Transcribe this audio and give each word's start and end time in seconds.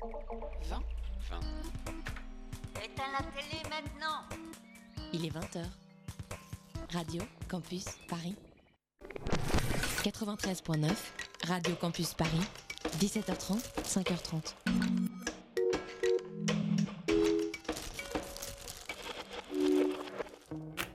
20 0.00 0.10
20. 1.30 1.40
Éteins 2.84 3.02
la 3.12 3.24
télé 3.32 3.62
maintenant 3.68 4.22
Il 5.12 5.26
est 5.26 5.30
20h. 5.30 5.64
Radio 6.92 7.22
Campus 7.48 7.84
Paris. 8.08 8.36
93.9, 10.04 10.90
Radio 11.48 11.74
Campus 11.74 12.14
Paris. 12.14 12.40
17h30, 13.00 13.60
5h30. 13.82 14.54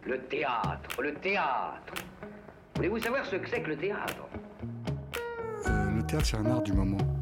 Le 0.06 0.26
théâtre, 0.28 1.02
le 1.02 1.14
théâtre. 1.16 1.94
Voulez-vous 2.76 3.00
savoir 3.00 3.26
ce 3.26 3.36
que 3.36 3.50
c'est 3.50 3.62
que 3.62 3.70
le 3.70 3.78
théâtre? 3.78 4.28
Euh, 5.68 5.92
le 5.92 6.06
théâtre, 6.06 6.26
c'est 6.26 6.38
un 6.38 6.46
art 6.46 6.62
du 6.62 6.74
moment. 6.74 7.13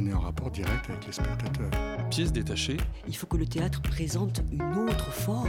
On 0.00 0.06
est 0.06 0.12
en 0.12 0.20
rapport 0.20 0.48
direct 0.52 0.88
avec 0.88 1.06
les 1.06 1.12
spectateurs. 1.12 1.70
Pièce 2.08 2.30
détachée, 2.32 2.76
Il 3.08 3.16
faut 3.16 3.26
que 3.26 3.36
le 3.36 3.46
théâtre 3.46 3.82
présente 3.82 4.42
une 4.52 4.62
autre 4.88 5.10
forme, 5.10 5.48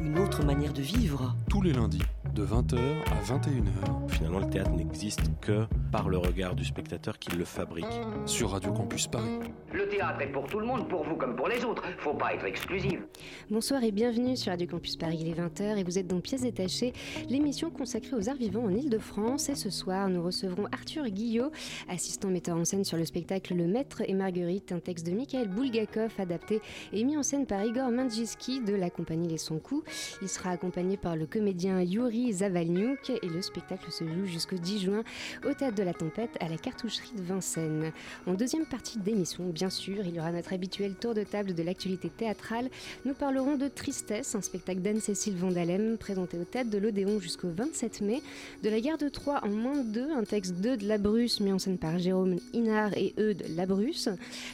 une 0.00 0.16
autre 0.20 0.44
manière 0.44 0.72
de 0.72 0.80
vivre. 0.80 1.34
tous 1.48 1.60
les 1.60 1.72
lundis, 1.72 2.02
de 2.32 2.46
20h 2.46 2.76
à 2.78 3.34
21h, 3.34 4.08
Finalement, 4.08 4.38
le 4.38 4.48
théâtre 4.48 4.70
n'existe 4.70 5.22
que 5.40 5.66
par 5.90 6.08
le 6.08 6.18
regard 6.18 6.54
du 6.54 6.64
spectateur 6.64 7.18
qui 7.18 7.32
le 7.36 7.44
fabrique. 7.44 7.84
sur 8.26 8.52
Radio 8.52 8.72
Campus 8.72 9.08
Paris. 9.08 9.40
Théâtre 10.00 10.32
pour 10.32 10.46
tout 10.46 10.58
le 10.58 10.64
monde, 10.64 10.88
pour 10.88 11.04
vous 11.04 11.14
comme 11.14 11.36
pour 11.36 11.46
les 11.46 11.62
autres. 11.62 11.82
Faut 11.98 12.14
pas 12.14 12.32
être 12.32 12.46
exclusif. 12.46 13.00
Bonsoir 13.50 13.84
et 13.84 13.90
bienvenue 13.90 14.34
sur 14.34 14.50
Radio 14.50 14.66
Campus 14.66 14.96
Paris, 14.96 15.18
il 15.20 15.28
est 15.28 15.38
20h 15.38 15.76
et 15.76 15.84
vous 15.84 15.98
êtes 15.98 16.06
dans 16.06 16.20
Pièces 16.20 16.40
détachées, 16.40 16.94
l'émission 17.28 17.68
consacrée 17.68 18.16
aux 18.16 18.30
arts 18.30 18.36
vivants 18.36 18.64
en 18.64 18.70
Ile-de-France. 18.70 19.50
Et 19.50 19.54
ce 19.54 19.68
soir, 19.68 20.08
nous 20.08 20.22
recevrons 20.22 20.64
Arthur 20.72 21.06
Guillot, 21.10 21.50
assistant 21.86 22.28
metteur 22.28 22.56
en 22.56 22.64
scène 22.64 22.82
sur 22.82 22.96
le 22.96 23.04
spectacle 23.04 23.54
Le 23.54 23.66
Maître 23.66 24.00
et 24.06 24.14
Marguerite, 24.14 24.72
un 24.72 24.78
texte 24.78 25.04
de 25.04 25.10
Mikhail 25.10 25.48
Bulgakov 25.48 26.12
adapté 26.18 26.62
et 26.94 27.04
mis 27.04 27.18
en 27.18 27.22
scène 27.22 27.44
par 27.44 27.62
Igor 27.62 27.90
Mandjivski 27.90 28.60
de 28.60 28.74
la 28.74 28.88
compagnie 28.88 29.28
Les 29.28 29.36
Sons 29.36 29.58
Coups. 29.58 30.16
Il 30.22 30.30
sera 30.30 30.48
accompagné 30.52 30.96
par 30.96 31.14
le 31.14 31.26
comédien 31.26 31.82
Yuri 31.82 32.32
Zavalnyuk 32.32 33.10
et 33.10 33.28
le 33.28 33.42
spectacle 33.42 33.92
se 33.92 34.04
joue 34.04 34.24
jusqu'au 34.24 34.56
10 34.56 34.78
juin 34.78 35.02
au 35.46 35.52
Théâtre 35.52 35.76
de 35.76 35.82
la 35.82 35.92
Tempête 35.92 36.38
à 36.40 36.48
la 36.48 36.56
cartoucherie 36.56 37.12
de 37.18 37.22
Vincennes. 37.22 37.92
En 38.26 38.32
deuxième 38.32 38.64
partie 38.64 38.98
d'émission, 38.98 39.44
bien 39.50 39.68
sûr, 39.68 39.89
il 39.98 40.14
y 40.14 40.20
aura 40.20 40.32
notre 40.32 40.52
habituel 40.52 40.94
tour 40.94 41.14
de 41.14 41.22
table 41.24 41.54
de 41.54 41.62
l'actualité 41.62 42.08
théâtrale. 42.08 42.68
Nous 43.04 43.14
parlerons 43.14 43.56
de 43.56 43.68
Tristesse, 43.68 44.34
un 44.34 44.40
spectacle 44.40 44.80
d'Anne-Cécile 44.80 45.36
Vandalem 45.36 45.96
présenté 45.98 46.38
au 46.38 46.44
Théâtre 46.44 46.70
de 46.70 46.78
l'Odéon 46.78 47.20
jusqu'au 47.20 47.48
27 47.48 48.00
mai. 48.02 48.22
De 48.62 48.70
la 48.70 48.80
guerre 48.80 48.98
de 48.98 49.08
Troie 49.08 49.40
en 49.42 49.48
moins 49.48 49.78
de 49.78 49.92
deux, 49.92 50.10
un 50.12 50.24
texte 50.24 50.54
de 50.60 50.76
de 50.76 50.86
la 50.86 50.98
Bruce 50.98 51.40
mis 51.40 51.52
en 51.52 51.58
scène 51.58 51.78
par 51.78 51.98
Jérôme 51.98 52.36
Inard 52.52 52.96
et 52.96 53.14
Eudes 53.18 53.44
Labrusse, 53.56 54.08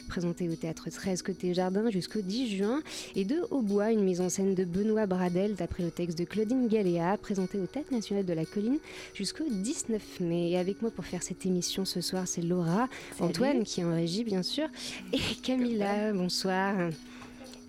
présenté 0.07 0.49
au 0.49 0.55
Théâtre 0.55 0.89
13 0.89 1.21
côté 1.21 1.53
Jardin 1.53 1.89
jusqu'au 1.89 2.21
10 2.21 2.55
juin. 2.55 2.81
Et 3.15 3.25
de 3.25 3.41
Au 3.51 3.61
bois, 3.61 3.91
une 3.91 4.03
mise 4.03 4.21
en 4.21 4.29
scène 4.29 4.55
de 4.55 4.65
Benoît 4.65 5.05
Bradel 5.05 5.55
d'après 5.55 5.83
le 5.83 5.91
texte 5.91 6.17
de 6.17 6.23
Claudine 6.23 6.67
Galéa, 6.67 7.17
présenté 7.17 7.59
au 7.59 7.65
Théâtre 7.65 7.93
national 7.93 8.25
de 8.25 8.33
la 8.33 8.45
Colline 8.45 8.79
jusqu'au 9.13 9.45
19 9.49 10.19
mai. 10.21 10.51
Et 10.51 10.57
avec 10.57 10.81
moi 10.81 10.91
pour 10.91 11.05
faire 11.05 11.23
cette 11.23 11.45
émission 11.45 11.85
ce 11.85 12.01
soir, 12.01 12.27
c'est 12.27 12.41
Laura, 12.41 12.89
Antoine 13.19 13.63
qui 13.63 13.81
est 13.81 13.83
en 13.83 13.93
régie 13.93 14.23
bien 14.23 14.43
sûr, 14.43 14.67
et 15.13 15.16
Camilla, 15.43 16.11
bonsoir. 16.13 16.73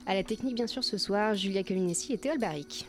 À 0.07 0.15
la 0.15 0.23
technique 0.23 0.55
bien 0.55 0.67
sûr 0.67 0.85
ce 0.85 0.99
soir, 0.99 1.35
Julia 1.35 1.63
Colinessi 1.63 2.13
et 2.13 2.19
Théol 2.19 2.39
Barric. 2.39 2.87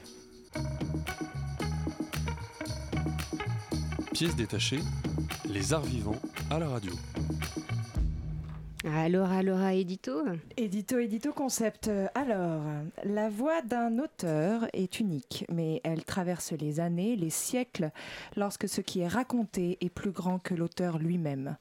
Pièce 4.14 4.36
détachée, 4.36 4.80
les 5.50 5.74
arts 5.74 5.84
vivants 5.84 6.20
à 6.50 6.60
la 6.60 6.68
radio. 6.68 6.92
Laura, 8.86 9.44
Laura, 9.44 9.74
édito 9.74 10.24
Édito, 10.56 11.00
édito 11.00 11.34
concept. 11.34 11.92
Alors, 12.16 12.64
la 13.04 13.28
voix 13.28 13.62
d'un 13.62 14.00
auteur 14.00 14.68
est 14.72 15.02
unique, 15.02 15.46
mais 15.52 15.82
elle 15.84 16.06
traverse 16.06 16.54
les 16.54 16.80
années, 16.80 17.18
les 17.18 17.30
siècles, 17.30 17.92
lorsque 18.38 18.70
ce 18.70 18.80
qui 18.80 19.02
est 19.02 19.08
raconté 19.08 19.78
est 19.82 19.90
plus 19.90 20.12
grand 20.12 20.40
que 20.40 20.56
l'auteur 20.56 20.98
lui-même. 20.98 21.58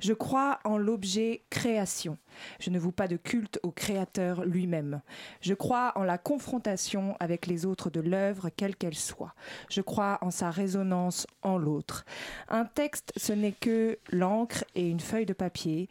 Je 0.00 0.14
crois 0.14 0.60
en 0.64 0.78
l'objet 0.78 1.42
création. 1.50 2.16
Je 2.58 2.70
ne 2.70 2.78
voue 2.78 2.92
pas 2.92 3.06
de 3.08 3.16
culte 3.18 3.60
au 3.62 3.70
créateur 3.70 4.46
lui-même. 4.46 5.02
Je 5.42 5.52
crois 5.52 5.92
en 5.96 6.04
la 6.04 6.16
confrontation 6.16 7.16
avec 7.20 7.46
les 7.46 7.66
autres 7.66 7.90
de 7.90 8.00
l'œuvre, 8.00 8.48
quelle 8.48 8.76
qu'elle 8.76 8.94
soit. 8.94 9.34
Je 9.68 9.82
crois 9.82 10.16
en 10.22 10.30
sa 10.30 10.50
résonance 10.50 11.26
en 11.42 11.58
l'autre. 11.58 12.06
Un 12.48 12.64
texte, 12.64 13.12
ce 13.16 13.34
n'est 13.34 13.52
que 13.52 13.98
l'encre 14.10 14.64
et 14.74 14.88
une 14.88 15.00
feuille 15.00 15.26
de 15.26 15.34
papier 15.34 15.90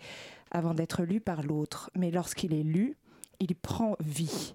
avant 0.51 0.73
d'être 0.73 1.03
lu 1.03 1.19
par 1.19 1.43
l'autre. 1.43 1.89
Mais 1.95 2.11
lorsqu'il 2.11 2.53
est 2.53 2.63
lu, 2.63 2.97
il 3.39 3.55
prend 3.55 3.95
vie. 3.99 4.53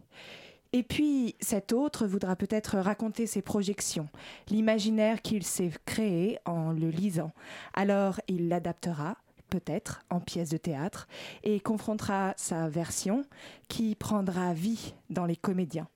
Et 0.73 0.83
puis, 0.83 1.37
cet 1.41 1.73
autre 1.73 2.07
voudra 2.07 2.37
peut-être 2.37 2.79
raconter 2.79 3.27
ses 3.27 3.41
projections, 3.41 4.09
l'imaginaire 4.51 5.23
qu'il 5.23 5.43
s'est 5.43 5.71
créé 5.87 6.39
en 6.45 6.73
le 6.73 6.91
lisant. 6.91 7.33
Alors, 7.73 8.21
il 8.29 8.49
l'adaptera, 8.49 9.17
peut-être, 9.49 10.05
en 10.11 10.21
pièce 10.21 10.51
de 10.51 10.57
théâtre, 10.57 11.09
et 11.43 11.61
confrontera 11.61 12.34
sa 12.37 12.69
version 12.69 13.23
qui 13.69 13.95
prendra 13.95 14.53
vie 14.53 14.95
dans 15.11 15.27
les 15.27 15.37
comédiens. 15.37 15.89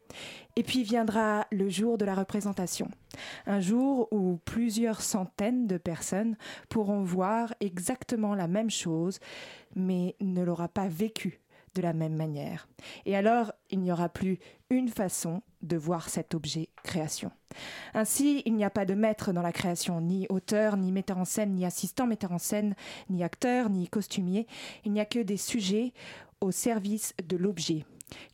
Et 0.57 0.63
puis 0.63 0.83
viendra 0.83 1.47
le 1.53 1.69
jour 1.69 1.99
de 1.99 2.05
la 2.05 2.15
représentation, 2.15 2.89
un 3.47 3.61
jour 3.61 4.09
où 4.11 4.39
plusieurs 4.45 5.01
centaines 5.01 5.67
de 5.67 5.79
personnes 5.79 6.37
pourront 6.69 7.03
voir 7.03 7.55
exactement 7.61 8.35
la 8.35 8.49
même 8.49 8.71
chose, 8.71 9.21
mais 9.77 10.17
ne 10.21 10.43
l'aura 10.43 10.69
pas 10.69 10.89
vécu 10.89 11.41
de 11.75 11.83
la 11.83 11.93
même 11.93 12.15
manière. 12.15 12.69
Et 13.05 13.17
alors, 13.17 13.53
il 13.71 13.81
n'y 13.81 13.93
aura 13.93 14.09
plus 14.09 14.39
une 14.71 14.89
façon 14.89 15.43
de 15.63 15.77
voir 15.77 16.09
cet 16.09 16.35
objet 16.35 16.69
création. 16.83 17.31
Ainsi, 17.95 18.43
il 18.47 18.55
n'y 18.55 18.65
a 18.65 18.71
pas 18.71 18.87
de 18.87 18.95
maître 18.95 19.33
dans 19.33 19.43
la 19.43 19.53
création, 19.53 20.01
ni 20.01 20.27
auteur, 20.29 20.77
ni 20.77 20.93
metteur 20.93 21.19
en 21.19 21.25
scène, 21.25 21.55
ni 21.55 21.65
assistant 21.65 22.07
metteur 22.07 22.33
en 22.33 22.39
scène, 22.39 22.75
ni 23.09 23.23
acteur, 23.23 23.71
ni 23.71 23.89
costumier. 23.89 24.47
Il 24.85 24.93
n'y 24.93 25.01
a 25.01 25.05
que 25.05 25.19
des 25.19 25.37
sujets 25.37 25.93
au 26.41 26.51
service 26.51 27.15
de 27.25 27.37
l'objet, 27.37 27.85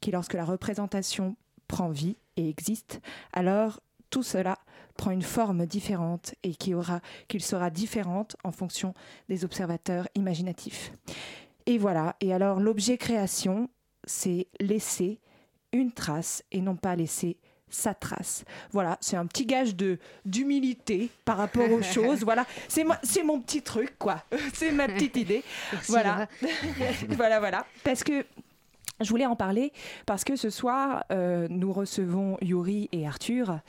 qui 0.00 0.10
lorsque 0.10 0.34
la 0.34 0.44
représentation 0.44 1.36
prend 1.68 1.88
vie 1.88 2.16
et 2.36 2.48
existe, 2.48 3.00
alors 3.32 3.80
tout 4.10 4.22
cela 4.22 4.58
prend 4.97 5.10
une 5.10 5.22
forme 5.22 5.66
différente 5.66 6.34
et 6.42 6.54
qu'il 6.54 7.42
sera 7.42 7.70
différente 7.70 8.36
en 8.44 8.53
fonction 8.53 8.94
des 9.28 9.44
observateurs 9.44 10.08
imaginatifs. 10.14 10.92
Et 11.66 11.78
voilà, 11.78 12.16
et 12.21 12.32
alors 12.32 12.60
l'objet 12.60 12.97
création, 12.97 13.69
c'est 14.04 14.47
laisser 14.60 15.21
une 15.72 15.93
trace 15.93 16.44
et 16.53 16.60
non 16.60 16.77
pas 16.77 16.94
laisser 16.94 17.38
sa 17.69 17.94
trace. 17.94 18.44
Voilà, 18.71 18.97
c'est 19.00 19.16
un 19.16 19.27
petit 19.27 19.44
gage 19.44 19.75
de 19.75 19.99
d'humilité 20.25 21.10
par 21.25 21.37
rapport 21.37 21.71
aux 21.71 21.82
choses. 21.94 22.22
Voilà, 22.22 22.47
c'est 22.69 22.84
moi, 22.84 22.99
c'est 23.03 23.25
mon 23.25 23.41
petit 23.41 23.62
truc 23.62 23.99
quoi. 23.99 24.22
C'est 24.54 24.71
ma 24.71 24.87
petite 24.87 25.16
idée. 25.16 25.43
Merci, 25.72 25.91
voilà, 25.91 26.28
voilà, 27.09 27.41
voilà. 27.41 27.66
Parce 27.83 28.04
que 28.04 28.25
je 29.00 29.10
voulais 29.10 29.26
en 29.26 29.36
parler 29.36 29.72
parce 30.06 30.24
que 30.24 30.36
ce 30.36 30.50
soir, 30.50 31.04
euh, 31.12 31.46
nous 31.50 31.72
recevons 31.72 32.38
Yuri 32.40 32.88
et 32.92 33.06
Arthur 33.06 33.60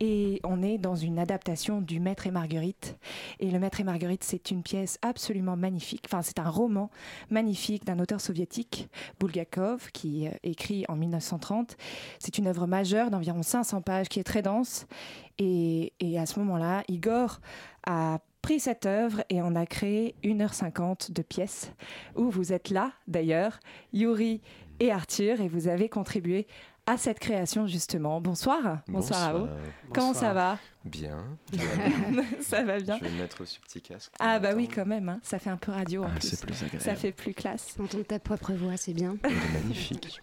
et 0.00 0.40
on 0.44 0.62
est 0.62 0.78
dans 0.78 0.94
une 0.94 1.18
adaptation 1.18 1.80
du 1.80 1.98
Maître 1.98 2.26
et 2.26 2.30
Marguerite. 2.30 2.96
Et 3.40 3.50
le 3.50 3.58
Maître 3.58 3.80
et 3.80 3.84
Marguerite, 3.84 4.22
c'est 4.22 4.50
une 4.50 4.62
pièce 4.62 4.98
absolument 5.02 5.56
magnifique. 5.56 6.04
Enfin, 6.06 6.22
c'est 6.22 6.38
un 6.38 6.48
roman 6.48 6.90
magnifique 7.30 7.84
d'un 7.84 7.98
auteur 7.98 8.20
soviétique, 8.20 8.88
Bulgakov, 9.18 9.90
qui 9.92 10.28
euh, 10.28 10.30
écrit 10.42 10.84
en 10.88 10.96
1930. 10.96 11.76
C'est 12.18 12.38
une 12.38 12.46
œuvre 12.46 12.66
majeure 12.66 13.10
d'environ 13.10 13.42
500 13.42 13.82
pages 13.82 14.08
qui 14.08 14.20
est 14.20 14.24
très 14.24 14.42
dense. 14.42 14.86
Et, 15.38 15.92
et 16.00 16.18
à 16.18 16.26
ce 16.26 16.38
moment-là, 16.38 16.82
Igor 16.88 17.40
a 17.86 18.20
pris 18.46 18.60
cette 18.60 18.86
œuvre 18.86 19.24
et 19.28 19.42
on 19.42 19.56
a 19.56 19.66
créé 19.66 20.14
1h50 20.22 21.12
de 21.12 21.22
pièces 21.22 21.72
où 22.14 22.30
vous 22.30 22.52
êtes 22.52 22.70
là 22.70 22.92
d'ailleurs, 23.08 23.58
Yuri 23.92 24.40
et 24.80 24.92
Arthur, 24.92 25.40
et 25.40 25.48
vous 25.48 25.68
avez 25.68 25.88
contribué 25.88 26.46
à 26.88 26.96
cette 26.96 27.18
création 27.18 27.66
justement. 27.66 28.20
Bonsoir. 28.20 28.78
Bonsoir, 28.86 29.22
à 29.24 29.32
vous. 29.32 29.48
Comment 29.92 30.14
ça 30.14 30.32
va? 30.32 30.58
Bien. 30.84 31.18
Ça 32.40 32.62
va 32.62 32.78
bien. 32.78 32.96
Je 32.98 33.04
vais 33.06 33.10
me 33.10 33.18
mettre 33.18 33.40
au 33.42 33.44
petit 33.44 33.80
casque. 33.82 34.12
Ah 34.20 34.38
bah 34.38 34.50
oui 34.54 34.68
quand 34.68 34.86
même, 34.86 35.08
hein. 35.08 35.18
ça 35.24 35.40
fait 35.40 35.50
un 35.50 35.56
peu 35.56 35.72
radio 35.72 36.04
en 36.04 36.06
Ah, 36.06 36.10
plus. 36.20 36.28
c'est 36.28 36.40
plus 36.40 36.54
agréable. 36.62 36.80
Ça 36.84 36.94
fait 36.94 37.10
plus 37.10 37.34
classe. 37.34 37.74
Entendre 37.80 38.04
ta 38.04 38.20
propre 38.20 38.52
voix, 38.52 38.76
c'est 38.76 38.92
bien. 38.94 39.16
Magnifique. 39.52 40.20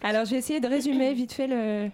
Alors 0.00 0.26
je 0.26 0.30
vais 0.30 0.36
essayer 0.36 0.60
de 0.60 0.68
résumer 0.68 1.12
vite 1.12 1.32
fait 1.32 1.48
le, 1.48 1.90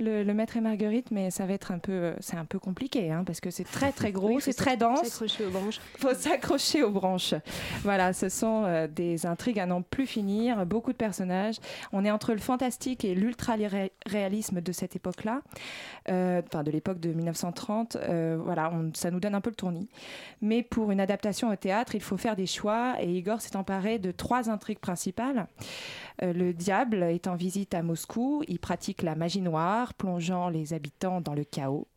le, 0.00 0.24
le 0.24 0.34
maître 0.34 0.56
et 0.56 0.60
Marguerite, 0.60 1.10
mais 1.10 1.30
ça 1.30 1.46
va 1.46 1.52
être 1.52 1.70
un 1.72 1.78
peu, 1.78 2.14
c'est 2.20 2.36
un 2.36 2.44
peu 2.44 2.58
compliqué, 2.58 3.10
hein, 3.12 3.22
parce 3.24 3.40
que 3.40 3.50
c'est 3.50 3.64
très 3.64 3.92
très 3.92 4.10
gros, 4.12 4.28
Oui, 4.28 4.36
c'est 4.40 4.52
très 4.54 4.76
dense. 4.76 5.02
S'accrocher 5.06 5.44
aux 5.46 5.50
branches. 5.50 5.80
faut 5.98 6.14
s'accrocher 6.14 6.82
aux 6.82 6.90
branches. 6.90 7.34
Voilà, 7.82 8.12
ce 8.12 8.28
sont 8.28 8.64
euh, 8.64 8.86
des 8.88 9.26
intrigues 9.26 9.60
à 9.60 9.66
n'en 9.66 9.82
plus 9.82 10.06
finir, 10.06 10.66
beaucoup 10.66 10.92
de 10.92 10.96
personnages. 10.96 11.56
On 11.92 12.04
est 12.04 12.10
entre 12.10 12.32
le 12.32 12.38
fantastique 12.38 13.04
et 13.04 13.14
l'ultra-réalisme 13.14 14.60
de 14.60 14.72
cette 14.72 14.96
époque-là, 14.96 15.42
euh, 16.08 16.42
enfin 16.46 16.62
de 16.62 16.70
l'époque 16.70 17.00
de 17.00 17.12
1930. 17.12 17.96
Euh, 17.96 18.38
voilà, 18.42 18.70
on- 18.72 18.90
ça 18.94 19.10
nous 19.10 19.20
donne 19.20 19.34
un 19.34 19.40
peu 19.40 19.50
le 19.50 19.56
tournis. 19.56 19.88
Mais 20.42 20.62
pour 20.62 20.90
une 20.90 21.00
adaptation 21.00 21.50
au 21.50 21.56
théâtre, 21.56 21.94
il 21.94 22.00
faut 22.00 22.16
faire 22.16 22.36
des 22.36 22.46
choix 22.46 22.94
et 23.00 23.10
Igor 23.12 23.40
s'est 23.40 23.56
emparé 23.56 23.98
de 23.98 24.10
trois 24.10 24.50
intrigues 24.50 24.78
principales. 24.78 25.46
Le 26.22 26.52
diable 26.52 27.02
est 27.04 27.28
en 27.28 27.34
visite 27.34 27.72
à 27.74 27.82
Moscou, 27.82 28.42
il 28.46 28.58
pratique 28.58 29.02
la 29.02 29.14
magie 29.14 29.40
noire, 29.40 29.89
plongeant 29.94 30.48
les 30.48 30.72
habitants 30.72 31.20
dans 31.20 31.34
le 31.34 31.44
chaos. 31.44 31.88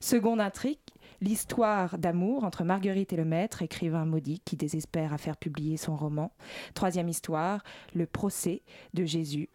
Seconde 0.00 0.40
intrigue, 0.40 0.78
l'histoire 1.20 1.98
d'amour 1.98 2.44
entre 2.44 2.64
Marguerite 2.64 3.12
et 3.12 3.16
le 3.16 3.24
maître, 3.24 3.62
écrivain 3.62 4.04
maudit 4.04 4.40
qui 4.44 4.56
désespère 4.56 5.12
à 5.12 5.18
faire 5.18 5.36
publier 5.36 5.76
son 5.76 5.96
roman. 5.96 6.32
Troisième 6.74 7.08
histoire, 7.08 7.62
le 7.94 8.06
procès 8.06 8.62
de 8.94 9.04
Jésus 9.04 9.48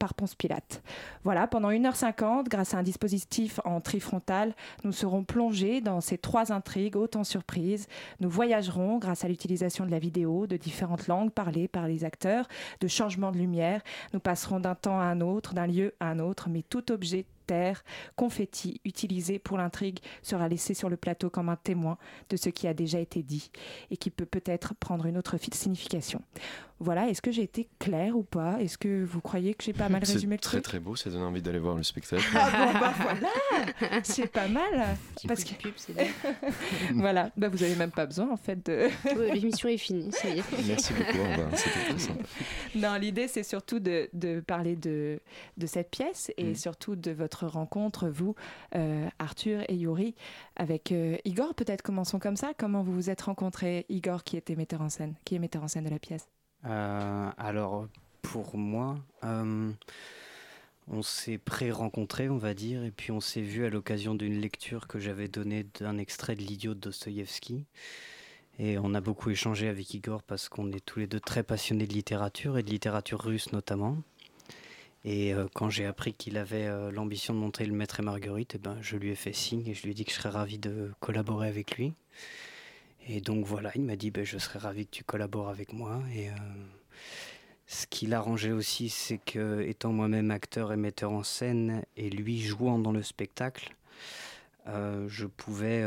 par 0.00 0.14
Ponce 0.14 0.34
Pilate. 0.34 0.82
Voilà, 1.22 1.46
pendant 1.46 1.70
1h50, 1.70 2.48
grâce 2.48 2.74
à 2.74 2.78
un 2.78 2.82
dispositif 2.82 3.60
en 3.64 3.80
trifrontal, 3.80 4.54
nous 4.82 4.92
serons 4.92 5.22
plongés 5.22 5.80
dans 5.80 6.00
ces 6.00 6.18
trois 6.18 6.50
intrigues, 6.50 6.96
autant 6.96 7.22
surprises. 7.22 7.86
Nous 8.18 8.30
voyagerons 8.30 8.98
grâce 8.98 9.24
à 9.24 9.28
l'utilisation 9.28 9.84
de 9.84 9.90
la 9.90 9.98
vidéo, 9.98 10.46
de 10.46 10.56
différentes 10.56 11.06
langues 11.06 11.30
parlées 11.30 11.68
par 11.68 11.86
les 11.86 12.04
acteurs, 12.04 12.48
de 12.80 12.88
changements 12.88 13.30
de 13.30 13.38
lumière. 13.38 13.82
Nous 14.14 14.20
passerons 14.20 14.58
d'un 14.58 14.74
temps 14.74 14.98
à 14.98 15.04
un 15.04 15.20
autre, 15.20 15.52
d'un 15.52 15.66
lieu 15.66 15.94
à 16.00 16.08
un 16.08 16.18
autre, 16.18 16.48
mais 16.48 16.62
tout 16.62 16.90
objet 16.90 17.26
terre, 17.50 17.82
confetti 18.16 18.80
utilisé 18.84 19.38
pour 19.40 19.58
l'intrigue 19.58 19.98
sera 20.22 20.48
laissé 20.48 20.72
sur 20.72 20.88
le 20.88 20.96
plateau 20.96 21.30
comme 21.30 21.48
un 21.48 21.56
témoin 21.56 21.98
de 22.28 22.36
ce 22.36 22.48
qui 22.48 22.68
a 22.68 22.74
déjà 22.74 23.00
été 23.00 23.24
dit 23.24 23.50
et 23.90 23.96
qui 23.96 24.10
peut 24.10 24.24
peut-être 24.26 24.74
prendre 24.74 25.06
une 25.06 25.18
autre 25.18 25.36
fi- 25.36 25.50
signification. 25.52 26.22
Voilà, 26.82 27.08
est-ce 27.10 27.20
que 27.20 27.30
j'ai 27.30 27.42
été 27.42 27.68
claire 27.78 28.16
ou 28.16 28.22
pas? 28.22 28.56
Est-ce 28.62 28.78
que 28.78 29.04
vous 29.04 29.20
croyez 29.20 29.52
que 29.52 29.62
j'ai 29.64 29.74
pas 29.74 29.90
mal 29.90 30.02
résumé 30.02 30.36
le 30.36 30.40
C'est 30.40 30.48
très 30.48 30.50
truc? 30.60 30.64
très 30.64 30.78
beau, 30.80 30.96
ça 30.96 31.10
donne 31.10 31.22
envie 31.24 31.42
d'aller 31.42 31.58
voir 31.58 31.74
le 31.76 31.82
spectacle. 31.82 32.24
Ah 32.34 32.50
bon, 32.72 32.78
bah 32.80 32.94
voilà 33.02 34.00
C'est 34.02 34.28
pas 34.28 34.48
mal 34.48 34.96
Parce 35.28 35.44
que... 35.44 35.54
pub, 35.60 35.74
c'est 35.76 35.92
bien. 35.92 36.06
voilà, 36.94 37.30
bah 37.36 37.48
vous 37.48 37.62
avez 37.62 37.74
même 37.74 37.90
pas 37.90 38.06
besoin 38.06 38.30
en 38.30 38.36
fait 38.38 38.64
de... 38.64 38.88
L'émission 39.34 39.68
est 39.68 39.76
finie, 39.76 40.10
ça 40.12 40.28
y 40.30 40.38
est. 40.38 40.44
Merci 40.66 40.94
beaucoup, 40.94 41.18
au 41.18 41.30
revoir, 41.30 41.50
c'était 41.58 41.90
très 41.90 41.98
sympa. 41.98 42.22
Non, 42.76 42.94
l'idée, 42.94 43.28
c'est 43.28 43.42
surtout 43.42 43.78
de, 43.80 44.08
de 44.14 44.40
parler 44.40 44.74
de, 44.76 45.20
de 45.58 45.66
cette 45.66 45.90
pièce 45.90 46.30
et 46.38 46.50
Mm. 46.52 46.54
surtout 46.54 46.96
de 46.96 47.10
votre 47.10 47.39
rencontre, 47.46 48.08
vous, 48.08 48.34
euh, 48.74 49.08
Arthur 49.18 49.62
et 49.68 49.76
Yuri, 49.76 50.14
avec 50.56 50.92
euh, 50.92 51.16
Igor. 51.24 51.54
Peut-être 51.54 51.82
commençons 51.82 52.18
comme 52.18 52.36
ça. 52.36 52.52
Comment 52.56 52.82
vous 52.82 52.92
vous 52.92 53.10
êtes 53.10 53.22
rencontrés, 53.22 53.86
Igor, 53.88 54.24
qui 54.24 54.36
était 54.36 54.56
metteur 54.56 54.82
en 54.82 54.88
scène, 54.88 55.14
qui 55.24 55.34
est 55.34 55.38
metteur 55.38 55.62
en 55.62 55.68
scène 55.68 55.84
de 55.84 55.90
la 55.90 55.98
pièce? 55.98 56.28
Euh, 56.66 57.30
alors, 57.38 57.88
pour 58.22 58.56
moi, 58.56 58.98
on 59.22 61.02
s'est 61.02 61.38
pré-rencontrés, 61.38 62.28
on 62.28 62.38
va 62.38 62.54
dire, 62.54 62.84
et 62.84 62.90
puis 62.90 63.12
on 63.12 63.20
s'est 63.20 63.40
vu 63.40 63.64
à 63.64 63.70
l'occasion 63.70 64.14
d'une 64.14 64.40
lecture 64.40 64.86
que 64.86 64.98
j'avais 64.98 65.28
donnée 65.28 65.66
d'un 65.78 65.98
extrait 65.98 66.34
de 66.34 66.40
L'idiot 66.40 66.74
de 66.74 66.80
Dostoïevski. 66.80 67.64
Et 68.58 68.76
on 68.78 68.92
a 68.94 69.00
beaucoup 69.00 69.30
échangé 69.30 69.68
avec 69.68 69.94
Igor 69.94 70.22
parce 70.22 70.50
qu'on 70.50 70.70
est 70.72 70.84
tous 70.84 70.98
les 70.98 71.06
deux 71.06 71.20
très 71.20 71.42
passionnés 71.42 71.86
de 71.86 71.94
littérature 71.94 72.58
et 72.58 72.62
de 72.62 72.68
littérature 72.68 73.18
russe 73.18 73.52
notamment. 73.52 73.96
Et 75.04 75.32
euh, 75.32 75.46
quand 75.54 75.70
j'ai 75.70 75.86
appris 75.86 76.12
qu'il 76.12 76.36
avait 76.36 76.66
euh, 76.66 76.90
l'ambition 76.90 77.32
de 77.32 77.38
monter 77.38 77.64
Le 77.64 77.72
Maître 77.72 78.00
et 78.00 78.02
Marguerite, 78.02 78.56
eh 78.56 78.58
ben, 78.58 78.76
je 78.82 78.96
lui 78.96 79.10
ai 79.10 79.14
fait 79.14 79.32
signe 79.32 79.66
et 79.66 79.74
je 79.74 79.82
lui 79.84 79.92
ai 79.92 79.94
dit 79.94 80.04
que 80.04 80.10
je 80.10 80.16
serais 80.16 80.28
ravi 80.28 80.58
de 80.58 80.92
collaborer 81.00 81.48
avec 81.48 81.76
lui. 81.76 81.94
Et 83.08 83.20
donc 83.20 83.46
voilà, 83.46 83.70
il 83.74 83.82
m'a 83.82 83.96
dit 83.96 84.10
ben, 84.10 84.24
je 84.24 84.36
serais 84.36 84.58
ravi 84.58 84.86
que 84.86 84.90
tu 84.90 85.04
collabores 85.04 85.48
avec 85.48 85.72
moi. 85.72 86.02
Et 86.14 86.28
euh, 86.28 86.32
ce 87.66 87.86
qui 87.86 88.06
l'arrangeait 88.06 88.52
aussi, 88.52 88.90
c'est 88.90 89.18
que 89.18 89.62
étant 89.62 89.92
moi-même 89.92 90.30
acteur 90.30 90.72
et 90.72 90.76
metteur 90.76 91.12
en 91.12 91.22
scène 91.22 91.82
et 91.96 92.10
lui 92.10 92.40
jouant 92.40 92.78
dans 92.78 92.92
le 92.92 93.02
spectacle, 93.02 93.74
je 95.08 95.26
pouvais 95.26 95.84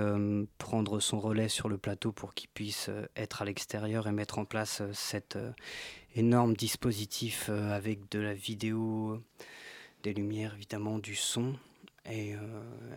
prendre 0.57 0.99
son 0.99 1.17
relais 1.17 1.47
sur 1.47 1.69
le 1.69 1.77
plateau 1.77 2.11
pour 2.11 2.33
qu'il 2.33 2.49
puisse 2.49 2.89
être 3.15 3.41
à 3.41 3.45
l'extérieur 3.45 4.07
et 4.07 4.11
mettre 4.11 4.39
en 4.39 4.45
place 4.45 4.81
cet 4.91 5.37
euh, 5.37 5.51
énorme 6.15 6.55
dispositif 6.55 7.47
euh, 7.49 7.71
avec 7.71 8.09
de 8.11 8.19
la 8.19 8.33
vidéo, 8.33 9.21
des 10.03 10.13
lumières 10.13 10.53
évidemment, 10.55 10.99
du 10.99 11.15
son 11.15 11.55
et 12.05 12.35
euh, 12.35 12.39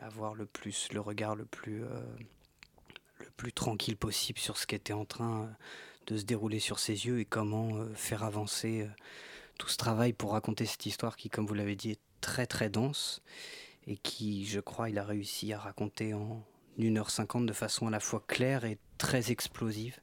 avoir 0.02 0.34
le 0.34 0.46
plus 0.46 0.88
le 0.92 1.00
regard 1.00 1.36
le 1.36 1.44
plus 1.44 1.84
euh, 1.84 2.02
le 3.20 3.30
plus 3.36 3.52
tranquille 3.52 3.96
possible 3.96 4.38
sur 4.38 4.56
ce 4.56 4.66
qui 4.66 4.74
était 4.74 4.92
en 4.92 5.04
train 5.04 5.48
de 6.06 6.16
se 6.16 6.24
dérouler 6.24 6.58
sur 6.58 6.78
ses 6.78 7.06
yeux 7.06 7.20
et 7.20 7.24
comment 7.24 7.84
faire 7.94 8.24
avancer 8.24 8.88
tout 9.58 9.68
ce 9.68 9.76
travail 9.76 10.12
pour 10.12 10.32
raconter 10.32 10.66
cette 10.66 10.86
histoire 10.86 11.16
qui, 11.16 11.30
comme 11.30 11.46
vous 11.46 11.54
l'avez 11.54 11.76
dit, 11.76 11.92
est 11.92 12.00
très 12.20 12.46
très 12.46 12.68
dense 12.68 13.22
et 13.86 13.96
qui, 13.96 14.46
je 14.46 14.60
crois, 14.60 14.90
il 14.90 14.98
a 14.98 15.04
réussi 15.04 15.52
à 15.52 15.58
raconter 15.58 16.12
en 16.14 16.44
1h50 16.78 17.46
de 17.46 17.52
façon 17.52 17.86
à 17.86 17.90
la 17.90 18.00
fois 18.00 18.22
claire 18.26 18.64
et 18.64 18.78
très 18.98 19.30
explosive. 19.30 19.98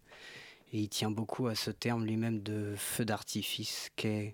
Et 0.73 0.79
il 0.79 0.89
tient 0.89 1.11
beaucoup 1.11 1.47
à 1.47 1.55
ce 1.55 1.69
terme 1.71 2.05
lui-même 2.05 2.41
de 2.41 2.73
feu 2.75 3.05
d'artifice 3.05 3.89
qu'est 3.95 4.33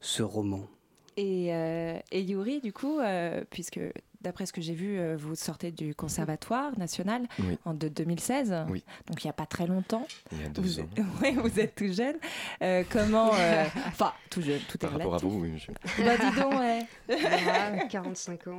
ce 0.00 0.22
roman. 0.22 0.68
Et, 1.16 1.52
euh, 1.52 1.98
et 2.10 2.22
Yuri, 2.22 2.60
du 2.60 2.72
coup, 2.72 3.00
euh, 3.00 3.44
puisque 3.50 3.80
d'après 4.22 4.46
ce 4.46 4.52
que 4.52 4.60
j'ai 4.60 4.74
vu, 4.74 4.98
euh, 4.98 5.16
vous 5.18 5.34
sortez 5.34 5.70
du 5.70 5.94
Conservatoire 5.94 6.76
national 6.78 7.26
Oui. 7.40 7.58
en 7.64 7.74
de 7.74 7.88
2016, 7.88 8.54
Oui. 8.68 8.82
donc 9.08 9.22
il 9.22 9.26
n'y 9.26 9.30
a 9.30 9.34
pas 9.34 9.46
très 9.46 9.66
longtemps. 9.66 10.06
Il 10.32 10.40
y 10.40 10.44
a 10.44 10.48
deux 10.48 10.62
Vous, 10.62 10.80
ans. 10.80 10.84
êtes- 10.96 11.22
ouais, 11.22 11.32
vous 11.32 11.60
êtes 11.60 11.74
tout 11.74 11.92
jeune. 11.92 12.16
Euh, 12.62 12.84
comment. 12.90 13.30
euh, 13.34 13.64
Enfin, 13.88 14.12
tout 14.30 14.40
jeune, 14.42 14.60
tout 14.68 14.76
est 14.76 14.88
Par 14.88 14.92
rapport 14.92 15.14
à 15.14 15.18
vous, 15.18 15.40
oui. 15.40 15.58
je- 15.58 15.72
Bah 16.04 16.16
dis 16.16 16.40
donc, 16.40 16.52
ouais. 16.54 16.86
Voilà, 17.08 17.86
45 17.88 18.46
ans. 18.48 18.58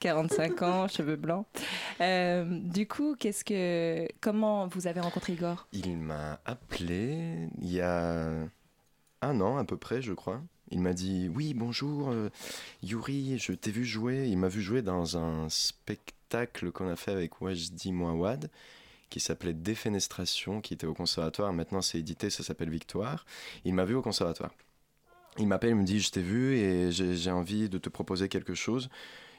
45 0.00 0.62
ans, 0.62 0.88
cheveux 0.88 1.16
blancs. 1.16 1.46
Euh, 2.00 2.44
du 2.60 2.86
coup, 2.86 3.16
qu'est-ce 3.18 3.44
que, 3.44 4.06
comment 4.20 4.66
vous 4.68 4.86
avez 4.86 5.00
rencontré 5.00 5.32
Igor? 5.32 5.66
Il 5.72 5.96
m'a 5.96 6.40
appelé 6.44 7.48
il 7.60 7.70
y 7.72 7.80
a 7.80 8.28
un 9.22 9.40
an 9.40 9.56
à 9.58 9.64
peu 9.64 9.76
près, 9.76 10.00
je 10.02 10.12
crois. 10.12 10.40
Il 10.70 10.80
m'a 10.80 10.92
dit 10.92 11.30
Oui, 11.34 11.54
bonjour, 11.54 12.10
euh, 12.10 12.30
Yuri, 12.82 13.38
je 13.38 13.52
t'ai 13.52 13.70
vu 13.70 13.84
jouer. 13.84 14.28
Il 14.28 14.38
m'a 14.38 14.48
vu 14.48 14.60
jouer 14.60 14.82
dans 14.82 15.16
un 15.16 15.48
spectacle 15.48 16.70
qu'on 16.72 16.88
a 16.88 16.96
fait 16.96 17.12
avec 17.12 17.40
Wajdi 17.40 17.92
Mouawad 17.92 18.50
qui 19.10 19.20
s'appelait 19.20 19.54
Défenestration, 19.54 20.60
qui 20.60 20.74
était 20.74 20.86
au 20.86 20.92
conservatoire. 20.92 21.52
Maintenant, 21.52 21.80
c'est 21.80 21.98
édité, 21.98 22.28
ça 22.28 22.42
s'appelle 22.42 22.68
Victoire. 22.68 23.24
Il 23.64 23.74
m'a 23.74 23.84
vu 23.84 23.94
au 23.94 24.02
conservatoire. 24.02 24.52
Il 25.38 25.46
m'appelle, 25.46 25.70
il 25.70 25.76
me 25.76 25.84
dit 25.84 26.00
Je 26.00 26.10
t'ai 26.10 26.22
vu 26.22 26.56
et 26.56 26.92
j'ai 26.92 27.16
j'ai 27.16 27.30
envie 27.30 27.68
de 27.68 27.78
te 27.78 27.88
proposer 27.88 28.28
quelque 28.28 28.54
chose. 28.54 28.90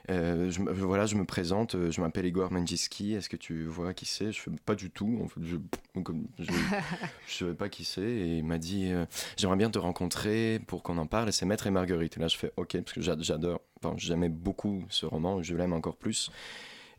Euh, 0.09 0.49
je, 0.49 0.61
voilà, 0.61 1.05
je 1.05 1.15
me 1.15 1.25
présente, 1.25 1.75
euh, 1.75 1.91
je 1.91 2.01
m'appelle 2.01 2.25
Igor 2.25 2.51
Menjiski, 2.51 3.13
est-ce 3.13 3.29
que 3.29 3.37
tu 3.37 3.65
vois 3.65 3.93
qui 3.93 4.05
c'est? 4.05 4.31
Je 4.31 4.39
fais 4.41 4.51
pas 4.65 4.75
du 4.75 4.89
tout, 4.89 5.19
en 5.23 5.27
fait, 5.27 5.41
je, 5.43 5.57
je 7.27 7.33
savais 7.33 7.53
pas 7.53 7.69
qui 7.69 7.83
c'est, 7.85 8.01
et 8.01 8.37
il 8.37 8.43
m'a 8.45 8.57
dit 8.57 8.91
euh, 8.91 9.05
J'aimerais 9.37 9.57
bien 9.57 9.69
te 9.69 9.77
rencontrer 9.79 10.59
pour 10.67 10.81
qu'on 10.83 10.97
en 10.97 11.05
parle, 11.05 11.29
et 11.29 11.31
c'est 11.31 11.45
Maître 11.45 11.67
et 11.67 11.71
Marguerite. 11.71 12.17
Et 12.17 12.19
là, 12.19 12.27
je 12.27 12.37
fais 12.37 12.51
Ok, 12.57 12.77
parce 12.77 12.93
que 12.93 13.01
j'a- 13.01 13.17
j'adore, 13.19 13.61
enfin, 13.83 13.95
j'aimais 13.97 14.29
beaucoup 14.29 14.83
ce 14.89 15.05
roman, 15.05 15.41
je 15.43 15.55
l'aime 15.55 15.73
encore 15.73 15.97
plus. 15.97 16.31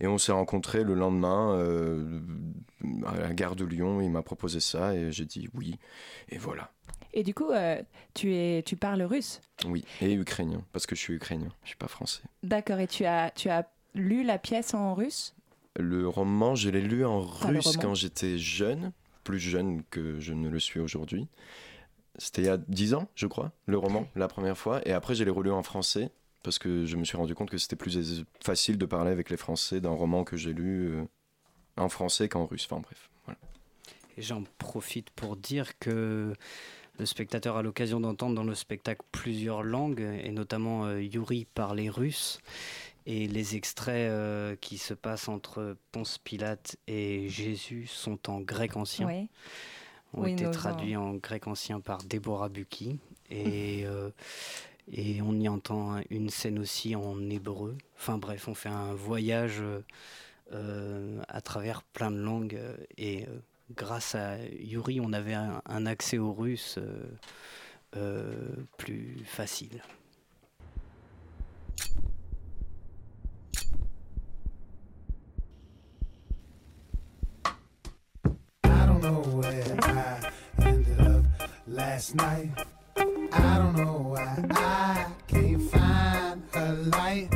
Et 0.02 0.06
on 0.06 0.16
s'est 0.16 0.32
rencontrés 0.32 0.82
le 0.82 0.94
lendemain 0.94 1.54
euh, 1.58 2.20
à 3.06 3.18
la 3.18 3.34
gare 3.34 3.54
de 3.54 3.66
Lyon, 3.66 4.00
il 4.00 4.10
m'a 4.10 4.22
proposé 4.22 4.58
ça, 4.60 4.94
et 4.94 5.12
j'ai 5.12 5.26
dit 5.26 5.48
oui, 5.54 5.78
et 6.30 6.38
voilà. 6.38 6.72
Et 7.12 7.22
du 7.22 7.34
coup, 7.34 7.50
euh, 7.50 7.80
tu, 8.14 8.34
es, 8.34 8.62
tu 8.62 8.76
parles 8.76 9.02
russe 9.02 9.40
Oui, 9.66 9.84
et 10.00 10.12
ukrainien, 10.12 10.62
parce 10.72 10.86
que 10.86 10.94
je 10.94 11.00
suis 11.00 11.14
ukrainien, 11.14 11.48
je 11.62 11.68
suis 11.68 11.76
pas 11.76 11.88
français. 11.88 12.22
D'accord, 12.42 12.78
et 12.78 12.86
tu 12.86 13.04
as, 13.04 13.30
tu 13.32 13.48
as 13.48 13.68
lu 13.94 14.22
la 14.22 14.38
pièce 14.38 14.74
en 14.74 14.94
russe? 14.94 15.34
Le 15.76 16.06
roman, 16.08 16.54
je 16.54 16.68
l'ai 16.70 16.80
lu 16.80 17.04
en 17.04 17.18
Enfin, 17.20 17.48
russe 17.48 17.76
quand 17.76 17.94
j'étais 17.94 18.38
jeune, 18.38 18.92
plus 19.24 19.38
jeune 19.40 19.82
que 19.90 20.18
je 20.20 20.32
ne 20.32 20.48
le 20.48 20.58
suis 20.60 20.80
aujourd'hui. 20.80 21.26
C'était 22.16 22.42
il 22.42 22.46
y 22.46 22.48
a 22.50 22.56
10 22.58 22.94
ans, 22.94 23.08
je 23.14 23.26
crois, 23.26 23.52
le 23.66 23.78
roman, 23.78 24.06
la 24.14 24.28
première 24.28 24.58
fois. 24.58 24.86
Et 24.86 24.92
après, 24.92 25.14
je 25.14 25.24
l'ai 25.24 25.30
relu 25.30 25.50
en 25.50 25.62
français, 25.62 26.10
parce 26.42 26.58
que 26.58 26.84
je 26.86 26.96
me 26.96 27.04
suis 27.04 27.16
rendu 27.16 27.34
compte 27.34 27.50
que 27.50 27.58
c'était 27.58 27.76
plus 27.76 28.24
facile 28.42 28.78
de 28.78 28.86
parler 28.86 29.10
avec 29.10 29.30
les 29.30 29.36
Français 29.36 29.80
d'un 29.80 29.90
roman 29.90 30.24
que 30.24 30.36
j'ai 30.36 30.52
lu 30.52 30.88
euh, 30.90 31.04
en 31.76 31.88
français 31.88 32.28
qu'en 32.28 32.46
russe. 32.46 32.66
Enfin 32.70 32.80
bref, 32.80 33.10
voilà. 33.24 33.38
Et 34.16 34.22
j'en 34.22 34.42
profite 34.58 35.10
pour 35.10 35.36
dire 35.36 35.78
que 35.78 36.34
le 37.00 37.06
spectateur 37.06 37.56
a 37.56 37.62
l'occasion 37.62 37.98
d'entendre 37.98 38.34
dans 38.34 38.44
le 38.44 38.54
spectacle 38.54 39.00
plusieurs 39.10 39.62
langues, 39.62 40.06
et 40.22 40.30
notamment 40.32 40.84
euh, 40.84 41.02
Yuri 41.02 41.46
parler 41.46 41.88
russe. 41.88 42.40
Et 43.06 43.26
les 43.26 43.56
extraits 43.56 44.10
euh, 44.10 44.54
qui 44.60 44.76
se 44.76 44.92
passent 44.92 45.28
entre 45.28 45.78
Ponce 45.92 46.18
Pilate 46.18 46.76
et 46.86 47.30
Jésus 47.30 47.86
sont 47.86 48.30
en 48.30 48.40
grec 48.40 48.76
ancien. 48.76 49.06
Oui. 49.06 49.28
Ont 50.12 50.24
Oui, 50.24 50.32
été 50.32 50.50
traduits 50.50 50.94
en 50.96 51.14
grec 51.14 51.46
ancien 51.46 51.80
par 51.80 52.02
Déborah 52.02 52.50
Bucky. 52.50 52.98
Et 53.30 53.86
euh, 53.86 54.10
Et 54.92 55.22
on 55.22 55.32
y 55.40 55.48
entend 55.48 56.00
une 56.10 56.28
scène 56.28 56.58
aussi 56.58 56.94
en 56.96 57.30
hébreu. 57.30 57.78
Enfin 57.96 58.18
bref, 58.18 58.46
on 58.46 58.54
fait 58.54 58.68
un 58.68 58.92
voyage 58.92 59.62
à 60.52 61.40
travers 61.40 61.82
plein 61.82 62.10
de 62.10 62.18
langues. 62.18 62.60
Et 62.98 63.24
grâce 63.76 64.14
à 64.14 64.36
Yuri, 64.58 65.00
on 65.00 65.12
avait 65.12 65.34
un, 65.34 65.86
accès 65.86 66.18
au 66.18 66.32
russe 66.32 66.78
plus 68.78 69.16
facile. 69.24 69.82
know 79.00 79.22
where 79.22 79.76
I 79.82 80.30
ended 80.62 81.00
up 81.00 81.24
last 81.66 82.14
night. 82.14 82.50
I 82.96 83.58
don't 83.58 83.76
know 83.76 84.12
why 84.12 84.44
I 84.50 85.06
can't 85.26 85.62
find 85.70 86.42
a 86.54 86.72
light. 86.96 87.28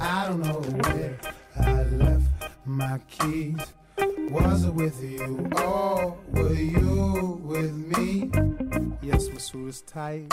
I 0.00 0.28
don't 0.28 0.40
know 0.40 0.60
where 0.60 1.18
I 1.58 1.82
left 1.82 2.28
my 2.64 2.98
keys. 3.08 3.56
Was 4.30 4.64
it 4.64 4.74
with 4.74 5.02
you 5.02 5.48
or 5.56 6.16
were 6.30 6.52
you 6.52 7.40
with 7.44 7.72
me? 7.72 8.30
Yes, 9.02 9.28
my 9.28 9.38
suit 9.38 9.68
is 9.68 9.82
tight 9.82 10.32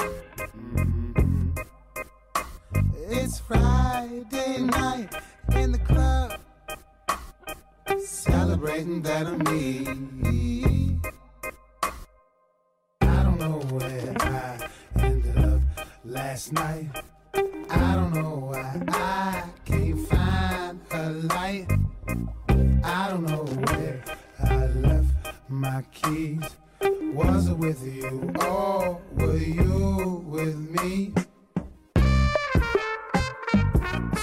It's 3.11 3.39
Friday 3.41 4.59
night 4.61 5.09
in 5.53 5.73
the 5.73 5.79
club, 5.79 6.39
celebrating 7.99 9.03
that 9.03 9.27
I'm 9.27 9.39
me. 9.39 9.87
I 13.01 13.23
don't 13.23 13.39
know 13.39 13.61
where 13.71 14.15
I 14.21 14.69
ended 15.01 15.39
up 15.39 15.61
last 16.05 16.53
night. 16.53 16.89
I 17.71 17.95
don't 17.95 18.15
know 18.15 18.51
why 18.51 18.83
I 18.89 19.45
can't 19.65 20.09
find 20.09 20.81
a 20.91 21.11
light. 21.35 21.67
I 22.85 23.09
don't 23.11 23.27
know 23.27 23.45
where 23.45 24.03
I 24.45 24.67
left 24.67 25.35
my 25.49 25.83
keys. 25.93 26.57
Was 27.13 27.49
it 27.49 27.59
with 27.59 27.83
you 27.85 28.33
or 28.47 29.01
were 29.15 29.37
you 29.37 30.25
with 30.27 30.57
me? 30.57 31.13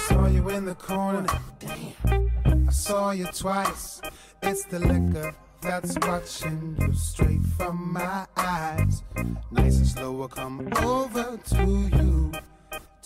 saw 0.07 0.27
you 0.27 0.49
in 0.49 0.65
the 0.65 0.75
corner. 0.75 1.25
Damn. 1.59 2.67
I 2.67 2.71
saw 2.71 3.11
you 3.11 3.25
twice. 3.25 4.01
It's 4.43 4.65
the 4.65 4.79
liquor 4.79 5.35
that's 5.61 5.97
watching 6.07 6.77
you 6.79 6.93
straight 6.93 7.43
from 7.57 7.93
my 7.93 8.25
eyes. 8.37 9.03
Nice 9.51 9.77
and 9.77 9.87
slow, 9.87 10.21
I'll 10.21 10.27
come 10.27 10.69
over 10.83 11.37
to 11.37 11.65
you. 11.97 12.31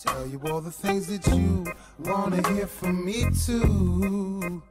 Tell 0.02 0.26
you 0.26 0.40
all 0.46 0.62
the 0.62 0.70
things 0.70 1.08
that 1.08 1.26
you 1.36 1.66
wanna 1.98 2.40
hear 2.54 2.66
from 2.66 3.04
me 3.04 3.26
too. 3.44 4.62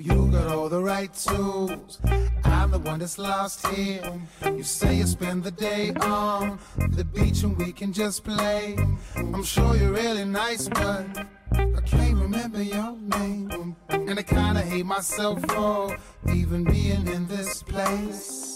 You 0.00 0.28
got 0.32 0.48
all 0.48 0.68
the 0.68 0.82
right 0.82 1.14
tools. 1.14 2.00
I'm 2.42 2.72
the 2.72 2.80
one 2.80 2.98
that's 2.98 3.18
lost 3.18 3.64
here. 3.68 4.02
You 4.44 4.64
say 4.64 4.96
you 4.96 5.06
spend 5.06 5.44
the 5.44 5.52
day 5.52 5.92
on 6.00 6.58
the 6.96 7.04
beach 7.04 7.44
and 7.44 7.56
we 7.56 7.70
can 7.70 7.92
just 7.92 8.24
play. 8.24 8.76
I'm 9.14 9.44
sure 9.44 9.76
you're 9.76 9.92
really 9.92 10.24
nice, 10.24 10.68
but 10.68 11.06
I 11.52 11.80
can't 11.86 12.18
remember 12.18 12.64
your 12.64 12.96
name. 13.16 13.76
And 13.90 14.18
I 14.18 14.24
kinda 14.24 14.62
hate 14.62 14.86
myself 14.86 15.40
for 15.52 15.96
even 16.34 16.64
being 16.64 17.06
in 17.06 17.28
this 17.28 17.62
place. 17.62 18.49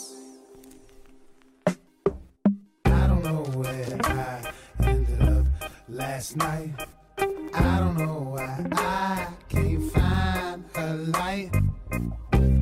Last 5.94 6.36
night. 6.36 6.70
I 7.18 7.78
don't 7.78 7.96
know 7.96 8.34
why 8.34 8.66
I 8.72 9.28
can't 9.48 9.92
find 9.92 10.64
her 10.74 10.94
light. 10.96 11.50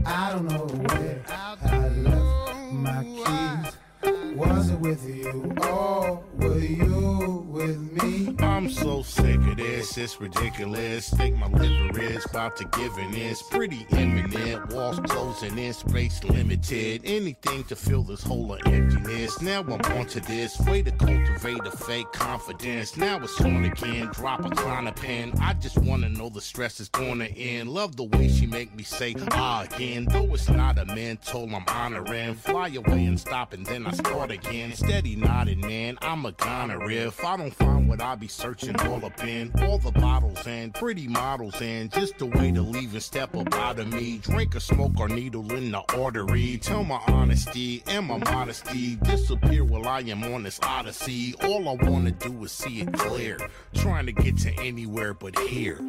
I 0.05 0.33
don't 0.33 0.49
know 0.49 0.67
where 0.67 1.25
I 1.29 1.89
left 1.89 2.73
my 2.73 3.03
keys. 3.03 4.37
Was 4.37 4.71
it 4.71 4.81
with 4.81 5.09
you 5.09 5.55
or 5.63 6.23
were 6.37 6.59
you 6.59 7.32
with 7.63 8.03
me? 8.03 8.35
I'm 8.41 8.69
so 8.69 9.03
sick 9.03 9.37
of 9.37 9.57
this, 9.57 9.97
it's 9.97 10.21
ridiculous. 10.21 11.11
Think 11.11 11.37
my 11.37 11.47
liver 11.49 12.01
is 12.01 12.25
about 12.27 12.57
to 12.57 12.65
give 12.65 12.97
in. 12.99 13.15
It's 13.15 13.43
pretty 13.43 13.87
imminent. 13.91 14.73
Walls 14.73 15.01
closing 15.01 15.59
in, 15.59 15.73
space 15.73 16.23
limited. 16.25 17.03
Anything 17.05 17.65
to 17.65 17.77
fill 17.77 18.03
this 18.03 18.23
hole 18.23 18.53
of 18.53 18.61
emptiness. 18.67 19.41
Now 19.41 19.61
I'm 19.61 19.81
onto 19.97 20.21
this. 20.21 20.59
Way 20.61 20.83
to 20.83 20.91
cultivate 20.93 21.67
a 21.67 21.71
fake 21.71 22.11
confidence. 22.13 22.97
Now 22.97 23.19
it's 23.23 23.41
on 23.41 23.65
again. 23.65 24.11
Drop 24.13 24.45
a 24.45 24.51
climb 24.51 24.93
pen. 24.95 25.33
I 25.41 25.55
just 25.55 25.79
wanna 25.79 26.09
know 26.09 26.29
the 26.29 26.41
stress 26.41 26.81
is 26.81 26.89
gonna 26.89 27.27
end. 27.27 27.69
Love 27.71 27.97
the 27.97 28.05
way 28.05 28.29
she 28.29 28.47
make 28.47 28.75
me 28.75 28.83
say 28.83 29.15
ah 29.33 29.63
again. 29.63 30.07
Though 30.11 30.35
it's 30.35 30.49
not 30.49 30.79
a 30.79 30.87
mental, 30.87 31.45
I'm 31.55 31.65
honoring. 31.69 32.35
Fly 32.35 32.69
away 32.69 33.05
and 33.07 33.19
stop 33.19 33.53
and 33.53 33.65
then 33.65 33.87
I 33.87 33.93
start 33.93 34.31
again. 34.31 34.73
Steady 34.75 35.17
nodding, 35.17 35.61
man. 35.61 35.99
I'm 36.03 36.27
a 36.27 36.33
goner 36.33 36.91
if 36.91 37.25
I 37.25 37.37
don't 37.37 37.52
find 37.53 37.89
what 37.89 38.01
I 38.01 38.15
be 38.15 38.29
searching 38.29 38.75
all 38.81 39.05
up 39.05 39.23
in. 39.25 39.53
All 39.63 39.79
the 39.79 39.93
bottles 39.93 40.47
and 40.47 40.75
pretty 40.75 41.09
models 41.09 41.61
and 41.61 41.93
just 41.93 42.21
a 42.21 42.27
way 42.27 42.53
to 42.53 42.63
leave 42.63 42.93
and 42.93 43.03
step 43.03 43.37
up 43.37 43.55
out 43.55 43.79
of 43.79 43.89
me. 43.93 44.19
Drink 44.19 44.57
or 44.57 44.61
smoke 44.61 44.99
or 44.99 45.09
needle 45.09 45.53
in 45.53 45.71
the 45.71 45.83
artery. 45.97 46.59
Tell 46.59 46.85
my 46.85 47.01
honesty 47.09 47.83
and 47.87 48.07
my 48.07 48.19
modesty 48.19 48.97
disappear 48.97 49.65
while 49.65 49.87
I 49.87 50.01
am 50.01 50.25
on 50.25 50.43
this 50.43 50.61
odyssey. 50.63 51.35
All 51.43 51.69
I 51.69 51.75
wanna 51.85 52.13
do 52.13 52.45
is 52.45 52.53
see 52.53 52.81
it 52.81 52.93
clear. 52.93 53.39
Trying 53.75 54.07
to 54.07 54.13
get 54.13 54.39
to 54.39 54.53
anywhere 54.61 55.15
but 55.15 55.39
here. 55.39 55.81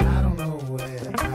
I 0.00 0.22
don't 0.22 0.38
know 0.38 0.58
where 0.68 1.29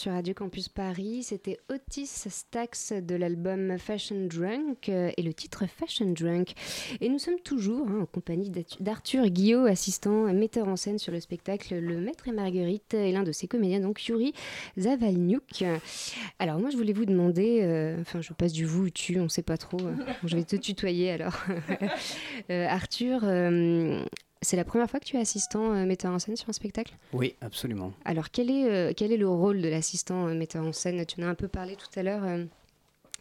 sur 0.00 0.12
Radio 0.12 0.32
Campus 0.32 0.70
Paris. 0.70 1.24
C'était 1.24 1.58
Otis 1.68 2.06
Stax 2.06 2.94
de 2.94 3.14
l'album 3.16 3.76
Fashion 3.76 4.28
Drunk 4.28 4.88
euh, 4.88 5.10
et 5.14 5.20
le 5.20 5.34
titre 5.34 5.66
Fashion 5.66 6.10
Drunk. 6.12 6.54
Et 7.02 7.10
nous 7.10 7.18
sommes 7.18 7.38
toujours 7.44 7.86
hein, 7.86 7.98
en 8.00 8.06
compagnie 8.06 8.50
d'Arthur 8.80 9.26
Guillot, 9.26 9.66
assistant 9.66 10.32
metteur 10.32 10.68
en 10.68 10.76
scène 10.76 10.98
sur 10.98 11.12
le 11.12 11.20
spectacle 11.20 11.78
Le 11.78 12.00
Maître 12.00 12.28
et 12.28 12.32
Marguerite 12.32 12.94
et 12.94 13.12
l'un 13.12 13.24
de 13.24 13.32
ses 13.32 13.46
comédiens, 13.46 13.80
donc 13.80 14.06
Yuri 14.06 14.32
Zavalnyuk. 14.78 15.64
Alors 16.38 16.58
moi 16.58 16.70
je 16.70 16.78
voulais 16.78 16.94
vous 16.94 17.04
demander, 17.04 17.60
euh, 17.60 18.00
enfin 18.00 18.22
je 18.22 18.32
passe 18.32 18.54
du 18.54 18.64
vous 18.64 18.84
ou 18.84 18.90
tu, 18.90 19.20
on 19.20 19.24
ne 19.24 19.28
sait 19.28 19.42
pas 19.42 19.58
trop. 19.58 19.80
je 20.24 20.34
vais 20.34 20.44
te 20.44 20.56
tutoyer 20.56 21.10
alors. 21.10 21.36
Euh, 22.50 22.66
Arthur, 22.66 23.20
c'est 24.42 24.56
la 24.56 24.64
première 24.64 24.88
fois 24.88 25.00
que 25.00 25.04
tu 25.04 25.16
es 25.16 25.20
assistant 25.20 25.72
euh, 25.72 25.84
metteur 25.84 26.12
en 26.12 26.18
scène 26.18 26.36
sur 26.36 26.48
un 26.48 26.52
spectacle? 26.52 26.96
Oui, 27.12 27.34
absolument. 27.40 27.92
Alors, 28.04 28.30
quel 28.30 28.50
est, 28.50 28.70
euh, 28.70 28.92
quel 28.96 29.12
est 29.12 29.18
le 29.18 29.28
rôle 29.28 29.60
de 29.60 29.68
l'assistant 29.68 30.28
euh, 30.28 30.34
metteur 30.34 30.64
en 30.64 30.72
scène? 30.72 31.04
Tu 31.04 31.22
en 31.22 31.26
as 31.26 31.30
un 31.30 31.34
peu 31.34 31.48
parlé 31.48 31.76
tout 31.76 31.98
à 31.98 32.02
l'heure. 32.02 32.22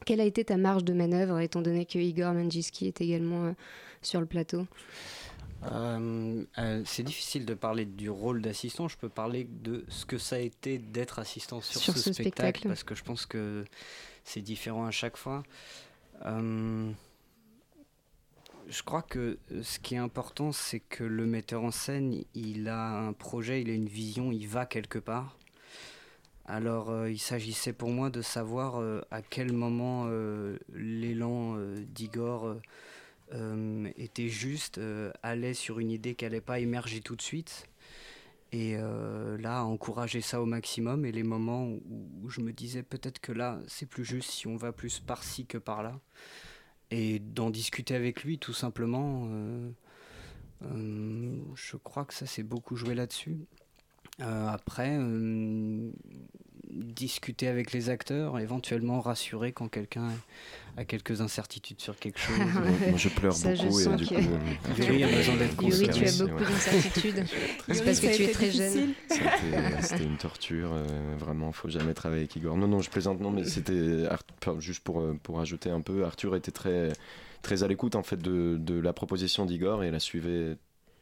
quelle 0.05 0.21
a 0.21 0.25
été 0.25 0.45
ta 0.45 0.55
marge 0.55 0.85
de 0.85 0.93
manœuvre, 0.93 1.39
étant 1.39 1.61
donné 1.61 1.85
que 1.85 1.99
Igor 1.99 2.33
Manjiski 2.33 2.87
est 2.87 3.01
également 3.01 3.53
sur 4.01 4.21
le 4.21 4.25
plateau? 4.27 4.65
C'est 5.61 7.03
difficile 7.03 7.45
de 7.45 7.53
parler 7.53 7.83
du 7.83 8.09
rôle 8.09 8.41
d'assistant. 8.41 8.87
Je 8.87 8.97
peux 8.97 9.09
parler 9.09 9.45
de 9.49 9.83
ce 9.89 10.05
que 10.05 10.17
ça 10.17 10.37
a 10.37 10.39
été 10.39 10.77
d'être 10.77 11.19
assistant 11.19 11.59
sur, 11.59 11.81
ce, 11.81 12.13
spectacle, 12.13 12.65
parce 12.65 12.85
que 12.85 12.95
je 12.95 13.03
pense 13.03 13.25
que 13.25 13.65
c'est 14.23 14.41
différent 14.41 14.85
à 14.85 14.91
chaque 14.91 15.17
fois 15.17 15.43
je 18.69 18.83
crois 18.83 19.01
que 19.01 19.39
euh, 19.51 19.63
ce 19.63 19.79
qui 19.79 19.95
est 19.95 19.99
important, 19.99 20.51
c'est 20.51 20.79
que 20.79 21.03
le 21.03 21.25
metteur 21.25 21.63
en 21.63 21.71
scène, 21.71 22.23
il 22.35 22.69
a 22.69 22.99
un 22.99 23.13
projet, 23.13 23.61
il 23.61 23.69
a 23.69 23.73
une 23.73 23.89
vision, 23.89 24.31
il 24.31 24.47
va 24.47 24.65
quelque 24.65 24.99
part. 24.99 25.37
Alors 26.45 26.89
euh, 26.89 27.11
il 27.11 27.19
s'agissait 27.19 27.73
pour 27.73 27.89
moi 27.89 28.09
de 28.09 28.21
savoir 28.21 28.79
euh, 28.79 29.01
à 29.11 29.21
quel 29.21 29.53
moment 29.53 30.07
l'élan 30.73 31.57
d'Igor 31.93 32.55
était 33.97 34.29
juste, 34.29 34.79
allait 35.21 35.53
sur 35.53 35.79
une 35.79 35.91
idée 35.91 36.15
qui 36.15 36.25
n'allait 36.25 36.41
pas 36.41 36.59
émerger 36.59 37.01
tout 37.01 37.15
de 37.15 37.21
suite. 37.21 37.67
Et 38.51 38.75
là, 38.75 39.63
encourager 39.63 40.21
ça 40.21 40.41
au 40.41 40.45
maximum. 40.45 41.05
Et 41.05 41.11
les 41.11 41.21
moments 41.21 41.67
où 41.67 42.29
je 42.29 42.41
me 42.41 42.51
disais 42.51 42.81
peut-être 42.81 43.19
que 43.19 43.31
là, 43.31 43.59
c'est 43.67 43.85
plus 43.85 44.03
juste 44.03 44.31
si 44.31 44.47
on 44.47 44.57
va 44.57 44.71
plus 44.71 44.99
par-ci 44.99 45.45
que 45.45 45.59
par-là. 45.59 45.99
Et 46.91 47.19
d'en 47.19 47.49
discuter 47.49 47.95
avec 47.95 48.23
lui, 48.23 48.39
tout 48.39 48.53
simplement. 48.53 49.27
euh, 49.29 49.69
euh, 50.65 51.37
je 51.55 51.77
crois 51.77 52.05
que 52.05 52.13
ça 52.13 52.25
s'est 52.25 52.43
beaucoup 52.43 52.75
joué 52.75 52.95
là-dessus. 52.95 53.37
Euh, 54.21 54.47
après, 54.47 54.97
discuter 56.69 57.47
avec 57.47 57.71
les 57.71 57.89
acteurs, 57.89 58.39
éventuellement 58.39 59.01
rassurer 59.01 59.51
quand 59.51 59.67
quelqu'un 59.67 60.09
a 60.77 60.85
quelques 60.85 61.21
incertitudes 61.21 61.81
sur 61.81 61.97
quelque 61.97 62.19
chose. 62.19 62.37
Moi, 62.87 62.97
je 62.97 63.09
pleure 63.09 63.33
Ça, 63.33 63.55
je 63.55 63.63
beaucoup 63.63 63.79
et 63.79 63.95
du 63.95 64.05
coup. 64.05 64.13
euh, 64.15 64.73
Yuri 64.77 65.03
a 65.03 65.07
besoin 65.07 65.35
d'être 65.35 65.61
Yuri, 65.61 65.89
tu 65.89 66.05
as 66.05 66.25
beaucoup 66.25 66.43
d'incertitudes. 66.43 67.25
C'est 67.71 67.83
parce 67.85 67.99
que 67.99 68.15
tu 68.15 68.23
es 68.23 68.31
très 68.31 68.51
jeune. 68.51 68.71
difficile. 68.71 68.93
C'était 69.09 69.81
c'était 69.81 70.03
une 70.03 70.17
torture, 70.17 70.71
euh, 70.73 70.85
vraiment, 71.17 71.51
faut 71.51 71.69
jamais 71.69 71.93
travailler 71.93 72.21
avec 72.21 72.35
Igor. 72.35 72.55
Non, 72.55 72.67
non, 72.67 72.81
je 72.81 72.89
plaisante, 72.89 73.19
non, 73.19 73.31
mais 73.31 73.45
c'était 73.45 74.07
enfin, 74.41 74.59
juste 74.59 74.83
pour, 74.83 75.01
euh, 75.01 75.17
pour 75.21 75.39
ajouter 75.39 75.69
un 75.69 75.81
peu, 75.81 76.05
Arthur 76.05 76.35
était 76.35 76.51
très, 76.51 76.93
très 77.41 77.63
à 77.63 77.67
l'écoute 77.67 77.95
en 77.95 78.03
fait 78.03 78.21
de, 78.21 78.57
de 78.59 78.79
la 78.79 78.93
proposition 78.93 79.45
d'Igor 79.45 79.83
et 79.83 79.91
la 79.91 79.99
suivait 79.99 80.55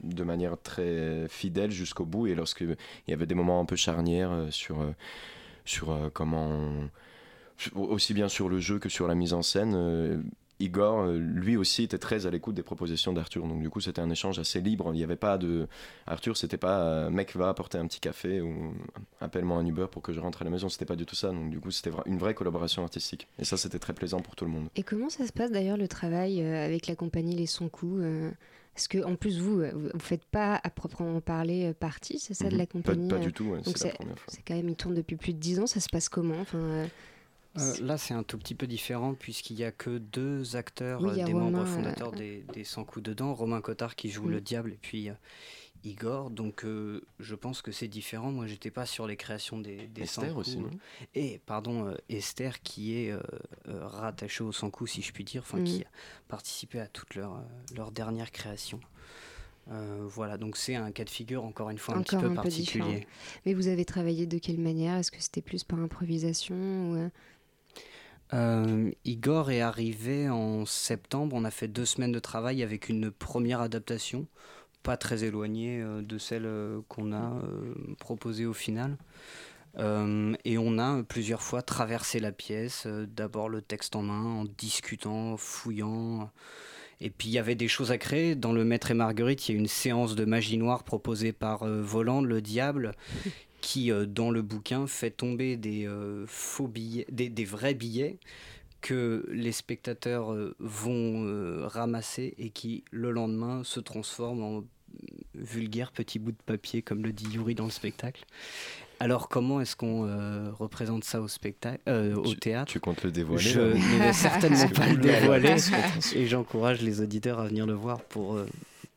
de 0.04 0.24
manière 0.24 0.56
très 0.62 1.28
fidèle 1.28 1.72
jusqu'au 1.72 2.06
bout. 2.06 2.28
Et 2.28 2.36
lorsque 2.36 2.62
il 2.62 2.76
y 3.08 3.14
avait 3.14 3.26
des 3.26 3.36
moments 3.36 3.60
un 3.60 3.66
peu 3.66 3.76
charnières 3.76 4.32
euh, 4.32 4.52
sur, 4.52 4.82
euh, 4.82 4.92
sur 5.68 5.92
euh, 5.92 6.10
comment, 6.12 6.90
aussi 7.76 8.14
bien 8.14 8.30
sur 8.30 8.50
le 8.50 8.60
jeu 8.60 8.80
que 8.80 8.90
sur 8.90 9.08
la 9.08 9.16
mise 9.16 9.34
en 9.34 9.42
scène. 9.42 9.74
euh, 9.76 10.18
Igor, 10.60 11.02
euh, 11.02 11.20
lui 11.20 11.56
aussi, 11.56 11.84
était 11.84 12.00
très 12.00 12.26
à 12.26 12.32
l'écoute 12.32 12.56
des 12.56 12.64
propositions 12.64 13.14
d'Arthur. 13.14 13.46
Donc, 13.46 13.62
du 13.62 13.70
coup, 13.70 13.80
c'était 13.80 14.02
un 14.02 14.10
échange 14.10 14.40
assez 14.40 14.60
libre. 14.60 14.90
Il 14.92 14.98
n'y 14.98 15.04
avait 15.04 15.16
pas 15.16 15.38
de. 15.38 15.68
Arthur, 16.08 16.36
c'était 16.36 16.58
pas 16.58 17.12
mec, 17.12 17.36
va 17.36 17.50
apporter 17.50 17.78
un 17.78 17.86
petit 17.86 18.00
café 18.00 18.42
ou 18.42 18.74
appelle-moi 19.22 19.58
un 19.58 19.66
Uber 19.68 19.86
pour 19.92 20.02
que 20.02 20.14
je 20.14 20.20
rentre 20.20 20.42
à 20.42 20.46
la 20.46 20.50
maison. 20.50 20.68
C'était 20.68 20.86
pas 20.86 20.96
du 20.96 21.06
tout 21.06 21.16
ça. 21.16 21.30
Donc, 21.30 21.52
du 21.52 21.60
coup, 21.60 21.70
c'était 21.70 21.92
une 22.08 22.18
vraie 22.18 22.34
collaboration 22.34 22.82
artistique. 22.82 23.28
Et 23.38 23.46
ça, 23.46 23.56
c'était 23.56 23.78
très 23.78 23.94
plaisant 23.94 24.20
pour 24.20 24.36
tout 24.36 24.46
le 24.46 24.52
monde. 24.52 24.70
Et 24.76 24.82
comment 24.82 25.10
ça 25.10 25.28
se 25.28 25.32
passe 25.32 25.52
d'ailleurs 25.52 25.78
le 25.78 25.88
travail 25.88 26.42
avec 26.42 26.88
la 26.88 26.96
compagnie 26.96 27.36
Les 27.36 27.46
Sons 27.46 27.70
Coups 27.70 28.02
Parce 28.78 28.88
que 28.88 29.04
en 29.04 29.16
plus 29.16 29.40
vous, 29.40 29.60
euh, 29.62 29.72
vous 29.74 29.90
vous 29.92 30.00
faites 30.00 30.24
pas 30.26 30.62
à 30.64 30.70
proprement 30.70 31.20
parler 31.20 31.66
euh, 31.66 31.74
partie, 31.74 32.20
c'est 32.20 32.36
ça 32.36 32.46
de 32.48 32.52
Mhm. 32.54 32.58
la 32.60 32.66
Pas- 32.68 32.72
compagnie 32.74 33.08
pas 33.10 33.16
euh, 33.16 33.20
du 33.20 33.34
tout, 33.34 33.46
ouais, 33.46 33.62
donc 33.62 33.76
c'est 33.76 33.88
la 33.88 33.94
première 33.96 34.20
fois. 34.20 34.28
C'est 34.32 34.44
quand 34.48 34.54
même, 34.54 34.70
il 34.70 34.76
tourne 34.76 34.94
depuis 34.94 35.16
plus 35.16 35.34
de 35.34 35.40
10 35.40 35.60
ans, 35.60 35.66
ça 35.66 35.80
se 35.80 35.90
passe 35.90 36.10
comment 36.10 36.40
enfin, 36.40 36.60
euh, 36.60 36.88
Euh, 37.58 37.74
là, 37.82 37.98
c'est 37.98 38.14
un 38.14 38.22
tout 38.22 38.38
petit 38.38 38.54
peu 38.54 38.68
différent 38.68 39.16
puisqu'il 39.16 39.56
n'y 39.56 39.64
a 39.64 39.72
que 39.72 39.98
deux 39.98 40.56
acteurs, 40.56 41.02
Oui, 41.02 41.16
des 41.16 41.24
Romain, 41.24 41.40
membres 41.50 41.62
euh, 41.62 41.66
fondateurs 41.66 42.12
des, 42.12 42.44
des 42.54 42.64
100 42.64 42.84
coups 42.84 43.02
dedans. 43.04 43.34
Romain 43.34 43.62
Cotard 43.62 43.96
qui 43.96 44.12
joue 44.12 44.28
le 44.28 44.42
diable 44.42 44.74
et 44.74 44.78
puis 44.80 45.10
euh, 45.10 45.14
Igor. 45.84 46.30
Donc, 46.30 46.66
euh, 46.66 47.02
je 47.20 47.36
pense 47.36 47.62
que 47.62 47.72
c'est 47.72 47.88
différent. 47.88 48.32
Moi, 48.32 48.48
j'étais 48.48 48.72
pas 48.72 48.86
sur 48.86 49.08
les 49.08 49.16
créations 49.18 49.60
des, 49.60 49.88
des 49.88 50.06
100 50.06 50.22
Esther 50.24 50.38
aussi, 50.38 50.58
non? 50.58 50.70
Et, 51.16 51.40
pardon, 51.46 51.88
euh, 51.88 51.96
Esther 52.10 52.62
qui 52.62 52.98
est 52.98 53.12
euh, 53.12 53.20
euh, 53.70 53.86
rattachée 53.88 54.44
aux 54.44 54.52
100 54.52 54.70
coups, 54.70 54.92
si 54.92 55.02
je 55.02 55.12
puis 55.14 55.24
dire, 55.24 55.42
enfin, 55.44 55.60
Mm. 55.60 55.64
qui 55.64 55.84
a 55.84 55.88
participé 56.28 56.80
à 56.80 56.88
toute 56.88 57.16
leur, 57.16 57.34
euh, 57.36 57.40
leur 57.76 57.92
dernière 57.92 58.32
création. 58.32 58.80
Euh, 59.70 60.06
voilà, 60.08 60.38
donc 60.38 60.56
c'est 60.56 60.76
un 60.76 60.92
cas 60.92 61.04
de 61.04 61.10
figure 61.10 61.44
encore 61.44 61.70
une 61.70 61.78
fois 61.78 61.96
un 61.96 62.00
encore 62.00 62.20
petit 62.20 62.26
peu 62.26 62.32
un 62.32 62.36
peu 62.36 62.36
particulier. 62.36 62.84
différent. 62.86 63.06
Mais 63.46 63.54
vous 63.54 63.68
avez 63.68 63.84
travaillé 63.84 64.26
de 64.26 64.38
quelle 64.38 64.60
manière? 64.60 64.96
Est-ce 64.96 65.12
que 65.12 65.22
c'était 65.22 65.42
plus 65.42 65.64
par 65.66 65.80
improvisation 65.80 66.56
ou, 66.56 67.10
Euh, 68.34 68.92
Igor 69.06 69.52
est 69.52 69.62
arrivé 69.62 70.30
en 70.30 70.66
septembre. 70.66 71.36
On 71.36 71.46
a 71.46 71.52
fait 71.52 71.68
deux 71.70 71.86
semaines 71.86 72.12
de 72.12 72.20
travail 72.20 72.62
avec 72.62 72.90
une 72.90 73.10
première 73.10 73.62
adaptation, 73.62 74.28
pas 74.84 74.98
très 74.98 75.24
éloignée 75.24 75.82
euh, 75.82 76.02
de 76.02 76.18
celle 76.18 76.46
euh, 76.46 76.82
qu'on 76.88 77.12
a 77.12 77.34
euh, 77.44 77.74
proposée 78.00 78.46
au 78.46 78.54
final. 78.54 78.98
Euh, 79.78 80.34
et 80.44 80.58
on 80.58 80.80
a 80.80 81.04
plusieurs 81.04 81.42
fois 81.42 81.62
traversé 81.62 82.20
la 82.20 82.32
pièce, 82.32 82.84
euh, 82.88 83.06
d'abord 83.06 83.50
le 83.50 83.62
texte 83.62 83.96
en 83.96 84.02
main, 84.02 84.24
en 84.24 84.46
discutant, 84.46 85.38
fouillant. 85.38 86.32
Et 87.00 87.12
puis 87.12 87.30
il 87.30 87.32
y 87.32 87.38
avait 87.38 87.56
des 87.56 87.68
choses 87.68 87.92
à 87.92 87.98
créer. 88.00 88.34
Dans 88.36 88.54
Le 88.54 88.66
Maître 88.66 88.90
et 88.90 88.96
Marguerite, 88.96 89.48
il 89.48 89.52
y 89.54 89.56
a 89.56 89.60
une 89.60 89.68
séance 89.68 90.16
de 90.16 90.26
magie 90.26 90.58
noire 90.58 90.84
proposée 90.84 91.32
par 91.32 91.64
euh, 91.64 91.82
Voland, 91.82 92.22
le 92.22 92.42
diable, 92.42 92.94
qui, 93.62 93.92
dans 94.08 94.32
le 94.32 94.42
bouquin, 94.42 94.88
fait 94.88 95.12
tomber 95.12 95.58
des 95.58 95.90
faux 96.28 96.68
billets, 96.68 97.08
des, 97.12 97.28
des 97.28 97.44
vrais 97.44 97.74
billets 97.74 98.20
que 98.82 99.26
les 99.32 99.52
spectateurs 99.52 100.32
euh, 100.32 100.56
vont 100.60 101.26
euh, 101.26 101.68
ramasser 101.68 102.36
et 102.38 102.50
qui, 102.50 102.84
le 102.92 103.12
lendemain, 103.12 103.64
se 103.64 103.80
transforment 103.80 104.44
en 104.44 104.64
vulgaire 105.36 105.92
petit 105.92 106.20
bout 106.20 106.32
de 106.32 106.42
papier, 106.46 106.82
comme 106.82 107.04
le 107.04 107.12
dit 107.12 107.28
Yuri 107.32 107.56
dans 107.56 107.66
le 107.66 107.72
spectacle. 107.72 108.26
Alors, 109.00 109.30
comment 109.30 109.62
est-ce 109.62 109.76
qu'on 109.76 110.08
euh, 110.08 110.50
représente 110.52 111.04
ça 111.04 111.22
au, 111.22 111.28
spectacle, 111.28 111.82
euh, 111.88 112.16
au 112.16 112.34
théâtre? 112.34 112.72
Tu 112.72 112.80
comptes 112.80 113.04
le 113.04 113.12
dévoiler 113.12 113.44
Je 113.44 113.60
ne 113.60 114.00
vais 114.00 114.14
certainement 114.14 114.68
pas 114.76 114.88
le 114.88 114.98
dévoiler 114.98 115.56
et 116.16 116.26
j'encourage 116.26 116.82
les 116.82 117.02
auditeurs 117.02 117.40
à 117.40 117.48
venir 117.48 117.68
le 117.68 117.74
voir 117.74 118.02
pour, 118.02 118.36
euh, 118.36 118.48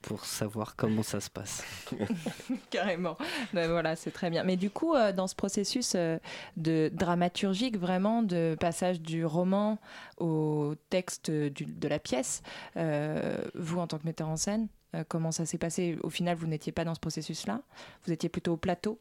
pour 0.03 0.25
savoir 0.25 0.77
comment 0.77 1.03
ça 1.03 1.21
se 1.21 1.29
passe. 1.31 1.63
Carrément. 2.71 3.17
Ben 3.53 3.69
voilà, 3.71 3.97
c'est 3.97 4.11
très 4.11 4.31
bien. 4.31 4.45
Mais 4.45 4.57
du 4.57 4.71
coup, 4.71 4.95
euh, 4.95 5.13
dans 5.13 5.27
ce 5.27 5.35
processus 5.35 5.93
euh, 5.95 6.19
de 6.57 6.91
dramaturgique, 6.93 7.77
vraiment, 7.79 8.23
de 8.23 8.57
passage 8.59 9.01
du 9.01 9.25
roman 9.25 9.79
au 10.19 10.75
texte 10.89 11.31
du- 11.31 11.67
de 11.67 11.89
la 11.89 11.99
pièce, 11.99 12.43
euh, 12.77 13.37
vous, 13.55 13.79
en 13.79 13.87
tant 13.87 13.99
que 13.99 14.07
metteur 14.07 14.29
en 14.29 14.37
scène, 14.37 14.69
comment 15.09 15.31
ça 15.33 15.47
s'est 15.47 15.59
passé? 15.59 15.97
Au 16.03 16.11
final, 16.11 16.37
vous 16.37 16.47
n'étiez 16.49 16.73
pas 16.73 16.85
dans 16.85 16.95
ce 16.95 17.01
processus-là 17.01 17.61
Vous 18.07 18.13
étiez 18.13 18.29
plutôt 18.29 18.55
au 18.55 18.57
plateau 18.57 18.99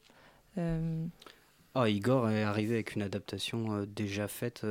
Ah, 1.76 1.88
Igor 1.90 2.30
est 2.30 2.44
arrivé 2.44 2.76
avec 2.76 2.96
une 2.96 3.02
adaptation 3.04 3.86
déjà 3.88 4.28
faite 4.28 4.66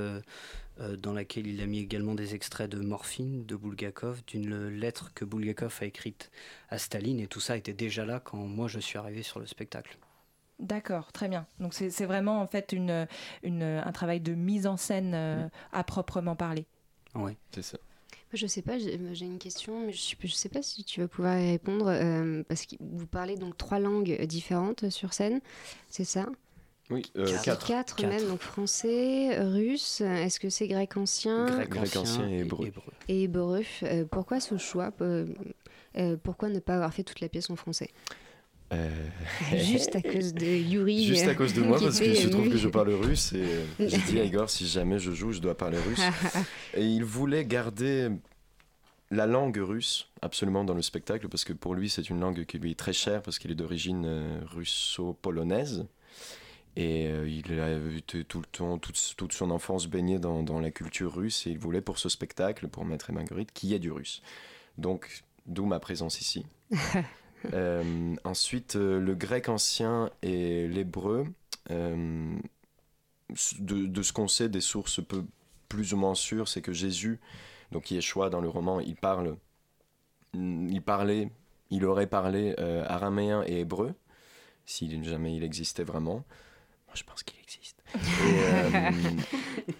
dans 0.98 1.12
laquelle 1.12 1.46
il 1.46 1.60
a 1.60 1.66
mis 1.66 1.80
également 1.80 2.14
des 2.14 2.34
extraits 2.34 2.70
de 2.70 2.78
Morphine 2.80 3.44
de 3.46 3.56
Bulgakov, 3.56 4.22
d'une 4.26 4.68
lettre 4.68 5.12
que 5.14 5.24
Bulgakov 5.24 5.78
a 5.80 5.84
écrite 5.86 6.30
à 6.70 6.78
Staline, 6.78 7.20
et 7.20 7.26
tout 7.26 7.40
ça 7.40 7.56
était 7.56 7.72
déjà 7.72 8.04
là 8.04 8.20
quand 8.20 8.38
moi 8.38 8.68
je 8.68 8.78
suis 8.80 8.98
arrivé 8.98 9.22
sur 9.22 9.40
le 9.40 9.46
spectacle. 9.46 9.98
D'accord, 10.58 11.12
très 11.12 11.28
bien. 11.28 11.46
Donc 11.60 11.72
c'est 11.72 12.04
vraiment 12.04 12.40
en 12.40 12.46
fait 12.48 12.72
une, 12.72 13.06
une- 13.44 13.62
un 13.62 13.92
travail 13.92 14.20
de 14.20 14.34
mise 14.34 14.66
en 14.66 14.76
scène 14.76 15.14
euh, 15.14 15.48
à 15.72 15.84
proprement 15.84 16.34
parler. 16.34 16.66
Oui, 17.14 17.36
c'est 17.54 17.62
ça. 17.62 17.78
Je 18.32 18.46
sais 18.46 18.62
pas, 18.62 18.78
j'ai 18.78 18.98
j'ai 19.14 19.24
une 19.26 19.38
question, 19.38 19.80
mais 19.86 19.92
je 19.92 20.16
ne 20.22 20.28
sais 20.28 20.48
pas 20.48 20.62
si 20.62 20.84
tu 20.84 21.00
vas 21.00 21.08
pouvoir 21.08 21.38
y 21.38 21.50
répondre, 21.50 21.88
euh, 21.88 22.42
parce 22.48 22.66
que 22.66 22.76
vous 22.80 23.06
parlez 23.06 23.36
donc 23.36 23.56
trois 23.56 23.78
langues 23.78 24.22
différentes 24.26 24.90
sur 24.90 25.12
scène, 25.14 25.40
c'est 25.88 26.04
ça? 26.04 26.26
Oui, 26.90 27.02
euh, 27.16 27.26
quatre. 27.44 27.66
Quatre 27.66 28.02
même, 28.06 28.26
donc 28.28 28.40
français, 28.40 29.38
russe, 29.40 30.00
est-ce 30.00 30.40
que 30.40 30.48
c'est 30.48 30.68
grec 30.68 30.96
ancien 30.96 31.46
Grec 31.46 31.68
Grec 31.68 31.82
ancien 31.96 32.00
ancien 32.00 32.28
et 32.28 32.38
hébreu. 32.38 32.66
hébreu. 32.66 32.92
Et 33.08 33.22
hébreu. 33.24 33.62
Euh, 33.82 34.04
pourquoi 34.10 34.40
ce 34.40 34.56
choix 34.56 34.90
Euh, 35.02 35.26
euh, 35.96 36.16
Pourquoi 36.22 36.48
ne 36.48 36.58
pas 36.60 36.74
avoir 36.74 36.92
fait 36.94 37.02
toute 37.02 37.20
la 37.20 37.28
pièce 37.28 37.50
en 37.50 37.56
français 37.56 37.90
Euh, 38.72 38.88
Juste 39.56 39.96
à 39.96 40.02
cause 40.02 40.32
de 40.32 40.46
Yuri. 40.46 41.04
Juste 41.08 41.28
à 41.28 41.34
cause 41.34 41.52
de 41.52 41.60
moi, 41.62 41.78
parce 41.78 42.00
qu'il 42.00 42.16
se 42.16 42.28
trouve 42.28 42.48
que 42.48 42.56
je 42.56 42.68
parle 42.68 42.90
russe 42.90 43.32
et 43.34 43.42
euh, 43.42 43.64
j'ai 43.88 43.98
dit 43.98 44.20
à 44.20 44.24
Igor, 44.24 44.48
si 44.48 44.66
jamais 44.66 44.98
je 44.98 45.12
joue, 45.12 45.32
je 45.32 45.40
dois 45.40 45.56
parler 45.56 45.78
russe. 45.78 46.00
Et 46.74 46.84
il 46.86 47.04
voulait 47.04 47.44
garder 47.44 48.08
la 49.10 49.26
langue 49.26 49.56
russe 49.58 50.08
absolument 50.22 50.64
dans 50.64 50.74
le 50.74 50.82
spectacle, 50.82 51.28
parce 51.28 51.44
que 51.44 51.52
pour 51.54 51.74
lui, 51.74 51.88
c'est 51.90 52.08
une 52.10 52.20
langue 52.20 52.44
qui 52.44 52.58
lui 52.58 52.70
est 52.72 52.78
très 52.78 52.92
chère, 52.92 53.22
parce 53.22 53.38
qu'il 53.38 53.50
est 53.50 53.54
d'origine 53.54 54.04
euh, 54.06 54.38
russo-polonaise. 54.54 55.86
Et 56.78 57.08
euh, 57.08 57.28
il 57.28 57.58
a 57.58 57.76
été 57.96 58.24
tout 58.24 58.38
le 58.38 58.46
temps, 58.46 58.78
toute, 58.78 59.14
toute 59.16 59.32
son 59.32 59.50
enfance 59.50 59.88
baigné 59.88 60.20
dans, 60.20 60.44
dans 60.44 60.60
la 60.60 60.70
culture 60.70 61.12
russe, 61.12 61.46
et 61.48 61.50
il 61.50 61.58
voulait 61.58 61.80
pour 61.80 61.98
ce 61.98 62.08
spectacle, 62.08 62.68
pour 62.68 62.84
Maître 62.84 63.10
et 63.10 63.12
Marguerite, 63.12 63.52
qu'il 63.52 63.70
y 63.70 63.74
ait 63.74 63.80
du 63.80 63.90
russe. 63.90 64.22
Donc, 64.78 65.24
d'où 65.46 65.66
ma 65.66 65.80
présence 65.80 66.20
ici. 66.20 66.46
Euh, 67.54 68.16
ensuite, 68.24 68.74
euh, 68.74 68.98
le 68.98 69.14
grec 69.14 69.48
ancien 69.48 70.10
et 70.22 70.66
l'hébreu, 70.66 71.24
euh, 71.70 72.36
de, 73.60 73.86
de 73.86 74.02
ce 74.02 74.12
qu'on 74.12 74.26
sait 74.26 74.48
des 74.48 74.60
sources 74.60 75.00
peu, 75.00 75.24
plus 75.68 75.94
ou 75.94 75.96
moins 75.96 76.14
sûres, 76.14 76.48
c'est 76.48 76.62
que 76.62 76.72
Jésus, 76.72 77.20
donc 77.72 77.90
Yeshua 77.90 78.30
dans 78.30 78.40
le 78.40 78.48
roman, 78.48 78.80
il 78.80 78.96
parle, 78.96 79.36
mm, 80.34 80.68
il 80.70 80.82
parlait, 80.82 81.30
il 81.70 81.84
aurait 81.84 82.06
parlé 82.06 82.54
euh, 82.58 82.84
araméen 82.86 83.44
et 83.46 83.60
hébreu, 83.60 83.94
si 84.64 85.02
jamais 85.04 85.36
il 85.36 85.44
existait 85.44 85.84
vraiment. 85.84 86.24
Moi, 86.88 86.94
je 86.94 87.04
pense 87.04 87.22
qu'il 87.22 87.38
existe. 87.40 87.76
Et, 88.08 88.10
euh, 88.42 88.90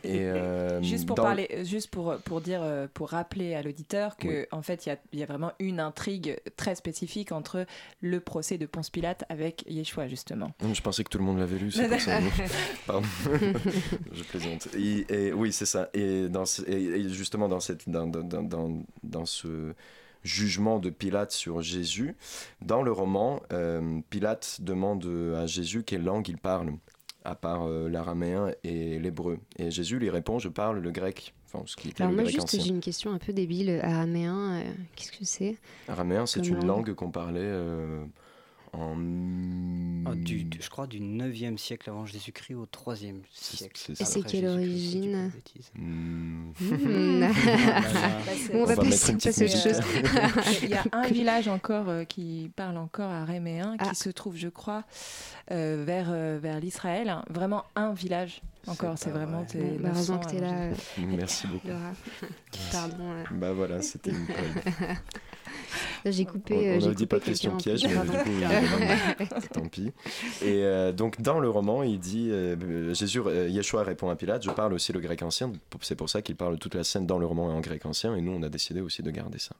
et, 0.04 0.20
euh, 0.24 0.82
Juste 0.82 1.06
pour 1.06 1.16
dans- 1.16 1.22
parler, 1.24 1.48
juste 1.64 1.90
pour, 1.90 2.16
pour 2.24 2.40
dire, 2.40 2.60
euh, 2.62 2.86
pour 2.92 3.10
rappeler 3.10 3.54
à 3.54 3.62
l'auditeur 3.62 4.16
que 4.16 4.46
en 4.50 4.62
fait 4.62 4.86
il 4.86 4.90
y 4.90 4.92
a, 4.92 4.96
il 5.12 5.18
y 5.18 5.22
a 5.22 5.26
vraiment 5.26 5.52
une 5.58 5.80
intrigue 5.80 6.38
très 6.56 6.74
spécifique 6.74 7.32
entre 7.32 7.66
le 8.00 8.20
procès 8.20 8.56
de 8.58 8.66
Ponce 8.66 8.90
Pilate 8.90 9.24
avec 9.28 9.64
Yeshua 9.68 10.08
justement. 10.08 10.52
Je 10.72 10.80
pensais 10.80 11.04
que 11.04 11.08
tout 11.10 11.18
le 11.18 11.24
monde 11.24 11.38
l'avait 11.38 11.58
lu, 11.58 11.70
c'est 11.70 11.88
pour 11.88 12.00
ça. 12.00 12.18
Pardon, 12.86 13.06
je 14.12 14.22
plaisante. 14.24 14.68
Et, 14.76 15.06
et 15.28 15.32
oui, 15.32 15.52
c'est 15.52 15.66
ça. 15.66 15.90
Et, 15.94 16.28
dans 16.28 16.46
ce- 16.46 16.62
et- 16.62 17.00
et 17.00 17.08
justement, 17.10 17.48
dans, 17.48 17.60
cette, 17.60 17.88
dans, 17.88 18.06
dans, 18.06 18.22
dans, 18.22 18.42
dans- 18.42 18.82
dans 19.02 19.24
ce, 19.26 19.74
jugement 20.24 20.78
de 20.80 20.90
Pilate 20.90 21.30
sur 21.30 21.62
Jésus. 21.62 22.16
Dans 22.60 22.82
le 22.82 22.90
roman, 22.90 23.40
euh, 23.52 24.00
Pilate 24.10 24.58
demande 24.60 25.06
à 25.36 25.46
Jésus 25.46 25.84
quelle 25.84 26.02
langue 26.02 26.28
il 26.28 26.38
parle, 26.38 26.72
à 27.28 27.34
part 27.34 27.64
euh, 27.64 27.88
l'araméen 27.88 28.52
et 28.64 28.98
l'hébreu. 28.98 29.38
Et 29.58 29.70
Jésus 29.70 29.98
lui 29.98 30.08
répond 30.08 30.38
Je 30.38 30.48
parle 30.48 30.78
le 30.78 30.90
grec. 30.90 31.34
Enfin, 31.46 31.62
ce 31.66 31.76
qui 31.76 31.88
était 31.88 32.02
Alors 32.02 32.10
le 32.10 32.16
moi 32.16 32.24
grec 32.24 32.34
juste 32.34 32.62
j'ai 32.62 32.70
une 32.70 32.80
question 32.80 33.12
un 33.12 33.18
peu 33.18 33.32
débile. 33.32 33.80
Araméen, 33.82 34.60
euh, 34.60 34.62
qu'est-ce 34.96 35.12
que 35.12 35.24
c'est? 35.24 35.56
Araméen, 35.88 36.26
c'est 36.26 36.46
une 36.46 36.64
langue 36.64 36.94
qu'on 36.94 37.10
parlait 37.10 37.40
euh, 37.42 38.02
en. 38.72 38.96
Ah, 40.06 40.14
du, 40.14 40.44
du- 40.44 40.60
je 40.62 40.70
crois 40.70 40.86
du 40.86 41.00
9e 41.00 41.58
siècle 41.58 41.90
avant 41.90 42.06
Jésus-Christ 42.06 42.54
au 42.54 42.64
3e 42.66 43.20
siècle. 43.32 43.74
c'est 43.78 43.92
Et 44.00 44.04
c'est 44.04 44.18
après 44.20 44.30
quelle 44.30 44.44
Jésus-Christ, 44.46 44.78
si 44.78 44.92
je 44.92 44.98
dis 44.98 45.08
pas 45.08 45.16
de 45.16 45.22
origine. 45.22 45.32
Hmm. 45.74 46.52
Hmm. 46.60 47.20
Bah, 48.50 48.54
on 48.54 48.64
va 48.64 48.76
passer, 48.76 49.12
une 49.12 49.18
passer 49.18 49.42
à 49.42 49.46
autre 49.46 49.62
chose. 49.62 49.80
Il 50.62 50.68
y 50.70 50.74
a 50.74 50.84
un 50.92 51.06
village 51.08 51.48
encore 51.48 51.88
euh, 51.88 52.04
qui 52.04 52.50
parle 52.56 52.76
encore 52.78 53.10
araméen, 53.10 53.76
Ah. 53.78 53.88
qui 53.90 53.94
se 53.96 54.08
trouve, 54.10 54.36
je 54.36 54.48
crois, 54.48 54.84
euh, 55.50 55.84
vers, 55.86 56.06
euh, 56.10 56.38
vers 56.40 56.58
l'Israël. 56.60 57.08
hein. 57.10 57.24
Vraiment 57.30 57.64
un 57.76 57.92
village 57.92 58.40
encore. 58.66 58.96
C'est 58.96 59.10
vraiment. 59.10 59.44
t'es 59.44 59.58
Bon, 59.58 59.78
bah, 59.82 59.90
heureusement 59.92 60.16
900 60.16 60.18
que 60.20 60.30
t'es 60.30 60.40
là. 60.40 60.50
avant 60.50 60.72
euh, 60.72 61.02
Merci 61.16 61.46
beaucoup. 61.48 61.68
Laura. 61.68 61.92
Pardon. 62.72 63.04
Bah 63.32 63.52
voilà, 63.52 63.82
c'était 63.82 64.10
une 64.10 64.26
colle. 64.26 64.36
J'ai 66.10 66.24
coupé. 66.24 66.54
On- 66.54 66.58
euh, 66.58 66.76
on 66.76 66.80
j'ai 66.80 66.88
ne 66.88 66.94
dit 66.94 67.06
pas 67.06 67.18
de 67.18 67.24
question 67.24 67.56
piège, 67.56 67.84
mais 67.84 67.94
du 67.94 67.96
coup, 68.24 68.42
euh, 68.42 69.26
tant 69.52 69.68
pis. 69.68 69.92
Et 70.42 70.62
euh, 70.64 70.92
donc, 70.92 71.20
dans 71.20 71.40
le 71.40 71.48
roman, 71.48 71.82
il 71.82 71.98
dit 71.98 72.30
euh, 72.30 72.92
Jésus, 72.94 73.20
euh, 73.24 73.48
Yeshua 73.48 73.82
répond 73.82 74.08
à 74.10 74.16
Pilate 74.16 74.44
Je 74.44 74.50
parle 74.50 74.72
aussi 74.72 74.92
le 74.92 75.00
grec 75.00 75.22
ancien. 75.22 75.52
C'est 75.82 75.96
pour 75.96 76.08
ça 76.10 76.22
qu'il 76.22 76.36
parle 76.36 76.58
toute 76.58 76.74
la 76.74 76.84
scène 76.84 77.06
dans 77.06 77.18
le 77.18 77.26
roman 77.26 77.46
en 77.46 77.60
grec 77.60 77.84
ancien. 77.86 78.14
Et 78.16 78.20
nous, 78.20 78.32
on 78.32 78.42
a 78.42 78.48
décidé 78.48 78.80
aussi 78.80 79.02
de 79.02 79.10
garder 79.10 79.38
ça. 79.38 79.54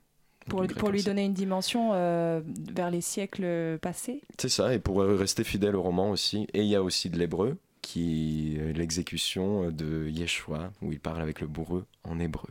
Pour, 0.48 0.62
lui 0.62 1.02
donner 1.02 1.26
une 1.26 1.34
dimension 1.34 1.90
euh, 1.92 2.40
vers 2.72 2.90
les 2.90 3.02
siècles 3.02 3.78
passés. 3.82 4.22
C'est 4.38 4.48
ça, 4.48 4.72
et 4.72 4.78
pour 4.78 5.02
euh, 5.02 5.14
rester 5.14 5.44
fidèle 5.44 5.76
au 5.76 5.82
roman 5.82 6.10
aussi. 6.10 6.46
Et 6.54 6.62
il 6.62 6.68
y 6.68 6.74
a 6.74 6.82
aussi 6.82 7.10
de 7.10 7.18
l'hébreu, 7.18 7.58
qui 7.82 8.56
est 8.56 8.72
l'exécution 8.72 9.70
de 9.70 10.08
Yeshua, 10.08 10.70
où 10.80 10.90
il 10.90 11.00
parle 11.00 11.20
avec 11.20 11.42
le 11.42 11.46
bourreau 11.48 11.82
en 12.04 12.18
hébreu. 12.18 12.48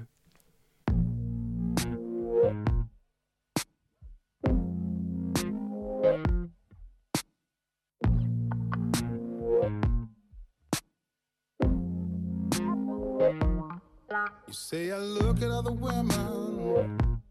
You 14.48 14.54
say 14.54 14.92
I 14.92 14.98
look 14.98 15.42
at 15.42 15.52
other 15.52 15.72
women. 15.72 17.22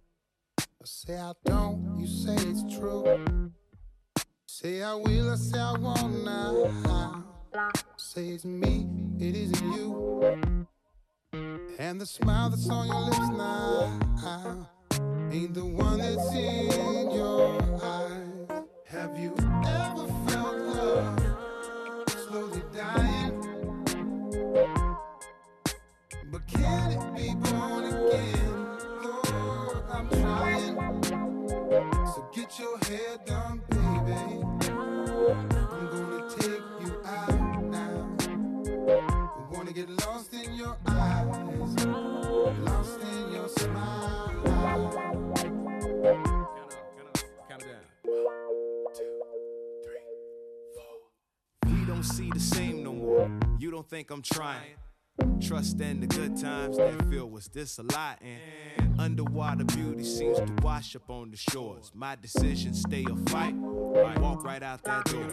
I 0.59 0.85
say 0.85 1.19
I 1.19 1.33
don't. 1.45 1.97
You 1.99 2.07
say 2.07 2.35
it's 2.35 2.63
true. 2.77 3.27
Say 4.47 4.83
I 4.83 4.95
will. 4.95 5.33
I 5.33 5.37
say 5.37 5.59
I 5.59 5.73
won't 5.79 6.25
now. 6.25 7.25
Say 7.97 8.29
it's 8.29 8.45
me. 8.45 8.87
It 9.19 9.35
isn't 9.35 9.73
you. 9.73 10.39
And 11.79 12.01
the 12.01 12.07
smile 12.07 12.51
that's 12.51 12.69
on 12.71 12.87
your 12.87 13.01
lips 13.01 13.29
now 13.31 14.67
ain't 15.37 15.55
the 15.55 15.65
one 15.65 15.99
that's 15.99 16.33
in 16.35 17.11
your 17.11 17.61
eyes. 17.83 18.65
Have 18.87 19.19
you 19.19 19.35
ever 19.67 20.06
I'm 29.89 30.09
trying. 30.11 30.77
So 32.07 32.29
get 32.35 32.59
your 32.59 32.79
down, 33.25 33.63
baby. 33.71 34.43
I'm 34.69 35.89
gonna 35.91 36.29
take 36.39 36.67
you 36.83 37.01
out 37.07 37.65
now. 37.65 38.17
I 38.89 39.57
wanna 39.57 39.73
get 39.73 39.89
lost 39.89 40.35
in 40.35 40.55
your 40.55 40.77
eyes, 40.87 41.27
lost 42.61 43.01
in 43.01 43.33
your 43.33 43.49
smile. 43.49 44.43
We 51.67 51.85
don't 51.87 52.03
see 52.03 52.31
the 52.31 52.41
same 52.41 52.83
no 52.83 52.93
more. 52.93 53.31
You 53.59 53.71
don't 53.71 53.89
think 53.89 54.11
I'm 54.11 54.21
trying. 54.21 54.77
Trust 55.41 55.81
in 55.81 56.01
the 56.01 56.07
good 56.07 56.37
times 56.37 56.77
that 56.77 57.09
feel 57.09 57.29
was 57.29 57.49
this 57.49 57.79
a 57.79 57.83
lot 57.83 58.21
and 58.21 59.01
underwater 59.01 59.65
beauty 59.65 60.03
seems 60.03 60.39
to 60.39 60.47
wash 60.63 60.97
up 60.97 61.09
on 61.09 61.31
the 61.31 61.37
shores. 61.37 61.93
My 61.95 62.17
decision 62.17 62.75
stay 62.75 63.05
or 63.09 63.17
fight. 63.29 63.55
I 63.55 64.19
Walk 64.19 64.45
right 64.45 64.63
out 64.63 64.83
that 64.85 65.05
door. 65.05 65.29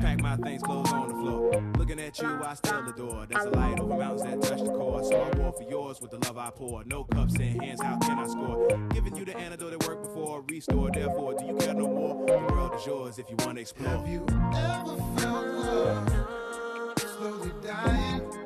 Pack 0.00 0.20
my 0.20 0.36
things, 0.36 0.62
clothes 0.62 0.92
on 0.92 1.08
the 1.08 1.14
floor. 1.14 1.72
Looking 1.78 2.00
at 2.00 2.18
you, 2.18 2.40
I 2.44 2.54
still 2.54 2.88
adore. 2.88 3.26
There's 3.26 3.44
a 3.44 3.50
light 3.50 3.78
over 3.78 3.96
mountains 3.96 4.22
that 4.24 4.42
touch 4.42 4.64
the 4.64 4.70
core. 4.70 5.04
So 5.04 5.20
I 5.20 5.38
war 5.38 5.52
for 5.52 5.62
yours 5.62 6.00
with 6.00 6.10
the 6.10 6.18
love 6.18 6.36
I 6.36 6.50
pour. 6.50 6.84
No 6.84 7.04
cups 7.04 7.36
in 7.36 7.60
hands, 7.60 7.80
how 7.80 7.98
can 7.98 8.18
I 8.18 8.26
score? 8.26 8.68
Giving 8.90 9.16
you 9.16 9.24
the 9.24 9.36
antidote 9.36 9.78
that 9.78 9.88
worked 9.88 10.04
before, 10.04 10.42
restore. 10.48 10.90
Therefore, 10.90 11.34
do 11.34 11.46
you 11.46 11.54
care 11.56 11.74
no 11.74 11.86
more? 11.86 12.26
The 12.26 12.52
world 12.52 12.74
is 12.74 12.86
yours 12.86 13.18
if 13.18 13.30
you 13.30 13.36
want 13.38 13.56
to 13.56 13.60
explore. 13.60 13.88
Have 13.88 14.08
you 14.08 14.26
ever 14.54 14.96
felt 15.18 15.46
love 15.46 16.98
slowly 16.98 17.52
dying? 17.62 18.45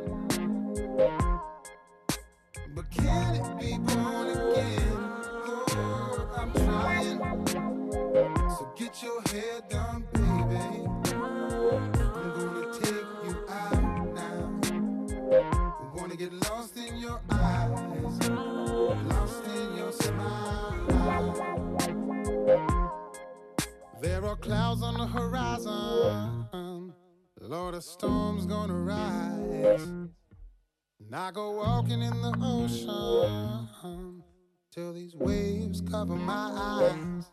But 1.00 2.90
can 2.90 3.34
it 3.36 3.58
be 3.58 3.78
born 3.78 4.26
again? 4.28 4.92
Lord, 5.46 6.28
I'm 6.36 6.52
trying. 6.52 7.18
So 8.50 8.70
get 8.76 9.02
your 9.02 9.22
head 9.32 9.66
down, 9.70 10.04
baby. 10.12 10.84
I'm 11.14 11.90
gonna 12.36 12.72
take 12.82 13.08
you 13.24 13.34
out 13.48 14.14
now. 14.14 14.60
Wanna 15.96 16.16
get 16.16 16.34
lost 16.34 16.76
in 16.76 16.98
your 16.98 17.18
eyes, 17.30 17.70
lost 19.08 19.46
in 19.46 19.76
your 19.78 19.92
smile. 19.92 20.74
There 24.02 24.22
are 24.26 24.36
clouds 24.36 24.82
on 24.82 24.98
the 24.98 25.06
horizon. 25.06 26.44
Lord, 27.40 27.74
a 27.74 27.80
storm's 27.80 28.44
gonna 28.44 28.74
rise. 28.74 29.88
And 31.10 31.18
I 31.18 31.32
go 31.32 31.50
walking 31.50 32.02
in 32.02 32.22
the 32.22 32.32
ocean 32.40 34.22
till 34.70 34.92
these 34.92 35.16
waves 35.16 35.80
cover 35.80 36.14
my 36.14 36.52
eyes. 36.54 37.24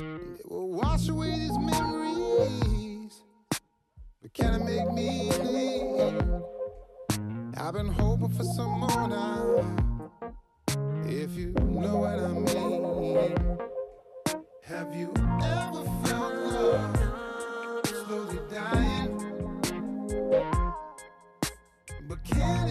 And 0.00 0.38
they 0.38 0.42
will 0.46 0.70
wash 0.70 1.10
away 1.10 1.32
these 1.32 1.58
memories. 1.58 3.22
But 4.22 4.32
can 4.32 4.54
it 4.54 4.64
make 4.64 4.90
me 4.94 5.30
leave? 5.42 6.24
I've 7.58 7.74
been 7.74 7.88
hoping 7.92 8.30
for 8.30 8.44
some 8.44 8.80
more 8.80 9.06
now. 9.06 9.62
If 11.04 11.36
you 11.36 11.52
know 11.52 11.96
what 11.96 12.18
I 12.18 12.28
mean. 12.28 13.36
Have 14.62 14.94
you 14.96 15.12
ever 15.44 15.84
felt 16.06 16.34
love 16.34 16.96
slowly 17.84 18.38
dying? 18.50 19.18
But 22.08 22.24
can 22.24 22.61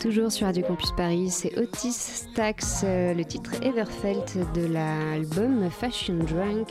Toujours 0.00 0.32
sur 0.32 0.46
Radio 0.46 0.64
Campus 0.64 0.90
Paris, 0.96 1.30
c'est 1.30 1.56
Otis 1.58 1.92
Stax, 1.92 2.82
euh, 2.84 3.14
le 3.14 3.24
titre 3.24 3.62
Everfelt 3.62 4.38
de 4.54 4.66
l'album 4.66 5.70
Fashion 5.70 6.14
Drunk. 6.16 6.70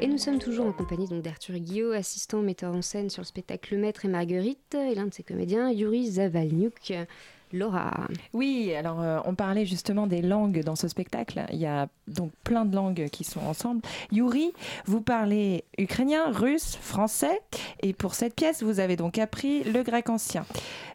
Et 0.00 0.08
nous 0.08 0.18
sommes 0.18 0.38
toujours 0.38 0.66
en 0.66 0.72
compagnie 0.72 1.06
d'Arthur 1.20 1.58
Guillot, 1.58 1.92
assistant 1.92 2.40
metteur 2.40 2.74
en 2.74 2.82
scène 2.82 3.10
sur 3.10 3.22
le 3.22 3.26
spectacle 3.26 3.74
Le 3.74 3.80
Maître 3.80 4.06
et 4.06 4.08
Marguerite, 4.08 4.74
et 4.74 4.94
l'un 4.94 5.06
de 5.06 5.14
ses 5.14 5.22
comédiens, 5.22 5.70
Yuri 5.70 6.12
Zavalnyuk. 6.12 6.94
Laura. 7.52 8.06
Oui, 8.32 8.72
alors 8.74 9.00
euh, 9.00 9.18
on 9.24 9.34
parlait 9.34 9.66
justement 9.66 10.06
des 10.06 10.22
langues 10.22 10.62
dans 10.62 10.76
ce 10.76 10.88
spectacle. 10.88 11.44
Il 11.52 11.58
y 11.58 11.66
a 11.66 11.88
donc 12.08 12.30
plein 12.44 12.64
de 12.64 12.74
langues 12.74 13.08
qui 13.10 13.24
sont 13.24 13.40
ensemble. 13.40 13.82
Yuri, 14.12 14.52
vous 14.86 15.00
parlez 15.00 15.64
ukrainien, 15.78 16.30
russe, 16.32 16.76
français, 16.80 17.40
et 17.82 17.92
pour 17.92 18.14
cette 18.14 18.34
pièce, 18.34 18.62
vous 18.62 18.80
avez 18.80 18.96
donc 18.96 19.18
appris 19.18 19.64
le 19.64 19.82
grec 19.82 20.08
ancien. 20.08 20.44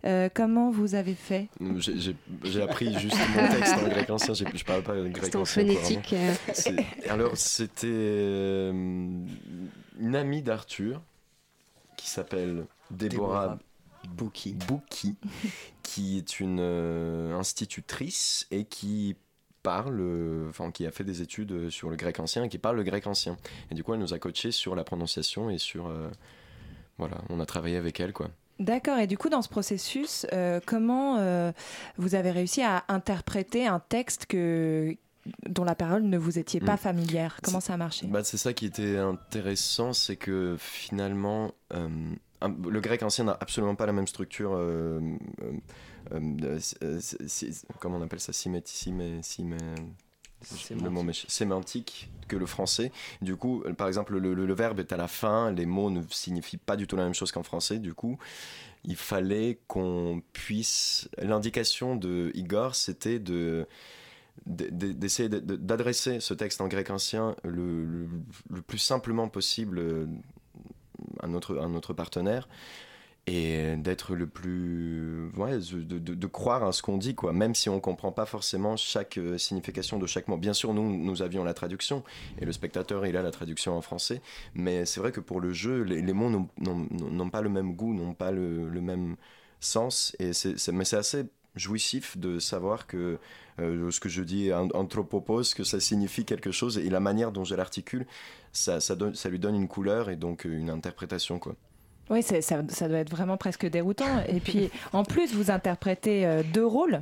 Euh, 0.05 0.29
comment 0.33 0.69
vous 0.71 0.95
avez 0.95 1.13
fait? 1.15 1.47
J'ai- 1.77 2.15
J'ai 2.43 2.61
appris 2.61 2.93
juste 2.99 3.17
mon 3.35 3.47
texte 3.49 3.75
en 3.77 3.87
grec 3.89 4.09
ancien, 4.09 4.33
j'ai- 4.33 4.45
je 4.53 4.63
parle 4.63 4.83
pas 4.83 4.95
grec 4.95 5.17
C'était 5.23 5.37
en 5.37 5.41
ancien. 5.41 5.63
phonétique, 5.63 6.13
euh. 6.13 6.33
C'est- 6.53 7.09
Alors, 7.09 7.35
c'était 7.37 7.87
euh, 7.89 8.71
une 9.99 10.15
amie 10.15 10.41
d'Arthur 10.41 11.01
qui 11.97 12.09
s'appelle 12.09 12.65
Déborah, 12.91 13.57
Bouki. 14.07 14.55
qui 15.83 16.17
est 16.17 16.39
une 16.39 16.59
euh, 16.59 17.35
institutrice 17.37 18.47
et 18.51 18.65
qui 18.65 19.15
parle, 19.63 19.97
euh, 19.99 20.49
enfin 20.49 20.71
qui 20.71 20.85
a 20.85 20.91
fait 20.91 21.03
des 21.03 21.21
études 21.21 21.69
sur 21.69 21.89
le 21.89 21.95
grec 21.95 22.19
ancien 22.19 22.43
et 22.43 22.49
qui 22.49 22.57
parle 22.57 22.75
le 22.77 22.83
grec 22.83 23.07
ancien. 23.07 23.37
Et 23.71 23.75
du 23.75 23.83
coup, 23.83 23.93
elle 23.93 23.99
nous 23.99 24.13
a 24.13 24.19
coaché 24.19 24.51
sur 24.51 24.75
la 24.75 24.83
prononciation 24.83 25.49
et 25.49 25.57
sur 25.57 25.87
euh, 25.87 26.09
voilà, 26.97 27.17
on 27.29 27.39
a 27.39 27.45
travaillé 27.45 27.77
avec 27.77 27.99
elle 27.99 28.13
quoi. 28.13 28.29
D'accord. 28.59 28.99
Et 28.99 29.07
du 29.07 29.17
coup, 29.17 29.27
dans 29.29 29.41
ce 29.41 29.49
processus, 29.49 30.25
euh, 30.31 30.61
comment 30.65 31.17
euh, 31.17 31.51
vous 31.97 32.15
avez 32.15 32.31
réussi 32.31 32.61
à 32.61 32.85
interpréter 32.87 33.67
un 33.67 33.79
texte 33.79 34.27
que 34.27 34.95
dont 35.49 35.63
la 35.65 35.75
parole 35.75 36.03
ne 36.03 36.17
vous 36.17 36.37
étiez 36.39 36.59
pas 36.61 36.75
Mm. 36.75 36.77
familière? 36.77 37.39
Comment 37.43 37.59
ça 37.59 37.73
a 37.73 37.77
marché? 37.77 38.07
Bah, 38.07 38.23
c'est 38.23 38.37
ça 38.37 38.53
qui 38.53 38.65
était 38.67 38.97
intéressant, 38.97 39.91
c'est 39.91 40.15
que 40.15 40.55
finalement, 40.57 41.51
euh, 41.73 41.89
le 42.47 42.79
grec 42.81 43.03
ancien 43.03 43.25
n'a 43.25 43.37
absolument 43.39 43.75
pas 43.75 43.85
la 43.85 43.93
même 43.93 44.07
structure. 44.07 44.53
euh, 44.55 44.99
euh, 45.41 45.51
euh, 46.13 46.59
euh, 46.83 46.99
comment 47.79 47.97
on 47.97 48.01
appelle 48.01 48.19
ça 48.19 48.33
m'échappe. 51.03 51.31
sémantique 51.31 52.11
que 52.27 52.35
le 52.35 52.45
français. 52.45 52.91
Du 53.21 53.35
coup, 53.35 53.63
par 53.77 53.87
exemple, 53.87 54.17
le, 54.17 54.33
le- 54.35 54.45
le 54.45 54.53
verbe 54.53 54.79
est 54.79 54.91
à 54.93 54.97
la 54.97 55.07
fin, 55.07 55.51
les 55.51 55.65
mots 55.65 55.89
ne 55.89 56.01
signifient 56.09 56.57
pas 56.57 56.75
du 56.75 56.85
tout 56.87 56.95
la 56.95 57.03
même 57.05 57.13
chose 57.15 57.31
qu'en 57.31 57.41
français. 57.43 57.79
Du 57.79 57.93
coup, 57.95 58.17
il 58.83 58.95
fallait 58.95 59.59
qu'on 59.67 60.21
puisse. 60.33 61.09
L'indication 61.17 61.95
de 61.95 62.31
Igor, 62.35 62.75
c'était 62.75 63.19
de 63.19 63.65
d'essayer 64.45 65.29
de- 65.29 65.39
de- 65.39 65.55
d'adresser 65.55 66.19
ce 66.19 66.33
texte 66.33 66.59
en 66.59 66.67
grec 66.67 66.89
ancien 66.89 67.35
le, 67.45 67.85
le- 67.85 68.09
le 68.51 68.61
plus 68.61 68.77
simplement 68.77 69.29
possible 69.29 70.07
à 71.21 71.27
notre, 71.27 71.57
à 71.59 71.67
notre 71.67 71.93
partenaire 71.93 72.47
et 73.27 73.75
d'être 73.77 74.13
le 74.15 74.27
plus 74.27 75.31
ouais, 75.35 75.57
de, 75.57 75.97
de- 75.97 76.27
croire 76.27 76.63
à 76.63 76.71
ce 76.71 76.83
qu'on 76.83 76.97
dit 76.97 77.15
quoi. 77.15 77.33
Même 77.33 77.55
si 77.55 77.69
on 77.69 77.79
comprend 77.79 78.11
pas 78.11 78.27
forcément 78.27 78.77
chaque 78.77 79.17
euh, 79.17 79.39
signification 79.39 79.97
de 79.97 80.05
chaque 80.05 80.27
mot. 80.27 80.37
Bien 80.37 80.53
sûr 80.53 80.75
nous 80.75 80.95
nous 80.95 81.21
avions 81.23 81.43
la 81.43 81.55
traduction 81.55 82.03
et 82.39 82.45
le 82.45 82.51
spectateur 82.51 83.05
il 83.07 83.17
a 83.17 83.23
la 83.23 83.31
traduction 83.31 83.75
en 83.75 83.81
français 83.81 84.21
mais 84.53 84.85
c'est 84.85 84.99
vrai 84.99 85.11
que 85.11 85.21
pour 85.21 85.39
le 85.41 85.53
jeu 85.53 85.81
les, 85.81 86.13
mots 86.13 86.29
n'ont- 86.29 87.29
pas 87.31 87.41
le 87.41 87.49
même 87.49 87.73
goût 87.75 87.95
n'ont 87.95 88.13
pas 88.13 88.31
le, 88.31 88.69
le 88.69 88.81
même 88.81 89.15
sens 89.59 90.15
et 90.19 90.31
c'est- 90.33 90.71
mais 90.71 90.85
c'est 90.85 90.97
assez 90.97 91.23
jouissif 91.55 92.17
de 92.17 92.39
savoir 92.39 92.87
que 92.87 93.17
euh, 93.59 93.91
ce 93.91 93.99
que 93.99 94.09
je 94.09 94.21
dis 94.23 94.51
an- 94.53 94.69
anthropopos 94.73 95.53
que 95.55 95.63
ça 95.63 95.79
signifie 95.79 96.25
quelque 96.25 96.51
chose 96.51 96.77
et 96.77 96.89
la 96.89 96.99
manière 96.99 97.31
dont 97.31 97.43
je 97.45 97.55
l'articule 97.55 98.05
ça, 98.51 98.79
ça 98.79 98.95
lui 99.29 99.39
donne 99.39 99.55
une 99.55 99.67
couleur 99.67 100.09
et 100.09 100.15
donc 100.15 100.45
euh, 100.45 100.49
une 100.57 100.69
interprétation 100.69 101.39
quoi 101.39 101.55
Oui, 102.09 102.21
c'est- 102.21 102.41
ça, 102.41 102.61
ça 102.69 102.87
doit 102.87 102.99
être 102.99 103.09
vraiment 103.09 103.35
presque 103.37 103.65
déroutant. 103.65 104.23
Et 104.29 104.39
puis, 104.39 104.69
en 104.93 105.03
plus, 105.03 105.33
vous 105.33 105.49
interprétez 105.49 106.25
euh, 106.25 106.43
deux 106.53 106.65
rôles. 106.65 107.01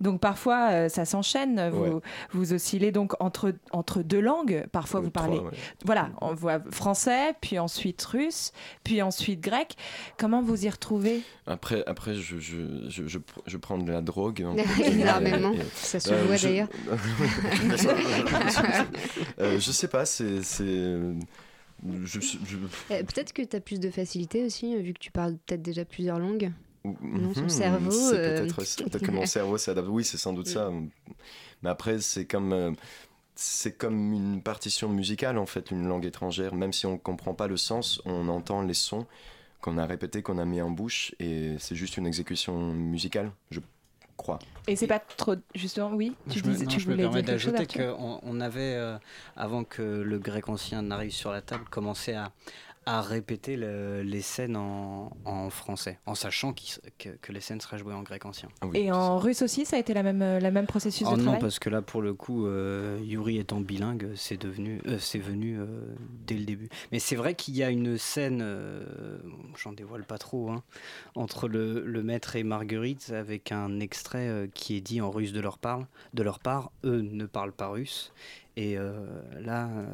Donc, 0.00 0.20
parfois, 0.20 0.68
euh, 0.72 0.88
ça 0.88 1.04
s'enchaîne. 1.04 1.70
Vous, 1.70 1.82
Ouais. 1.84 2.00
vous 2.32 2.52
oscillez 2.52 2.92
donc 2.92 3.14
entre, 3.20 3.54
entre 3.70 4.02
deux 4.02 4.20
langues. 4.20 4.66
Parfois, 4.70 5.00
vous 5.00 5.10
parlez. 5.10 5.36
trois, 5.38 5.50
ouais. 5.50 5.56
Voilà, 5.86 6.10
on 6.20 6.34
voit 6.34 6.60
français, 6.70 7.34
puis 7.40 7.58
ensuite 7.58 8.02
russe, 8.04 8.52
puis 8.84 9.00
ensuite 9.02 9.40
grec. 9.40 9.76
Comment 10.18 10.42
vous 10.42 10.66
y 10.66 10.68
retrouvez? 10.70 11.22
Après, 11.46 11.82
après 11.86 12.14
je, 12.14 12.38
je, 12.38 12.56
je, 12.88 13.08
je, 13.08 13.18
pr- 13.18 13.42
je 13.46 13.56
prends 13.56 13.78
de 13.78 13.90
la 13.90 14.02
drogue. 14.02 14.44
Énormément. 14.84 15.52
Et- 15.54 15.56
et- 15.58 15.62
Ça 15.74 15.98
se 15.98 16.12
voit 16.12 16.36
je- 16.36 16.48
d'ailleurs. 16.48 16.68
Euh, 19.40 19.58
je 19.58 19.72
sais 19.72 19.88
pas, 19.88 20.04
c'est. 20.04 20.40
c'est- 21.82 21.96
Je, 22.04 22.20
je- 22.20 22.56
Euh, 22.94 23.02
Peut-être 23.02 23.32
que 23.32 23.42
tu 23.42 23.56
as 23.56 23.60
plus 23.60 23.80
de 23.80 23.90
facilité 23.90 24.44
aussi, 24.44 24.74
euh, 24.74 24.80
vu 24.80 24.92
que 24.94 24.98
tu 24.98 25.10
parles 25.10 25.36
peut-être 25.46 25.62
déjà 25.62 25.84
plusieurs 25.84 26.18
langues. 26.18 26.52
Non, 26.84 27.32
ton 27.32 27.42
Mhm, 27.42 27.48
cerveau. 27.48 27.90
c'est 27.90 28.16
euh, 28.16 28.44
peut-être 28.44 28.56
peut-être 28.90 29.04
que 29.04 29.10
mon 29.12 29.24
cerveau 29.26 29.56
s'adapte. 29.56 29.88
Oui, 29.88 30.04
c'est 30.04 30.16
sans 30.18 30.32
doute 30.32 30.48
ça. 30.48 30.70
Mais 31.62 31.70
après, 31.70 32.00
c'est 32.00 32.24
comme. 32.26 32.74
C'est 33.34 33.76
comme 33.78 34.12
une 34.12 34.42
partition 34.42 34.90
musicale 34.90 35.38
en 35.38 35.46
fait, 35.46 35.70
une 35.70 35.86
langue 35.88 36.04
étrangère. 36.04 36.54
Même 36.54 36.72
si 36.74 36.84
on 36.84 36.92
ne 36.92 36.96
comprend 36.98 37.32
pas 37.34 37.46
le 37.46 37.56
sens, 37.56 38.02
on 38.04 38.28
entend 38.28 38.60
les 38.62 38.74
sons 38.74 39.06
qu'on 39.62 39.78
a 39.78 39.86
répétés, 39.86 40.22
qu'on 40.22 40.38
a 40.38 40.44
mis 40.44 40.60
en 40.60 40.70
bouche, 40.70 41.14
et 41.18 41.54
c'est 41.58 41.74
juste 41.76 41.96
une 41.96 42.06
exécution 42.06 42.72
musicale, 42.74 43.30
je 43.50 43.60
crois. 44.22 44.38
Et 44.68 44.76
c'est 44.76 44.86
pas 44.86 45.00
trop. 45.00 45.34
Justement, 45.54 45.90
oui 45.90 46.14
Tu, 46.30 46.38
je 46.38 46.44
me, 46.44 46.52
disais- 46.52 46.64
non, 46.64 46.70
tu 46.70 46.80
je 46.80 46.86
me 46.86 46.92
voulais 46.92 47.04
permets 47.04 47.22
quelque 47.24 47.38
chose 47.38 47.52
d'ajouter 47.52 47.84
qu'on 47.84 48.20
on 48.22 48.40
avait, 48.40 48.74
euh, 48.74 48.96
avant 49.36 49.64
que 49.64 49.82
le 49.82 50.18
grec 50.18 50.48
ancien 50.48 50.82
n'arrive 50.82 51.10
sur 51.12 51.32
la 51.32 51.42
table, 51.42 51.64
commencé 51.70 52.14
à, 52.14 52.30
à 52.84 53.00
répéter 53.00 53.56
le- 53.56 54.02
les 54.02 54.22
scènes 54.22 54.56
en, 54.56 55.10
en 55.24 55.50
français, 55.50 55.98
en 56.06 56.14
sachant 56.14 56.52
que, 56.98 57.08
que 57.20 57.32
les 57.32 57.40
scènes 57.40 57.60
seraient 57.60 57.78
jouées 57.78 57.94
en 57.94 58.02
grec 58.02 58.24
ancien. 58.24 58.48
Et 58.74 58.90
en 58.90 59.18
russe 59.18 59.42
aussi, 59.42 59.64
ça 59.64 59.76
a 59.76 59.78
été 59.78 59.94
la 59.94 60.02
même, 60.02 60.22
euh, 60.22 60.40
la 60.40 60.50
même 60.50 60.66
processus 60.66 61.06
Oh 61.08 61.12
de 61.12 61.16
non, 61.18 61.22
travail 61.22 61.40
parce 61.40 61.58
que 61.58 61.70
là, 61.70 61.80
pour 61.82 62.02
le 62.02 62.12
coup, 62.14 62.46
euh, 62.46 62.98
Yuri 63.02 63.38
étant 63.38 63.60
bilingue, 63.60 64.10
c'est 64.16 64.36
devenu, 64.36 64.80
euh, 64.86 64.98
c'est 64.98 65.18
venu 65.20 65.58
euh, 65.60 65.66
dès 66.26 66.34
le 66.36 66.44
début. 66.44 66.68
Mais 66.90 66.98
c'est 66.98 67.16
vrai 67.16 67.34
qu'il 67.34 67.56
y 67.56 67.62
a 67.62 67.70
une 67.70 67.98
scène, 67.98 68.40
euh, 68.42 69.18
j'en 69.56 69.72
dévoile 69.72 70.04
pas 70.04 70.18
trop, 70.18 70.50
hein, 70.50 70.62
entre 71.14 71.48
le, 71.48 71.84
le 71.84 72.02
maître 72.02 72.36
et 72.36 72.42
Marguerite, 72.42 73.12
avec 73.14 73.52
un 73.52 73.78
extrait 73.80 74.28
euh, 74.28 74.46
qui 74.52 74.76
est 74.76 74.80
dit 74.80 75.00
en 75.00 75.10
russe 75.10 75.32
de 75.32 75.40
leur, 75.40 75.58
part, 75.58 75.86
de 76.14 76.22
leur 76.22 76.40
part. 76.40 76.72
Eux 76.84 77.00
ne 77.02 77.26
parlent 77.26 77.52
pas 77.52 77.68
russe. 77.68 78.12
Et 78.56 78.76
euh, 78.76 78.92
là, 79.40 79.68
euh, 79.68 79.84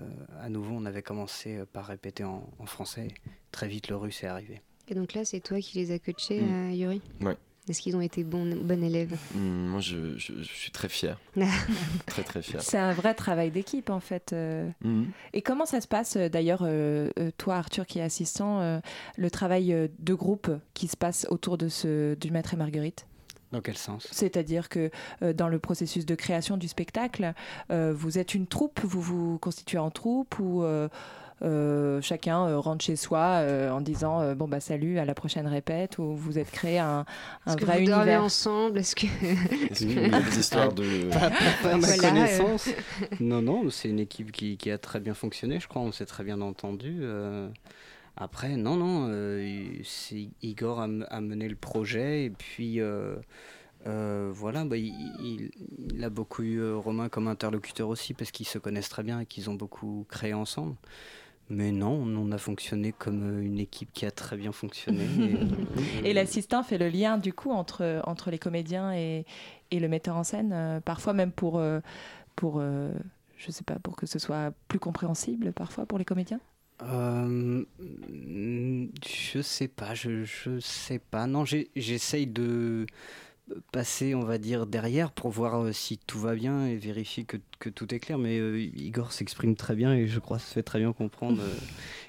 à 0.40 0.49
nouveau, 0.49 0.75
on 0.75 0.85
avait 0.85 1.03
commencé 1.03 1.57
euh, 1.59 1.64
par 1.73 1.87
répéter 1.87 2.25
en, 2.25 2.49
en 2.59 2.66
français. 2.66 3.09
Très 3.53 3.68
vite, 3.68 3.88
le 3.88 3.97
russe 3.97 4.23
est 4.25 4.27
arrivé. 4.27 4.61
Et 4.88 4.94
donc 4.94 5.14
là, 5.14 5.25
c'est 5.25 5.40
toi 5.40 5.61
qui 5.61 5.79
les 5.79 5.92
as 5.92 5.99
coachés, 5.99 6.40
Mm. 6.40 6.53
euh, 6.71 6.73
Yuri? 6.73 7.03
Ouais. 7.21 7.37
Est-ce 7.68 7.83
qu'ils 7.83 7.94
ont 7.97 8.01
été 8.01 8.25
bons, 8.25 8.47
bons 8.57 8.83
élèves? 8.83 9.14
Hmm, 9.35 9.66
moi, 9.68 9.81
je, 9.81 10.16
je- 10.16 10.33
je 10.38 10.42
suis 10.55 10.71
très 10.71 10.88
fier. 10.88 11.21
très, 12.07 12.23
très 12.23 12.40
fier. 12.40 12.62
C'est 12.62 12.79
un 12.79 12.94
vrai 12.94 13.12
travail 13.14 13.51
d'équipe 13.51 13.90
en 13.90 14.01
fait. 14.01 14.33
euh. 14.33 14.68
Mhm. 14.83 15.09
Et 15.35 15.42
comment 15.42 15.66
ça 15.66 15.81
se 15.83 15.87
passe 15.87 16.16
d'ailleurs, 16.16 16.66
toi 17.37 17.57
Arthur 17.57 17.87
qui 17.87 17.99
est 17.99 18.03
assistant, 18.03 18.61
euh, 18.62 18.81
le 19.18 19.31
travail 19.31 19.90
de 19.99 20.14
groupe 20.14 20.51
qui 20.73 20.88
se 20.88 20.97
passe 20.97 21.27
autour 21.29 21.59
de 21.59 21.68
ce, 21.68 22.14
du 22.14 22.31
maître 22.31 22.55
et 22.55 22.57
Marguerite? 22.57 23.07
Dans 23.53 23.61
quel 23.61 23.77
sens? 23.79 24.07
C'est-à-dire 24.11 24.69
que 24.69 24.91
euh, 25.23 25.33
dans 25.33 25.49
le 25.49 25.59
processus 25.59 26.05
de 26.07 26.15
création 26.15 26.57
du 26.59 26.69
spectacle, 26.69 27.33
euh, 27.71 27.95
vous 27.97 28.19
êtes 28.19 28.35
une 28.35 28.47
troupe, 28.47 28.81
vous 28.85 29.01
vous 29.01 29.39
constituez 29.39 29.79
en 29.79 29.91
troupe 29.91 30.39
ou 30.39 30.63
euh, 30.63 30.89
euh, 31.41 32.01
chacun 32.03 32.47
euh, 32.49 32.59
rentre 32.59 32.85
chez 32.85 32.97
soi 32.97 33.21
euh, 33.41 33.71
en 33.71 33.81
disant 33.81 34.21
euh, 34.21 34.35
bon 34.35 34.49
bah 34.49 34.59
salut 34.59 34.99
à 34.99 35.05
la 35.05 35.15
prochaine 35.15 35.47
répète 35.47 35.97
ou 35.99 36.17
vous 36.17 36.37
êtes 36.39 36.51
créé 36.51 36.79
un, 36.81 37.05
un 37.47 37.51
Est-ce 37.53 37.57
que 37.57 37.65
vrai 37.65 37.81
vous 37.81 37.87
dormez 37.87 38.17
ensemble? 38.17 38.79
Est-ce 38.81 38.97
que... 38.97 39.07
Y 39.85 40.13
a 40.15 40.21
des 40.21 40.39
histoires 40.41 40.73
de. 40.73 41.09
Pas, 41.11 41.31
pas- 41.31 41.37
pas 41.63 41.71
à 41.71 41.77
ma 41.77 41.87
Voilà, 41.87 41.93
euh. 41.95 41.97
connaissance? 42.11 42.69
Non, 43.21 43.41
non, 43.41 43.71
c'est 43.71 43.89
une 43.89 44.01
équipe 44.01 44.33
qui, 44.33 44.57
qui 44.59 44.71
a 44.71 44.79
très 44.79 45.01
bien 45.01 45.15
fonctionné, 45.15 45.61
je 45.61 45.69
crois. 45.69 45.81
On 45.81 45.93
s'est 45.93 46.07
très 46.07 46.25
bien 46.25 46.41
entendu. 46.41 47.01
Après, 48.21 48.57
non, 48.57 48.75
non, 48.77 49.07
euh, 49.09 49.81
Igor 50.43 50.81
a, 50.81 50.89
a 51.09 51.21
mené 51.21 51.49
le 51.49 51.55
projet 51.55 52.25
et 52.25 52.31
puis 52.31 52.81
euh, 52.81 53.15
euh, 53.87 54.31
voilà, 54.35 54.65
bah, 54.65 54.77
il, 54.77 55.51
a 56.03 56.11
beaucoup 56.11 56.43
eu 56.43 56.59
euh, 56.59 56.77
Romain 56.77 57.09
comme 57.09 57.29
interlocuteur 57.29 57.89
aussi 57.89 58.15
parce 58.15 58.33
qu'ils 58.33 58.49
se 58.49 58.59
connaissent 58.59 58.89
très 58.89 59.05
bien 59.05 59.21
et 59.21 59.27
qu'ils 59.27 59.49
ont 59.51 59.55
beaucoup 59.55 60.05
créé 60.09 60.35
ensemble. 60.35 60.75
Mais 61.49 61.71
non, 61.71 61.93
on 61.93 62.33
a 62.33 62.39
fonctionné 62.39 62.93
comme 62.93 63.41
une 63.41 63.61
équipe 63.61 63.93
qui 63.93 64.05
a 64.05 64.11
très 64.11 64.37
bien 64.37 64.51
fonctionné. 64.51 65.07
et- 66.05 66.13
l'assistant 66.13 66.65
fait 66.65 66.77
le 66.77 66.89
lien 66.89 67.19
du 67.19 67.33
coup 67.33 67.53
entre, 67.53 68.03
entre 68.05 68.33
les 68.33 68.39
comédiens 68.39 68.93
et, 68.93 69.27
et 69.71 69.79
le 69.79 69.87
metteur 69.89 70.17
en 70.17 70.25
scène, 70.25 70.83
parfois 70.85 71.13
même 71.13 71.31
pour, 71.31 71.63
pour 72.35 72.61
je 72.61 73.51
sais 73.53 73.65
pas, 73.65 73.77
pour 73.77 73.95
que 73.95 74.07
ce 74.07 74.19
soit 74.19 74.53
plus 74.67 74.81
compréhensible 74.81 75.53
parfois 75.53 75.87
pour 75.87 75.99
les 75.99 76.05
comédiens? 76.05 76.41
Euh, 76.83 77.64
je 79.07 79.43
sais 79.43 79.69
pas, 79.69 79.95
je, 79.95 80.25
sais 80.61 80.99
pas. 80.99 81.27
Non, 81.27 81.45
j'essaye 81.45 82.27
de 82.27 82.87
passer, 83.73 84.14
on 84.14 84.25
va 84.25 84.38
dire, 84.38 84.67
derrière 84.67 85.11
pour 85.11 85.31
voir 85.31 85.64
euh, 85.64 85.73
si 85.73 85.99
tout 85.99 86.19
va 86.19 86.35
bien 86.35 86.67
et 86.67 86.77
vérifier 86.77 87.25
que, 87.25 87.69
tout 87.69 87.95
est 87.95 87.99
clair. 87.99 88.19
Mais 88.19 88.38
euh, 88.38 88.61
Igor 88.61 89.12
s'exprime 89.12 89.57
très 89.57 89.75
bien 89.75 89.95
et 89.95 90.07
je 90.07 90.19
crois 90.21 90.38
se 90.38 90.53
fait 90.53 90.62
très 90.62 90.79
bien 90.79 90.93
comprendre. 90.93 91.43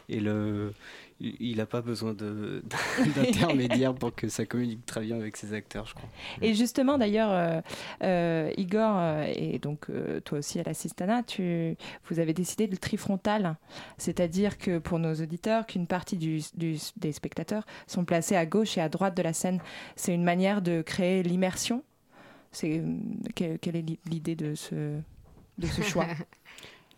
et 0.10 0.20
le, 0.20 0.74
il 1.22 1.58
n'a 1.58 1.66
pas 1.66 1.82
besoin 1.82 2.14
de- 2.14 2.64
d'intermédiaire 3.16 3.94
pour 3.94 4.14
que 4.16 4.28
ça 4.30 4.46
communique 4.46 4.86
très 4.86 5.02
bien 5.02 5.18
avec 5.20 5.36
ses 5.38 5.54
acteurs, 5.54 5.86
je 5.86 5.94
crois. 5.94 6.10
Et 6.42 6.54
justement, 6.54 6.98
d'ailleurs, 6.98 7.32
euh, 7.32 7.62
euh, 8.04 8.52
Igor, 8.58 8.96
euh, 8.98 9.26
et 9.36 9.60
donc 9.60 9.90
euh, 9.90 10.20
toi 10.22 10.40
aussi 10.40 10.60
à 10.60 10.64
l'assistana, 10.64 11.24
tu, 11.24 11.76
vous 12.10 12.20
avez 12.20 12.34
décidé 12.34 12.68
de 12.68 12.72
le 12.72 12.78
trifrontal. 12.78 13.58
C'est-à-dire 13.98 14.58
que 14.58 14.78
pour 14.80 15.00
nos 15.00 15.14
auditeurs, 15.16 15.66
qu'une 15.68 15.88
partie 15.88 16.18
du- 16.18 16.42
du- 16.56 16.78
des 16.98 17.12
spectateurs 17.12 17.66
sont 17.88 18.06
placés 18.06 18.36
à 18.36 18.46
gauche 18.46 18.78
et 18.78 18.82
à 18.82 18.90
droite 18.90 19.16
de 19.18 19.22
la 19.24 19.34
scène. 19.34 19.60
C'est 19.96 20.14
une 20.14 20.24
manière 20.24 20.62
de 20.62 20.82
créer 20.82 21.24
l'immersion. 21.24 21.84
C'est, 22.52 22.82
quelle, 23.36 23.60
quelle 23.60 23.76
est 23.76 23.82
l'i- 23.82 24.00
l'idée 24.10 24.36
de 24.36 24.56
ce, 24.56 24.96
de 25.58 25.68
ce 25.68 25.82
choix? 25.84 26.06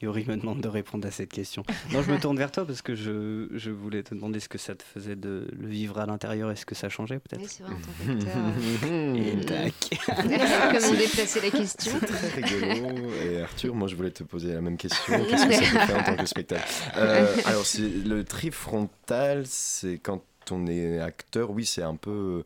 Yuri 0.02 0.26
me 0.28 0.36
demande 0.38 0.62
de 0.62 0.68
répondre 0.68 1.08
à 1.08 1.12
cette 1.12 1.30
question. 1.32 1.64
Non, 1.94 2.02
je 2.02 2.12
me 2.12 2.20
tourne 2.20 2.38
vers 2.38 2.52
toi 2.52 2.66
parce 2.66 2.82
que 2.82 2.96
je, 2.96 3.48
je 3.54 3.70
voulais 3.72 4.02
te 4.04 4.16
demander 4.16 4.40
ce 4.40 4.50
que 4.50 4.58
ça 4.58 4.74
te 4.76 4.84
faisait 4.84 5.16
de 5.16 5.48
le 5.60 5.68
vivre 5.68 6.00
à 6.00 6.06
l'intérieur. 6.06 6.50
Est-ce 6.52 6.66
que 6.66 6.76
ça 6.76 6.90
changeait 6.90 7.20
peut-être? 7.20 7.42
Oui, 7.42 7.48
c'est 7.48 7.64
vrai, 7.64 7.74
en 7.74 8.20
tant. 8.20 9.16
Et 9.16 9.46
tac. 9.46 9.74
Comment 10.16 10.98
déplacer 10.98 11.42
la 11.42 11.50
question? 11.52 11.94
C'est 12.00 12.06
très 12.08 12.42
rigolo. 12.42 13.12
Et 13.24 13.42
Arthur, 13.42 13.76
moi 13.76 13.88
je 13.88 13.96
voulais 13.96 14.12
te 14.12 14.24
poser 14.24 14.54
la 14.54 14.62
même 14.62 14.78
question. 14.78 15.24
Qu'est-ce 15.26 15.46
que 15.48 15.54
ça 15.54 15.60
te 15.60 15.86
fait 15.86 15.94
en 15.94 16.04
tant 16.04 16.16
que 16.16 16.26
spectacle? 16.26 16.64
Euh, 16.98 17.36
Alors, 17.46 17.64
le 18.06 18.24
tri 18.24 18.52
frontal, 18.52 19.44
c'est 19.46 19.98
quand 20.02 20.24
on 20.50 20.66
est 20.68 21.00
acteur, 21.00 21.52
oui, 21.52 21.66
c'est 21.66 21.84
un 21.84 21.96
peu. 21.96 22.44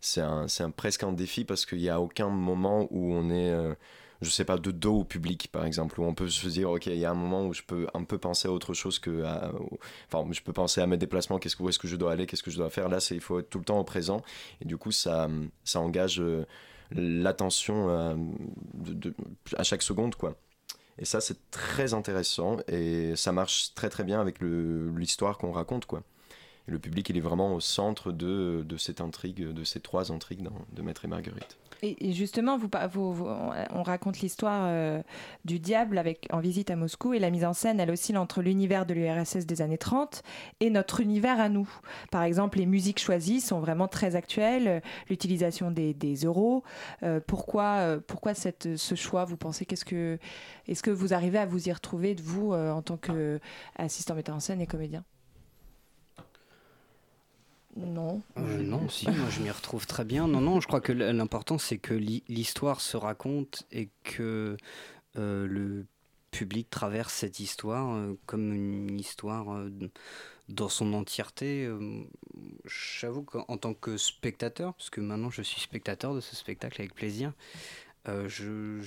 C'est 0.00 0.20
un, 0.20 0.48
c'est 0.48 0.62
un- 0.64 0.70
presque 0.70 1.02
un 1.04 1.12
défi 1.12 1.44
parce 1.44 1.64
qu'il 1.66 1.78
n'y 1.78 1.88
a 1.88 2.00
aucun 2.00 2.28
moment 2.28 2.88
où 2.90 3.12
on 3.14 3.30
est. 3.30 3.50
euh, 3.50 3.74
je 4.22 4.30
sais 4.30 4.44
pas, 4.44 4.56
de 4.56 4.70
dos 4.70 5.00
au 5.00 5.04
public, 5.04 5.48
par 5.50 5.64
exemple, 5.64 6.00
où 6.00 6.04
on 6.04 6.14
peut 6.14 6.28
se 6.28 6.48
dire, 6.48 6.70
ok, 6.70 6.86
il 6.86 6.96
y 6.96 7.04
a 7.04 7.10
un 7.10 7.14
moment 7.14 7.46
où 7.46 7.52
je 7.52 7.62
peux 7.62 7.86
un 7.94 8.04
peu 8.04 8.18
penser 8.18 8.48
à 8.48 8.52
autre 8.52 8.72
chose 8.74 8.98
que. 8.98 9.24
enfin, 10.06 10.26
je 10.30 10.40
peux 10.40 10.52
penser 10.52 10.80
à 10.80 10.86
mes 10.86 10.96
déplacements, 10.96 11.38
qu'est-ce 11.38 11.56
que, 11.56 11.62
où 11.62 11.68
est-ce 11.68 11.78
que 11.78 11.88
je 11.88 11.96
dois 11.96 12.12
aller, 12.12 12.26
qu'est-ce 12.26 12.42
que 12.42 12.50
je 12.50 12.56
dois 12.56 12.70
faire. 12.70 12.88
Là, 12.88 13.00
c'est, 13.00 13.14
il 13.14 13.20
faut 13.20 13.40
être 13.40 13.50
tout 13.50 13.58
le 13.58 13.64
temps 13.64 13.78
au 13.78 13.84
présent. 13.84 14.22
Et 14.60 14.64
du 14.64 14.76
coup, 14.76 14.92
ça, 14.92 15.28
ça 15.64 15.80
engage 15.80 16.20
euh, 16.20 16.46
l'attention 16.92 17.88
euh, 17.90 18.14
à 19.56 19.64
chaque 19.64 19.82
seconde, 19.82 20.14
quoi. 20.14 20.36
Et 20.98 21.04
ça, 21.04 21.20
c'est 21.20 21.50
très 21.50 21.94
intéressant 21.94 22.58
et 22.68 23.16
ça 23.16 23.32
marche 23.32 23.74
très 23.74 23.88
très 23.88 24.04
bien 24.04 24.20
avec 24.20 24.40
l'histoire 24.40 25.38
qu'on 25.38 25.52
raconte, 25.52 25.86
quoi. 25.86 26.02
Et 26.68 26.70
le 26.70 26.78
public, 26.78 27.08
il 27.08 27.16
est 27.16 27.20
vraiment 27.20 27.54
au 27.54 27.60
centre 27.60 28.12
de, 28.12 28.64
cette 28.78 29.00
intrigue, 29.00 29.52
de 29.52 29.64
ces 29.64 29.80
trois 29.80 30.12
intrigues 30.12 30.48
de 30.72 30.82
Maître 30.82 31.04
et 31.04 31.08
Marguerite. 31.08 31.58
Et, 31.84 32.12
justement, 32.12 32.58
vous- 32.58 32.68
on 33.26 33.52
on 33.74 33.82
raconte 33.82 34.20
l'histoire 34.20 34.66
euh, 34.66 35.02
du 35.44 35.58
diable 35.58 35.98
avec, 35.98 36.28
en 36.30 36.38
visite 36.38 36.70
à 36.70 36.76
Moscou 36.76 37.12
et 37.12 37.18
la 37.18 37.30
mise 37.30 37.44
en 37.44 37.52
scène, 37.54 37.80
elle 37.80 37.90
oscille 37.90 38.16
entre 38.16 38.40
l'univers 38.40 38.86
de 38.86 38.94
l'URSS 38.94 39.46
des 39.46 39.62
années 39.62 39.78
30 39.78 40.22
et 40.60 40.70
notre 40.70 41.00
univers 41.00 41.40
à 41.40 41.48
nous. 41.48 41.68
Par 42.12 42.22
exemple, 42.22 42.58
les 42.58 42.66
musiques 42.66 43.00
choisies 43.00 43.40
sont 43.40 43.58
vraiment 43.58 43.88
très 43.88 44.14
actuelles, 44.14 44.68
euh, 44.68 44.80
l'utilisation 45.10 45.72
des, 45.72 45.94
euros. 46.24 46.62
Euh, 47.02 47.18
pourquoi 47.26 47.78
euh, 47.80 48.00
pourquoi 48.06 48.34
ce 48.34 48.94
choix 48.94 49.24
Vous 49.24 49.36
pensez? 49.36 49.64
Qu'est-ce 49.66 49.84
que 49.84 50.18
est-ce 50.68 50.82
que 50.84 50.90
vous 50.90 51.14
arrivez 51.14 51.38
à 51.38 51.46
vous 51.46 51.68
y 51.68 51.72
retrouver 51.72 52.14
de 52.14 52.22
vous 52.22 52.52
euh, 52.52 52.70
en 52.70 52.82
tant 52.82 52.96
qu'assistant 52.96 54.14
metteur 54.14 54.36
en 54.36 54.40
scène 54.40 54.60
et 54.60 54.66
comédien? 54.68 55.04
Non. 57.76 58.20
Euh, 58.36 58.62
non, 58.62 58.88
si, 58.88 59.06
moi 59.10 59.30
je 59.30 59.40
m'y 59.40 59.50
retrouve 59.50 59.86
très 59.86 60.04
bien. 60.04 60.28
Non, 60.28 60.40
non, 60.40 60.60
je 60.60 60.66
crois 60.66 60.80
que 60.80 60.92
l'important 60.92 61.58
c'est 61.58 61.78
que 61.78 61.94
l'hi- 61.94 62.22
l'histoire 62.28 62.80
se 62.80 62.96
raconte 62.96 63.64
et 63.72 63.88
que 64.04 64.56
euh, 65.16 65.46
le 65.46 65.86
public 66.30 66.68
traverse 66.68 67.14
cette 67.14 67.40
histoire 67.40 67.94
euh, 67.94 68.14
comme 68.26 68.52
une 68.52 68.98
histoire 69.00 69.46
dans 70.48 70.68
son 70.68 70.92
entièreté. 70.92 71.70
J'avoue 72.66 73.22
qu'en 73.22 73.56
tant 73.56 73.72
que 73.74 73.96
spectateur, 73.96 74.74
parce 74.74 74.90
que 74.90 75.00
maintenant 75.00 75.30
je 75.30 75.40
suis 75.42 75.60
spectateur 75.60 76.14
de 76.14 76.20
ce 76.20 76.36
spectacle 76.36 76.80
avec 76.80 76.94
plaisir, 76.94 77.32
je 78.06 78.80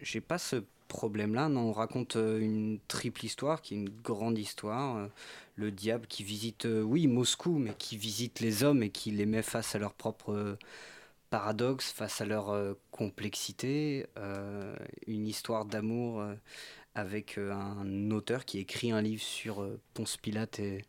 j'ai 0.00 0.20
pas 0.20 0.38
ce 0.38 0.62
problème-là. 0.88 1.48
Non, 1.48 1.70
on 1.70 1.72
raconte 1.72 2.16
une 2.16 2.78
triple 2.86 3.24
histoire 3.24 3.62
qui 3.62 3.74
est 3.74 3.78
une 3.78 3.88
grande 4.04 4.38
histoire. 4.38 5.08
Le 5.54 5.70
diable 5.70 6.06
qui 6.06 6.24
visite, 6.24 6.66
euh, 6.66 6.82
oui, 6.82 7.06
Moscou, 7.06 7.58
mais 7.58 7.74
qui 7.74 7.96
visite 7.96 8.40
les 8.40 8.62
hommes 8.64 8.82
et 8.82 8.90
qui 8.90 9.10
les 9.10 9.26
met 9.26 9.42
face 9.42 9.74
à 9.74 9.78
leur 9.78 9.94
propre 9.94 10.32
euh, 10.32 10.58
paradoxe, 11.30 11.90
face 11.92 12.20
à 12.20 12.26
leur 12.26 12.50
euh, 12.50 12.74
complexité. 12.90 14.06
une 15.06 15.26
histoire 15.26 15.64
d'amour 15.64 16.24
avec 16.94 17.38
un 17.38 18.10
auteur 18.10 18.44
qui 18.44 18.58
écrit 18.58 18.92
un 18.92 19.00
livre 19.02 19.22
sur 19.22 19.66
Ponce 19.94 20.16
Pilate 20.16 20.60
et, 20.60 20.84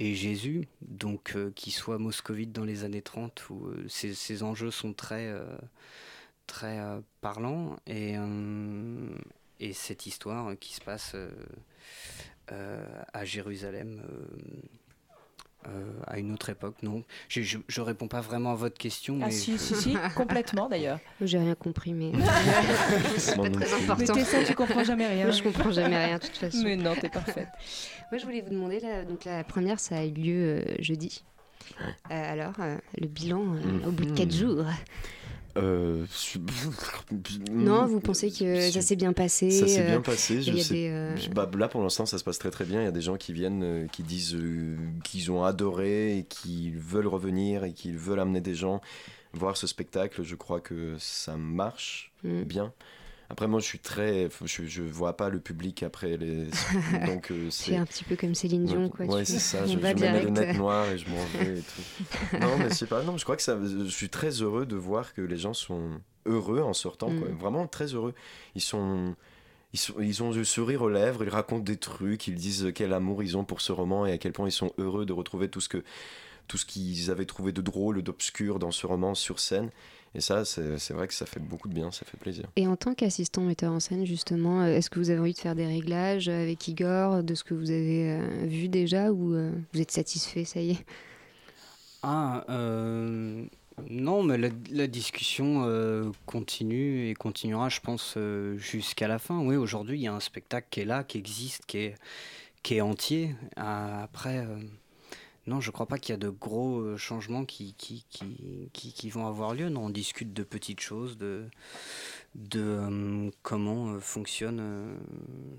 Jésus, 0.00 0.66
donc 0.80 1.36
qui 1.54 1.70
soit 1.70 1.98
moscovite 1.98 2.52
dans 2.52 2.64
les 2.64 2.84
années 2.84 3.02
30, 3.02 3.50
où 3.50 3.70
ces, 3.88 4.42
enjeux 4.42 4.72
sont 4.72 4.92
très, 4.94 5.32
très 6.46 6.80
parlants. 7.20 7.76
Et, 7.86 8.16
et 9.60 9.72
cette 9.74 10.06
histoire 10.06 10.58
qui 10.58 10.74
se 10.74 10.80
passe 10.80 11.14
à 12.48 13.24
Jérusalem. 13.24 14.02
euh, 14.08 15.68
euh, 15.68 15.92
à 16.08 16.18
une 16.18 16.32
autre 16.32 16.50
époque, 16.50 16.74
non? 16.82 17.04
Je, 17.28 17.40
je, 17.42 17.56
je 17.68 17.80
réponds 17.80 18.08
pas 18.08 18.20
vraiment 18.20 18.50
à 18.50 18.56
votre 18.56 18.76
question. 18.76 19.20
Ah 19.22 19.26
mais 19.26 19.30
si, 19.30 19.52
je- 19.52 19.58
si, 19.58 19.74
si, 19.76 19.96
complètement 20.16 20.68
d'ailleurs. 20.68 20.98
J'ai 21.20 21.38
rien 21.38 21.54
compris, 21.54 21.92
mais 21.94 22.10
c'est 23.16 23.36
pas 23.36 23.48
très 23.48 23.72
important. 23.72 24.14
Mais 24.16 24.24
ça, 24.24 24.42
tu 24.42 24.54
comprends 24.56 24.82
jamais 24.82 25.06
rien. 25.06 25.26
Moi, 25.26 25.30
je 25.36 25.42
comprends 25.44 25.70
jamais 25.70 26.04
rien 26.04 26.18
de 26.18 26.22
toute 26.24 26.36
façon. 26.36 26.62
Mais 26.64 26.74
non, 26.74 26.96
t'es 26.96 27.08
parfaite. 27.08 27.46
Moi, 28.10 28.18
je 28.18 28.24
voulais 28.24 28.40
vous 28.40 28.50
demander, 28.50 28.80
là, 28.80 29.04
donc 29.04 29.24
la 29.24 29.44
première, 29.44 29.78
ça 29.78 29.98
a 29.98 30.04
eu 30.04 30.10
lieu 30.10 30.42
euh, 30.66 30.74
jeudi. 30.80 31.22
Euh, 31.80 31.84
alors, 32.32 32.54
euh, 32.58 32.76
le 33.00 33.06
bilan 33.06 33.54
euh, 33.54 33.86
au 33.86 33.92
bout 33.92 34.04
de 34.04 34.16
4 34.16 34.26
Mhm. 34.26 34.32
jours. 34.32 34.64
Euh, 35.58 36.06
Non, 37.50 37.86
vous 37.86 38.00
pensez 38.00 38.30
que 38.30 38.70
ça 38.70 38.80
s'est 38.80 38.96
bien 38.96 39.12
passé 39.12 39.50
Ça 39.50 39.66
s'est 39.66 39.82
euh, 39.82 39.86
bien 39.86 40.00
passé. 40.00 40.36
il 40.36 40.56
Je 40.56 40.62
sais- 40.62 40.74
des, 40.74 40.88
euh, 40.90 41.16
bah, 41.34 41.50
là, 41.58 41.68
pour 41.68 41.82
l'instant, 41.82 42.06
ça 42.06 42.18
se 42.18 42.24
passe 42.24 42.38
très 42.38 42.50
très 42.50 42.64
bien. 42.64 42.80
Il 42.80 42.84
y 42.84 42.88
a 42.88 42.92
des 42.92 43.02
gens 43.02 43.16
qui 43.16 43.32
viennent, 43.32 43.62
euh, 43.62 43.86
qui 43.86 44.02
disent 44.02 44.34
euh, 44.34 44.76
qu'ils 45.04 45.30
ont 45.30 45.44
adoré 45.44 46.18
et 46.18 46.24
qu'ils 46.24 46.78
veulent 46.78 47.06
revenir 47.06 47.64
et 47.64 47.72
qu'ils 47.72 47.98
veulent 47.98 48.20
amener 48.20 48.40
des 48.40 48.54
gens 48.54 48.80
voir 49.34 49.56
ce 49.56 49.66
spectacle. 49.66 50.22
Je 50.22 50.34
crois 50.36 50.60
que 50.60 50.96
ça 50.98 51.36
marche 51.36 52.12
Mm. 52.24 52.42
bien. 52.44 52.72
Après, 53.32 53.48
moi, 53.48 53.60
je 53.60 53.64
suis 53.64 53.78
très. 53.78 54.28
Je, 54.44 54.66
je 54.66 54.82
vois 54.82 55.16
pas 55.16 55.30
le 55.30 55.40
public 55.40 55.82
après 55.82 56.18
les. 56.18 56.48
Donc, 57.06 57.30
euh, 57.30 57.48
C'est 57.50 57.76
un 57.76 57.86
petit 57.86 58.04
peu 58.04 58.14
comme 58.14 58.34
Céline 58.34 58.66
Dion, 58.66 58.90
quoi. 58.90 59.06
Ouais, 59.06 59.24
c'est 59.24 59.38
ça. 59.38 59.66
Je, 59.66 59.72
je 59.72 59.78
mets 59.78 59.94
mes 59.94 60.20
lunettes 60.20 60.58
noires 60.58 60.86
et 60.90 60.98
je 60.98 61.08
m'en 61.08 61.24
vais 61.38 61.58
et 61.58 61.62
tout. 61.62 62.36
non, 62.42 62.58
mais 62.58 62.68
c'est 62.68 62.86
pas. 62.86 63.02
Non, 63.02 63.16
je 63.16 63.24
crois 63.24 63.36
que 63.36 63.42
ça. 63.42 63.58
Je 63.58 63.88
suis 63.88 64.10
très 64.10 64.42
heureux 64.42 64.66
de 64.66 64.76
voir 64.76 65.14
que 65.14 65.22
les 65.22 65.38
gens 65.38 65.54
sont 65.54 65.92
heureux 66.26 66.60
en 66.60 66.74
sortant. 66.74 67.06
quoi. 67.06 67.30
Mm. 67.30 67.38
Vraiment 67.38 67.66
très 67.66 67.86
heureux. 67.86 68.12
Ils 68.54 68.60
sont. 68.60 69.16
Ils, 69.72 69.78
sont, 69.78 69.94
ils 70.00 70.22
ont 70.22 70.30
le 70.30 70.44
sourire 70.44 70.82
aux 70.82 70.90
lèvres, 70.90 71.24
ils 71.24 71.30
racontent 71.30 71.64
des 71.64 71.78
trucs, 71.78 72.28
ils 72.28 72.34
disent 72.34 72.70
quel 72.74 72.92
amour 72.92 73.22
ils 73.22 73.38
ont 73.38 73.44
pour 73.46 73.62
ce 73.62 73.72
roman 73.72 74.04
et 74.04 74.12
à 74.12 74.18
quel 74.18 74.32
point 74.32 74.46
ils 74.46 74.52
sont 74.52 74.74
heureux 74.76 75.06
de 75.06 75.14
retrouver 75.14 75.48
tout 75.48 75.62
ce 75.62 75.70
que 75.70 75.82
tout 76.46 76.58
ce 76.58 76.66
qu'ils 76.66 77.10
avaient 77.10 77.24
trouvé 77.24 77.52
de 77.52 77.62
drôle, 77.62 78.02
d'obscur 78.02 78.58
dans 78.58 78.72
ce 78.72 78.86
roman 78.86 79.14
sur 79.14 79.40
scène. 79.40 79.70
Et 80.14 80.20
ça, 80.20 80.44
c'est 80.44 80.90
vrai 80.90 81.08
que 81.08 81.14
ça 81.14 81.24
fait 81.24 81.40
beaucoup 81.40 81.68
de 81.68 81.74
bien, 81.74 81.90
ça 81.90 82.04
fait 82.04 82.18
plaisir. 82.18 82.44
Et 82.56 82.66
en 82.66 82.76
tant 82.76 82.92
qu'assistant 82.92 83.42
metteur 83.42 83.72
en 83.72 83.80
scène, 83.80 84.04
justement, 84.04 84.60
euh, 84.60 84.76
est-ce 84.76 84.90
que 84.90 84.98
vous 84.98 85.08
avez 85.08 85.20
envie 85.20 85.32
de 85.32 85.38
faire 85.38 85.54
des 85.54 85.66
réglages 85.66 86.28
avec 86.28 86.68
Igor 86.68 87.22
de 87.22 87.34
ce 87.34 87.42
que 87.44 87.54
vous 87.54 87.70
avez 87.70 88.12
euh, 88.12 88.46
vu 88.46 88.68
déjà 88.68 89.10
ou 89.10 89.34
euh, 89.34 89.50
vous 89.72 89.80
êtes 89.80 89.90
satisfait, 89.90 90.44
ça 90.44 90.60
y 90.60 90.72
est? 90.72 90.84
Ah, 92.02 92.44
euh, 92.50 93.44
non, 93.88 94.22
mais 94.22 94.36
la, 94.36 94.48
la 94.70 94.86
discussion 94.86 95.64
euh, 95.64 96.10
continue 96.26 97.08
et 97.08 97.14
continuera, 97.14 97.70
je 97.70 97.80
pense, 97.80 98.14
euh, 98.18 98.58
jusqu'à 98.58 99.08
la 99.08 99.18
fin. 99.18 99.40
Oui, 99.40 99.56
aujourd'hui, 99.56 99.98
il 99.98 100.02
y 100.02 100.08
a 100.08 100.12
un 100.12 100.20
spectacle 100.20 100.66
qui 100.70 100.80
est 100.80 100.84
là, 100.84 101.04
qui 101.04 101.16
existe, 101.16 101.64
qui 101.64 101.78
est, 101.78 101.94
qui 102.62 102.74
est 102.74 102.80
entier. 102.82 103.34
Ah, 103.56 104.02
après, 104.02 104.38
euh, 104.38 104.58
non, 105.46 105.60
je 105.60 105.70
crois 105.70 105.86
pas 105.86 105.98
qu'il 105.98 106.12
y 106.12 106.14
a 106.14 106.18
de 106.18 106.28
gros 106.28 106.78
euh, 106.80 106.96
changements 106.96 107.44
qui, 107.44 107.74
qui, 107.74 108.04
qui, 108.08 108.70
qui, 108.72 108.92
qui 108.92 109.10
vont 109.10 109.26
avoir 109.26 109.54
lieu. 109.54 109.68
Non, 109.68 109.86
on 109.86 109.90
discute 109.90 110.32
de 110.32 110.42
petites 110.44 110.80
choses, 110.80 111.18
de, 111.18 111.44
de 112.34 112.60
euh, 112.60 113.30
comment 113.42 113.94
euh, 113.94 114.00
fonctionne 114.00 114.60
euh, 114.60 114.94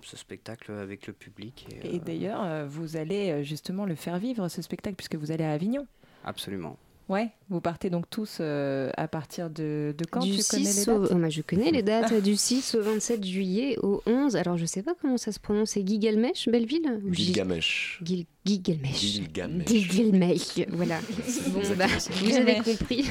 ce 0.04 0.16
spectacle 0.18 0.72
avec 0.72 1.08
le 1.08 1.14
public. 1.14 1.68
Et, 1.84 1.96
Et 1.96 2.00
euh, 2.00 2.00
d'ailleurs, 2.00 2.68
vous 2.68 2.96
allez 2.96 3.44
justement 3.44 3.86
le 3.86 3.96
faire 3.96 4.20
vivre, 4.20 4.48
ce 4.48 4.62
spectacle, 4.62 4.96
puisque 4.96 5.16
vous 5.16 5.32
allez 5.32 5.44
à 5.44 5.52
Avignon. 5.52 5.86
absolument. 6.24 6.78
Ouais, 7.10 7.30
vous 7.50 7.60
partez 7.60 7.90
donc 7.90 8.10
tous 8.10 8.38
euh, 8.40 8.90
à 8.96 9.10
partir 9.10 9.50
de, 9.50 9.94
de 9.98 10.06
quand 10.10 10.22
du 10.22 10.38
tu 10.38 10.44
connais 10.50 10.64
les 10.64 10.70
6 10.70 10.86
dates? 10.86 10.98
Au... 10.98 11.14
oh, 11.14 11.16
bah, 11.16 11.30
je 11.30 11.42
connais 11.42 11.70
les 11.72 11.84
dates, 11.84 12.14
du 12.24 12.38
6 12.38 12.76
au 12.76 12.82
27 12.82 13.26
juillet 13.26 13.78
au 13.84 14.02
11. 14.06 14.38
Alors, 14.38 14.58
je 14.58 14.66
sais 14.66 14.84
pas 14.84 14.94
comment 15.02 15.18
ça 15.18 15.34
se 15.34 15.40
prononce, 15.40 15.72
c'est 15.72 15.86
Gigelmesh, 15.86 16.48
Belleville 16.48 17.02
Gil- 17.12 17.26
Gilgamesh. 17.26 18.00
Gil-. 18.04 18.26
Gilgamesh. 18.46 19.20
Gigelmesh, 19.68 20.66
voilà. 20.70 21.00
Bon, 21.50 21.60
bah, 21.78 21.88
vous 22.22 22.36
avez 22.36 22.56
compris. 22.56 23.06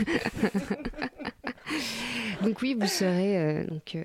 donc 2.42 2.60
oui, 2.62 2.74
vous 2.78 2.86
serez 2.86 3.38
euh, 3.38 3.66
donc 3.66 3.94
euh, 3.94 4.02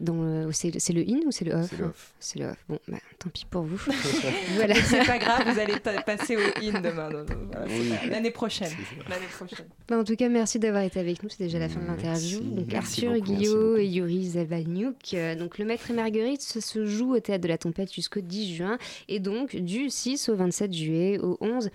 dans 0.00 0.14
le- 0.22 0.52
c'est 0.52 0.70
le 0.92 1.00
in 1.02 1.20
ou 1.26 1.30
c'est 1.30 1.44
le 1.44 1.52
off 1.54 1.68
C'est 1.70 1.78
le 1.78 1.84
off. 1.86 2.12
C'est 2.20 2.38
le 2.38 2.46
off. 2.46 2.64
Bon, 2.68 2.78
bah, 2.88 2.98
tant 3.18 3.30
pis 3.30 3.46
pour 3.50 3.62
vous. 3.62 3.76
voilà. 4.56 4.74
C'est 4.76 5.04
pas 5.06 5.18
grave, 5.18 5.52
vous 5.52 5.58
allez 5.58 5.78
pa- 5.80 6.02
passer 6.02 6.36
au 6.36 6.40
in 6.40 6.80
demain. 6.80 7.08
voilà, 7.10 7.24
Oui. 7.66 7.92
L'année 8.10 8.30
prochaine. 8.30 8.72
L'année 9.08 9.26
prochaine. 9.36 9.66
Bah, 9.88 9.98
en 9.98 10.04
tout 10.04 10.16
cas, 10.16 10.28
merci 10.28 10.58
d'avoir 10.58 10.82
été 10.82 11.00
avec 11.00 11.22
nous. 11.22 11.28
C'est 11.28 11.44
déjà 11.44 11.58
la 11.58 11.68
fin 11.68 11.80
de 11.80 11.86
l'interview. 11.86 12.40
Donc 12.40 12.66
Merci 12.72 13.06
Arthur 13.06 13.12
beaucoup, 13.20 13.30
merci 13.32 13.44
Guillot 13.44 13.76
et 13.78 13.86
Yuri 13.86 14.26
Zavaniuk. 14.30 14.96
Euh, 15.14 15.34
Donc 15.34 15.58
le 15.58 15.64
Maître 15.64 15.90
et 15.90 15.94
Marguerite 15.94 16.42
ça 16.42 16.60
se 16.60 16.84
joue 16.86 17.14
au 17.14 17.20
théâtre 17.20 17.42
de 17.42 17.48
la 17.48 17.58
Tempête 17.58 17.92
jusqu'au 17.92 18.20
10 18.20 18.54
juin 18.56 18.78
et 19.08 19.20
donc 19.20 19.56
du 19.56 19.90
6 19.90 20.28
au 20.28 20.36
27 20.36 20.72
juillet 20.72 21.18
au 21.18 21.36
11 21.40 21.70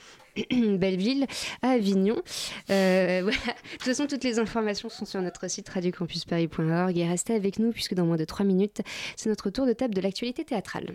Belleville 0.78 1.25
à 1.62 1.71
Avignon. 1.71 2.21
Euh, 2.69 3.21
voilà. 3.23 3.38
De 3.38 3.71
toute 3.73 3.84
façon, 3.84 4.08
toutes 4.08 4.23
les 4.23 4.39
informations 4.39 4.89
sont 4.89 5.06
sur 5.06 5.21
notre 5.21 5.49
site 5.49 5.69
radiocampusparis.org 5.69 6.97
et 6.97 7.08
restez 7.08 7.34
avec 7.34 7.60
nous 7.60 7.71
puisque 7.71 7.93
dans 7.93 8.06
moins 8.06 8.17
de 8.17 8.25
3 8.25 8.45
minutes, 8.45 8.82
c'est 9.15 9.30
notre 9.30 9.49
tour 9.49 9.65
de 9.65 9.74
table 9.74 9.93
de 9.93 10.01
l'actualité 10.01 10.43
théâtrale. 10.43 10.93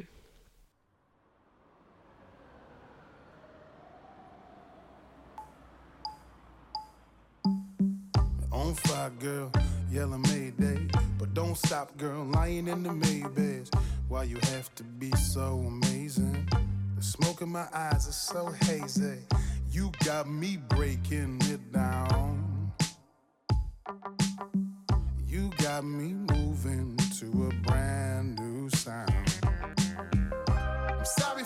Smoke 17.04 17.42
in 17.42 17.50
my 17.50 17.66
eyes 17.74 18.06
is 18.06 18.16
so 18.16 18.46
hazy. 18.62 19.18
You 19.70 19.92
got 20.06 20.26
me 20.26 20.56
breaking 20.56 21.38
it 21.42 21.70
down. 21.70 22.72
You 25.28 25.50
got 25.58 25.84
me 25.84 26.14
moving 26.14 26.96
to 27.18 27.26
a 27.50 27.68
brand 27.68 28.38
new 28.38 28.70
sound. 28.70 29.12
I'm 30.48 31.04
sorry 31.04 31.44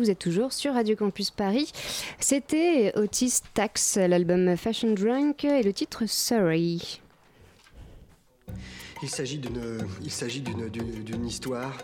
vous 0.00 0.10
êtes 0.10 0.18
toujours 0.18 0.52
sur 0.52 0.72
Radio 0.74 0.96
Campus 0.96 1.30
Paris. 1.30 1.70
C'était 2.18 2.92
Otis 2.96 3.34
Tax, 3.54 3.96
l'album 3.96 4.56
Fashion 4.56 4.92
Drunk 4.94 5.44
et 5.44 5.62
le 5.62 5.72
titre 5.72 6.04
Sorry. 6.06 7.00
Il 9.02 9.08
s'agit 9.08 9.38
d'une, 9.38 9.78
il 10.02 10.10
s'agit 10.10 10.40
d'une, 10.40 10.68
d'une- 10.68 11.26
histoire, 11.26 11.76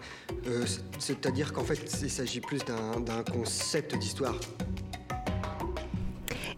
euh, 0.47 0.65
c'est- 0.67 0.81
c'est-à-dire 0.99 1.53
qu'en 1.53 1.63
fait, 1.65 1.79
il 2.03 2.11
s'agit 2.11 2.41
plus 2.41 2.59
d'un, 2.65 3.01
d'un 3.01 3.23
concept 3.23 3.97
d'histoire. 3.97 4.39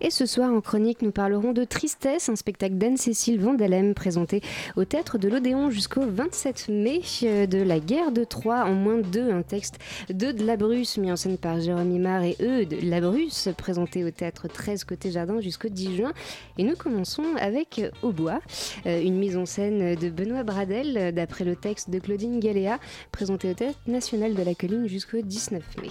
Et 0.01 0.11
ce 0.11 0.27
soir 0.27 0.53
en 0.53 0.61
chronique, 0.61 1.03
nous 1.03 1.11
parlerons 1.11 1.53
de 1.53 1.65
Tristesse, 1.65 2.29
un 2.29 2.37
spectacle 2.37 2.77
d'Anne-Cécile 2.77 3.41
Vandalem 3.41 3.95
présenté 3.95 4.43
au 4.77 4.85
Théâtre 4.85 5.19
de 5.19 5.29
l'Odéon 5.29 5.71
jusqu'au 5.71 6.03
27 6.07 6.69
mai 6.69 7.01
euh, 7.25 7.47
de 7.47 7.59
la 7.59 7.81
guerre 7.81 8.13
de 8.13 8.23
Troie 8.23 8.65
en 8.65 8.75
moins 8.75 8.99
de 8.99 9.03
deux, 9.03 9.31
un 9.33 9.43
texte 9.43 9.79
de 10.09 10.31
de 10.31 10.45
Labrusse 10.45 10.99
mis 10.99 11.11
en 11.11 11.17
scène 11.17 11.37
par 11.37 11.61
Jérôme 11.61 11.91
Imard 11.91 12.23
et 12.23 12.37
eux 12.41 12.65
de 12.65 12.77
Labrusse 12.89 13.49
présenté 13.57 14.05
au 14.05 14.11
Théâtre 14.11 14.47
13 14.47 14.85
côté 14.85 15.11
Jardin 15.11 15.41
jusqu'au 15.41 15.69
10 15.69 15.97
juin. 15.97 16.13
Et 16.59 16.63
nous 16.63 16.77
commençons 16.77 17.25
avec 17.41 17.83
Au 18.03 18.13
bois, 18.13 18.41
euh, 18.87 19.03
une 19.03 19.17
mise 19.17 19.37
en 19.37 19.47
scène 19.47 19.97
de 19.97 20.11
Benoît 20.11 20.45
Bradel 20.45 20.97
euh, 20.97 21.13
d'après 21.13 21.45
le 21.45 21.57
texte 21.57 21.91
de 21.91 21.99
Claudine 21.99 22.39
Galéa 22.39 22.79
présenté 23.11 23.51
au 23.51 23.55
Théâtre 23.55 23.79
National 23.89 24.35
de 24.35 24.43
la 24.45 24.55
Colline 24.55 24.87
jusqu'au 24.87 25.21
19 25.23 25.63
mai. 25.83 25.91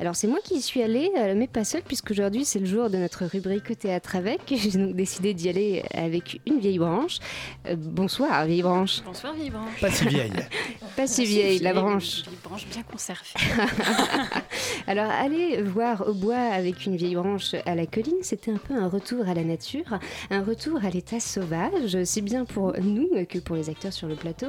Alors 0.00 0.16
c'est 0.16 0.26
moi 0.26 0.38
qui 0.42 0.54
y 0.54 0.62
suis 0.62 0.82
allée, 0.82 1.10
euh, 1.18 1.34
mais 1.36 1.46
pas 1.46 1.64
seule, 1.64 1.82
puisqu'aujourd'hui 1.82 2.44
c'est 2.44 2.58
le 2.58 2.66
jour 2.66 2.90
de 2.90 2.96
notre 2.96 3.24
rubrique 3.24 3.78
Théâtre 3.78 4.16
avec. 4.16 4.40
J'ai 4.50 4.78
donc 4.78 4.94
décidé 4.94 5.34
d'y 5.34 5.48
aller 5.48 5.84
avec 5.94 6.40
une 6.46 6.58
vieille 6.58 6.78
branche. 6.78 7.18
Euh, 7.66 7.76
bonsoir 7.76 8.44
vieille 8.46 8.62
branche. 8.62 9.02
Bonsoir 9.04 9.34
vieille 9.34 9.50
branche. 9.50 9.80
Pas 9.80 9.90
si 9.90 10.06
vieille. 10.08 10.32
Pas 10.96 11.06
si 11.06 11.24
vieille, 11.24 11.58
la 11.60 11.72
branche. 11.72 12.18
Une 12.18 12.24
vieille 12.24 12.38
branche 12.42 12.66
bien 12.66 12.82
conservée. 12.82 13.22
Alors 14.86 15.10
aller 15.10 15.62
voir 15.62 16.08
au 16.08 16.14
bois 16.14 16.36
avec 16.36 16.86
une 16.86 16.96
vieille 16.96 17.14
branche 17.14 17.54
à 17.66 17.74
la 17.74 17.86
colline, 17.86 18.22
c'était 18.22 18.50
un 18.50 18.56
peu 18.56 18.74
un 18.74 18.88
retour 18.88 19.28
à 19.28 19.34
la 19.34 19.44
nature, 19.44 19.98
un 20.30 20.42
retour 20.42 20.84
à 20.84 20.90
l'état 20.90 21.20
sauvage, 21.20 22.02
si 22.04 22.22
bien 22.22 22.44
pour 22.44 22.74
nous 22.80 23.08
que 23.28 23.38
pour 23.38 23.56
les 23.56 23.70
acteurs 23.70 23.92
sur 23.92 24.08
le 24.08 24.16
plateau. 24.16 24.46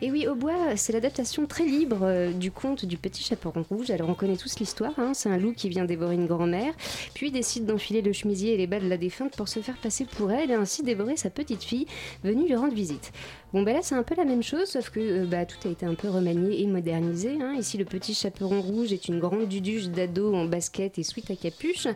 Et 0.00 0.10
oui, 0.10 0.26
au 0.26 0.34
bois, 0.34 0.76
c'est 0.76 0.92
l'adaptation 0.92 1.46
très 1.46 1.64
libre 1.64 1.98
euh, 2.02 2.32
du 2.32 2.50
conte 2.50 2.84
du 2.84 2.96
petit 2.96 3.22
chaperon 3.22 3.64
rouge. 3.68 3.90
Alors 3.90 4.08
on 4.08 4.14
connaît 4.14 4.36
tous 4.36 4.58
l'histoire, 4.58 4.81
hein, 4.98 5.14
c'est 5.14 5.28
un 5.28 5.38
loup 5.38 5.52
qui 5.52 5.68
vient 5.68 5.84
dévorer 5.84 6.14
une 6.14 6.26
grand-mère, 6.26 6.74
puis 7.14 7.30
décide 7.30 7.66
d'enfiler 7.66 8.02
le 8.02 8.12
chemisier 8.12 8.54
et 8.54 8.56
les 8.56 8.66
bas 8.66 8.80
de 8.80 8.88
la 8.88 8.96
défunte 8.96 9.36
pour 9.36 9.48
se 9.48 9.60
faire 9.60 9.76
passer 9.76 10.04
pour 10.04 10.30
elle 10.30 10.50
et 10.50 10.54
ainsi 10.54 10.82
dévorer 10.82 11.16
sa 11.16 11.30
petite 11.30 11.62
fille 11.62 11.86
venue 12.24 12.46
lui 12.46 12.56
rendre 12.56 12.74
visite. 12.74 13.12
Bon, 13.52 13.62
ben 13.62 13.74
là, 13.74 13.80
c'est 13.82 13.94
un 13.94 14.02
peu 14.02 14.14
la 14.14 14.24
même 14.24 14.42
chose, 14.42 14.66
sauf 14.66 14.90
que 14.90 15.00
euh, 15.00 15.26
bah, 15.26 15.44
tout 15.44 15.68
a 15.68 15.70
été 15.70 15.84
un 15.84 15.94
peu 15.94 16.08
remanié 16.08 16.62
et 16.62 16.66
modernisé. 16.66 17.36
hein. 17.40 17.54
Ici, 17.58 17.76
le 17.76 17.84
petit 17.84 18.14
chaperon 18.14 18.62
rouge 18.62 18.92
est 18.92 19.08
une 19.08 19.20
grande 19.20 19.46
duduche 19.46 19.88
d'ado 19.88 20.34
en 20.34 20.46
basket 20.46 20.98
et 20.98 21.02
sweat 21.02 21.30
à 21.30 21.36
capuche, 21.36 21.86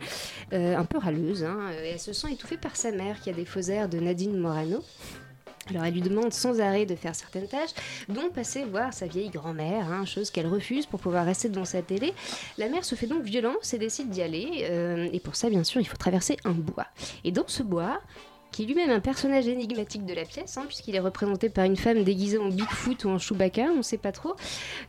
euh, 0.53 0.76
un 0.76 0.84
peu 0.84 0.99
râleuse, 0.99 1.45
hein, 1.45 1.70
et 1.82 1.89
elle 1.89 2.01
se 2.01 2.12
sent 2.12 2.32
étouffée 2.32 2.59
par 2.59 2.76
sa 2.76 2.93
mère 2.93 3.20
qui 3.20 3.30
a 3.30 3.32
des 3.32 3.47
faux 3.47 3.61
airs 3.61 3.89
de 3.89 3.99
Nadine 3.99 4.37
Morano. 4.37 4.82
Alors 5.71 5.85
elle 5.85 5.95
lui 5.95 6.01
demande 6.01 6.33
sans 6.33 6.61
arrêt 6.61 6.87
de 6.87 6.95
faire 6.95 7.14
certaines 7.14 7.49
tâches, 7.49 7.71
dont 8.09 8.31
passer 8.31 8.64
voir 8.64 8.93
sa 8.93 9.07
vieille 9.07 9.31
grand-mère, 9.31 9.91
hein, 9.91 10.05
chose 10.05 10.31
qu'elle 10.31 10.47
refuse 10.47 10.87
pour 10.87 11.01
pouvoir 11.01 11.25
rester 11.25 11.49
devant 11.49 11.64
sa 11.64 11.83
télé. 11.83 12.14
La 12.59 12.69
mère 12.69 12.85
se 12.85 12.95
fait 12.95 13.07
donc 13.07 13.23
violence 13.23 13.75
et 13.75 13.79
décide 13.79 14.11
d'y 14.11 14.23
aller, 14.23 14.67
euh, 14.71 15.09
et 15.12 15.21
pour 15.21 15.37
ça 15.37 15.51
bien 15.51 15.64
sûr 15.64 15.81
il 15.81 15.87
faut 15.87 15.97
traverser 15.97 16.37
un 16.45 16.53
bois. 16.53 16.87
Et 17.25 17.33
dans 17.33 17.49
ce 17.49 17.62
bois, 17.62 18.01
qui 18.57 18.63
est 18.63 18.67
lui-même 18.67 18.89
un 18.91 19.01
personnage 19.01 19.47
énigmatique 19.49 20.07
de 20.07 20.15
la 20.15 20.25
pièce, 20.25 20.57
hein, 20.57 20.63
puisqu'il 20.67 20.97
est 20.97 21.01
représenté 21.01 21.51
par 21.51 21.67
une 21.67 21.77
femme 21.77 22.03
déguisée 22.05 22.39
en 22.39 22.49
Bigfoot 22.49 23.05
ou 23.05 23.11
en 23.11 23.19
Chewbacca, 23.19 23.65
on 23.71 23.77
ne 23.79 23.83
sait 23.83 23.99
pas 23.99 24.13
trop. 24.13 24.35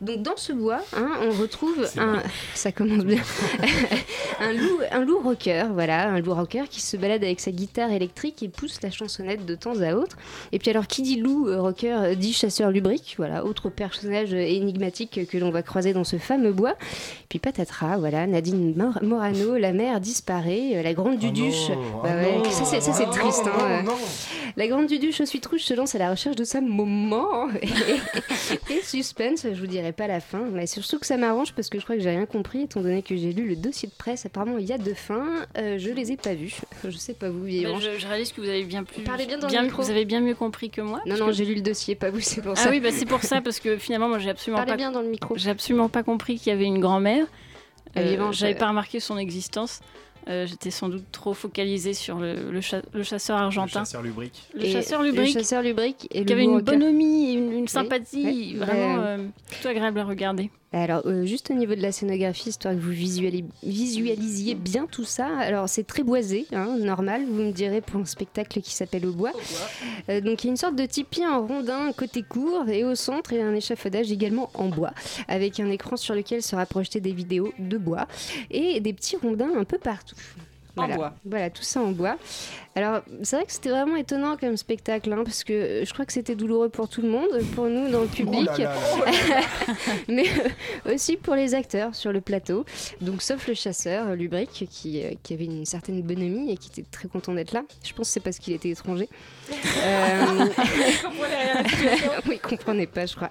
Donc 0.00 0.22
dans 0.22 0.36
ce 0.38 0.54
bois, 0.54 0.80
hein, 0.96 1.10
on 1.22 1.38
retrouve 1.38 1.86
un... 1.98 2.22
Ça 2.54 2.72
commence 2.72 3.04
bien. 3.04 3.20
un, 4.40 4.52
loup, 4.54 4.78
un 4.90 5.04
loup 5.04 5.20
rocker, 5.20 5.66
voilà, 5.74 6.08
un 6.08 6.18
loup 6.20 6.32
rocker 6.32 6.64
qui 6.70 6.80
se 6.80 6.96
balade 6.96 7.22
avec 7.22 7.40
sa 7.40 7.50
guitare 7.50 7.92
électrique 7.92 8.42
et 8.42 8.48
pousse 8.48 8.80
la 8.82 8.90
chansonnette 8.90 9.44
de 9.44 9.54
temps 9.54 9.78
à 9.82 9.92
autre. 9.92 10.16
Et 10.52 10.58
puis 10.58 10.70
alors, 10.70 10.86
qui 10.86 11.02
dit 11.02 11.16
loup 11.20 11.46
rocker 11.60 12.16
dit 12.16 12.32
chasseur 12.32 12.70
lubrique, 12.70 13.16
voilà, 13.18 13.44
autre 13.44 13.68
personnage 13.68 14.32
énigmatique 14.32 15.26
que 15.30 15.36
l'on 15.36 15.50
va 15.50 15.60
croiser 15.62 15.92
dans 15.92 16.04
ce 16.04 16.16
fameux 16.16 16.52
bois. 16.52 16.74
Puis 17.28 17.38
patatras, 17.38 17.98
voilà, 17.98 18.26
Nadine 18.26 18.74
Mor- 18.74 19.02
Morano, 19.02 19.58
la 19.58 19.74
mère 19.74 20.00
disparaît, 20.00 20.76
euh, 20.76 20.82
la 20.82 20.94
grande 20.94 21.18
Duduche. 21.18 21.68
bah 22.02 22.14
ouais, 22.16 22.40
ça 22.50 22.64
c'est 22.64 22.80
ça, 22.80 22.92
c'est 22.94 23.10
triste. 23.10 23.42
hein, 23.46 23.57
euh. 23.60 23.82
La 24.56 24.66
grande 24.66 24.88
suites 24.88 25.46
rouges 25.46 25.62
se 25.62 25.74
lance 25.74 25.94
à 25.94 25.98
la 25.98 26.10
recherche 26.10 26.36
de 26.36 26.44
sa 26.44 26.60
maman. 26.60 27.48
Et, 27.62 28.72
et 28.74 28.82
suspense, 28.82 29.42
je 29.52 29.60
vous 29.60 29.66
dirai 29.66 29.92
pas 29.92 30.06
la 30.06 30.20
fin, 30.20 30.44
mais 30.52 30.66
surtout 30.66 30.98
que 30.98 31.06
ça 31.06 31.16
m'arrange 31.16 31.52
parce 31.52 31.68
que 31.68 31.78
je 31.78 31.84
crois 31.84 31.96
que 31.96 32.02
j'ai 32.02 32.10
rien 32.10 32.26
compris 32.26 32.62
étant 32.62 32.80
donné 32.80 33.02
que 33.02 33.16
j'ai 33.16 33.32
lu 33.32 33.48
le 33.48 33.56
dossier 33.56 33.88
de 33.88 33.94
presse. 33.94 34.26
Apparemment, 34.26 34.58
il 34.58 34.66
y 34.66 34.72
a 34.72 34.78
deux 34.78 34.94
fins. 34.94 35.46
Euh, 35.56 35.78
je 35.78 35.90
les 35.90 36.12
ai 36.12 36.16
pas 36.16 36.34
vus. 36.34 36.56
Je 36.84 36.96
sais 36.96 37.14
pas 37.14 37.28
vous, 37.28 37.44
vieille 37.44 37.64
Bah, 37.64 37.72
je, 37.80 37.98
je 37.98 38.06
réalise 38.06 38.32
que 38.32 38.40
vous 38.40 38.48
avez 38.48 38.64
bien 38.64 38.84
plus. 38.84 39.02
Parlez 39.02 39.26
bien 39.26 39.38
dans 39.38 39.48
le 39.48 39.62
micro. 39.62 39.82
Vous 39.82 39.90
avez 39.90 40.04
bien 40.04 40.20
mieux 40.20 40.34
compris 40.34 40.70
que 40.70 40.80
moi. 40.80 40.98
Non, 40.98 41.08
parce 41.08 41.20
non, 41.20 41.26
que- 41.26 41.32
j'ai 41.32 41.44
lu 41.44 41.54
le 41.54 41.60
dossier, 41.60 41.94
pas 41.94 42.10
vous, 42.10 42.20
c'est 42.20 42.40
pour 42.40 42.56
ça. 42.56 42.64
Ah 42.66 42.70
oui, 42.70 42.80
bah 42.80 42.90
c'est 42.92 43.06
pour 43.06 43.22
ça 43.22 43.40
parce 43.40 43.60
que 43.60 43.76
finalement 43.76 44.08
moi 44.08 44.18
j'ai 44.18 44.30
absolument 44.30 44.58
Parlez 44.58 44.72
pas. 44.72 44.76
bien 44.76 44.90
dans 44.92 45.02
le 45.02 45.08
micro. 45.08 45.36
J'ai 45.36 45.50
absolument 45.50 45.88
pas 45.88 46.02
compris 46.02 46.38
qu'il 46.38 46.52
y 46.52 46.54
avait 46.54 46.64
une 46.64 46.80
grand-mère. 46.80 47.26
Euh, 47.96 48.32
J'avais 48.32 48.54
euh. 48.54 48.58
pas 48.58 48.68
remarqué 48.68 49.00
son 49.00 49.18
existence. 49.18 49.80
Euh, 50.28 50.46
J'étais 50.46 50.70
sans 50.70 50.88
doute 50.90 51.04
trop 51.10 51.32
focalisée 51.32 51.94
sur 51.94 52.18
le, 52.18 52.50
le 52.50 52.60
cha- 52.60 52.82
le 52.92 53.02
chasseur 53.02 53.38
argentin. 53.38 53.80
chasseur 53.80 54.02
lubrique. 54.02 54.42
Le 54.54 54.64
Et 54.66 54.72
chasseur 54.72 55.02
lubrique. 55.02 55.34
Le 55.34 55.40
chasseur 55.40 55.62
lubrique 55.62 56.06
et 56.10 56.18
qui 56.20 56.24
le 56.24 56.32
avait 56.32 56.44
une 56.44 56.60
bonhomie 56.60 57.30
et 57.30 57.32
une, 57.34 57.52
une 57.52 57.68
sympathie 57.68 58.24
oui. 58.26 58.54
vraiment 58.56 58.96
Bah, 58.96 59.06
euh, 59.06 59.26
plutôt 59.50 59.68
agréable 59.68 59.98
à 60.00 60.04
regarder. 60.04 60.50
Alors, 60.70 61.00
euh, 61.06 61.24
juste 61.24 61.50
au 61.50 61.54
niveau 61.54 61.74
de 61.74 61.80
la 61.80 61.92
scénographie, 61.92 62.50
histoire 62.50 62.74
que 62.74 62.78
vous 62.78 62.92
visuali- 62.92 63.46
visualisiez 63.62 64.54
bien 64.54 64.86
tout 64.86 65.04
ça, 65.04 65.26
alors 65.38 65.66
c'est 65.66 65.86
très 65.86 66.02
boisé, 66.02 66.46
hein, 66.52 66.76
normal, 66.78 67.24
vous 67.24 67.42
me 67.42 67.52
direz, 67.52 67.80
pour 67.80 68.00
un 68.00 68.04
spectacle 68.04 68.60
qui 68.60 68.74
s'appelle 68.74 69.06
Au 69.06 69.12
bois. 69.12 69.32
Euh, 70.10 70.20
donc, 70.20 70.44
il 70.44 70.48
y 70.48 70.50
a 70.50 70.52
une 70.52 70.58
sorte 70.58 70.76
de 70.76 70.84
tipi 70.84 71.24
en 71.26 71.46
rondin 71.46 71.90
côté 71.92 72.22
court, 72.22 72.68
et 72.68 72.84
au 72.84 72.94
centre, 72.94 73.32
il 73.32 73.38
y 73.38 73.42
a 73.42 73.46
un 73.46 73.54
échafaudage 73.54 74.12
également 74.12 74.50
en 74.52 74.66
bois, 74.66 74.92
avec 75.26 75.58
un 75.58 75.70
écran 75.70 75.96
sur 75.96 76.14
lequel 76.14 76.42
sera 76.42 76.66
projeté 76.66 77.00
des 77.00 77.12
vidéos 77.12 77.52
de 77.58 77.78
bois, 77.78 78.06
et 78.50 78.80
des 78.80 78.92
petits 78.92 79.16
rondins 79.16 79.56
un 79.58 79.64
peu 79.64 79.78
partout. 79.78 80.16
En 80.76 80.86
bois. 80.86 81.14
Voilà, 81.24 81.50
tout 81.50 81.62
ça 81.64 81.80
en 81.80 81.90
bois. 81.90 82.18
Alors, 82.78 83.00
c'est 83.24 83.34
vrai 83.34 83.44
que 83.44 83.50
c'était 83.50 83.70
vraiment 83.70 83.96
étonnant 83.96 84.36
comme 84.36 84.56
spectacle, 84.56 85.12
hein, 85.12 85.22
parce 85.24 85.42
que 85.42 85.52
euh, 85.52 85.84
je 85.84 85.92
crois 85.92 86.04
que 86.06 86.12
c'était 86.12 86.36
douloureux 86.36 86.68
pour 86.68 86.88
tout 86.88 87.02
le 87.02 87.08
monde, 87.08 87.26
pour 87.56 87.66
nous 87.66 87.90
dans 87.90 88.02
le 88.02 88.06
public, 88.06 88.46
là 88.56 88.56
là 88.56 88.74
là 89.28 89.40
mais 90.08 90.26
aussi 90.88 91.16
pour 91.16 91.34
les 91.34 91.56
acteurs 91.56 91.96
sur 91.96 92.12
le 92.12 92.20
plateau. 92.20 92.64
Donc, 93.00 93.20
sauf 93.22 93.48
le 93.48 93.54
chasseur, 93.54 94.06
euh, 94.10 94.14
Lubric, 94.14 94.64
qui, 94.70 95.02
euh, 95.02 95.10
qui 95.24 95.34
avait 95.34 95.46
une 95.46 95.66
certaine 95.66 96.02
bonhomie 96.02 96.52
et 96.52 96.56
qui 96.56 96.68
était 96.70 96.88
très 96.88 97.08
content 97.08 97.32
d'être 97.32 97.50
là. 97.50 97.64
Je 97.82 97.92
pense 97.94 98.06
que 98.06 98.12
c'est 98.12 98.20
parce 98.20 98.38
qu'il 98.38 98.54
était 98.54 98.68
étranger. 98.70 99.08
Euh, 99.84 100.46
oui, 102.28 102.34
il 102.34 102.40
comprenait 102.40 102.86
pas, 102.86 103.06
je 103.06 103.14
crois. 103.16 103.30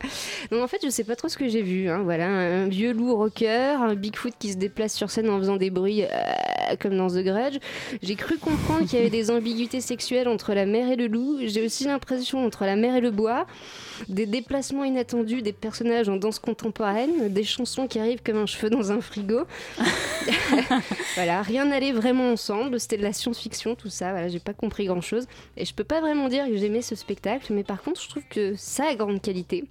Donc, 0.52 0.64
en 0.64 0.68
fait, 0.68 0.80
je 0.84 0.90
sais 0.90 1.04
pas 1.04 1.16
trop 1.16 1.28
ce 1.28 1.38
que 1.38 1.48
j'ai 1.48 1.62
vu. 1.62 1.90
hein. 1.90 2.02
Voilà, 2.04 2.28
un 2.28 2.68
vieux 2.68 2.92
loup 2.94 3.16
rocker, 3.16 3.76
un 3.80 3.96
Bigfoot 3.96 4.34
qui 4.40 4.52
se 4.52 4.58
déplace 4.58 4.94
sur 4.94 5.12
scène 5.12 5.30
en 5.30 5.38
faisant 5.38 5.58
des 5.58 5.70
bruits 5.70 6.04
euh, 6.04 6.08
comme 6.80 6.98
dans 6.98 7.08
The 7.08 7.20
Grudge. 7.24 7.58
J'ai 8.02 8.16
cru 8.16 8.38
comprendre 8.38 8.86
qu'il 8.88 8.98
y 8.98 9.02
avait 9.02 9.10
des 9.12 9.30
ambiguïtés 9.38 9.82
sexuelles 9.82 10.28
entre 10.28 10.54
la 10.54 10.66
mer 10.66 10.90
et 10.90 10.96
le 10.96 11.08
loup. 11.08 11.40
J'ai 11.46 11.66
aussi 11.66 11.86
l'impression 11.86 12.46
entre 12.46 12.66
la 12.66 12.76
mer 12.76 12.96
et 12.96 13.02
le 13.02 13.12
bois. 13.12 13.46
Des 14.10 14.26
déplacements 14.26 14.84
inattendus 14.84 15.42
des 15.42 15.54
personnages 15.54 16.10
en 16.10 16.18
danse 16.18 16.40
contemporaine, 16.40 17.30
des 17.30 17.44
chansons 17.44 17.88
qui 17.88 18.00
arrivent 18.00 18.22
comme 18.24 18.38
un 18.38 18.46
cheveu 18.46 18.70
dans 18.70 18.92
un 18.92 19.02
frigo. 19.02 19.42
voilà, 21.16 21.42
rien 21.42 21.66
n'allait 21.66 21.94
vraiment 21.94 22.32
ensemble. 22.32 22.80
C'était 22.80 22.98
de 22.98 23.04
la 23.04 23.14
science-fiction, 23.14 23.76
tout 23.76 23.90
ça. 23.90 24.12
Voilà, 24.12 24.28
j'ai 24.28 24.40
pas 24.40 24.54
compris 24.54 24.86
grand 24.86 25.02
chose. 25.02 25.26
Et 25.56 25.66
je 25.66 25.74
peux 25.74 25.84
pas 25.84 26.02
vraiment 26.02 26.28
dire 26.28 26.46
que 26.48 26.58
j'aimais 26.58 26.82
ce 26.82 26.96
spectacle, 26.96 27.54
mais 27.54 27.64
par 27.64 27.82
contre, 27.82 28.02
je 28.02 28.10
trouve 28.10 28.24
que 28.30 28.56
ça 28.56 28.86
a 28.90 28.96
grande 28.96 29.22
qualité. 29.22 29.66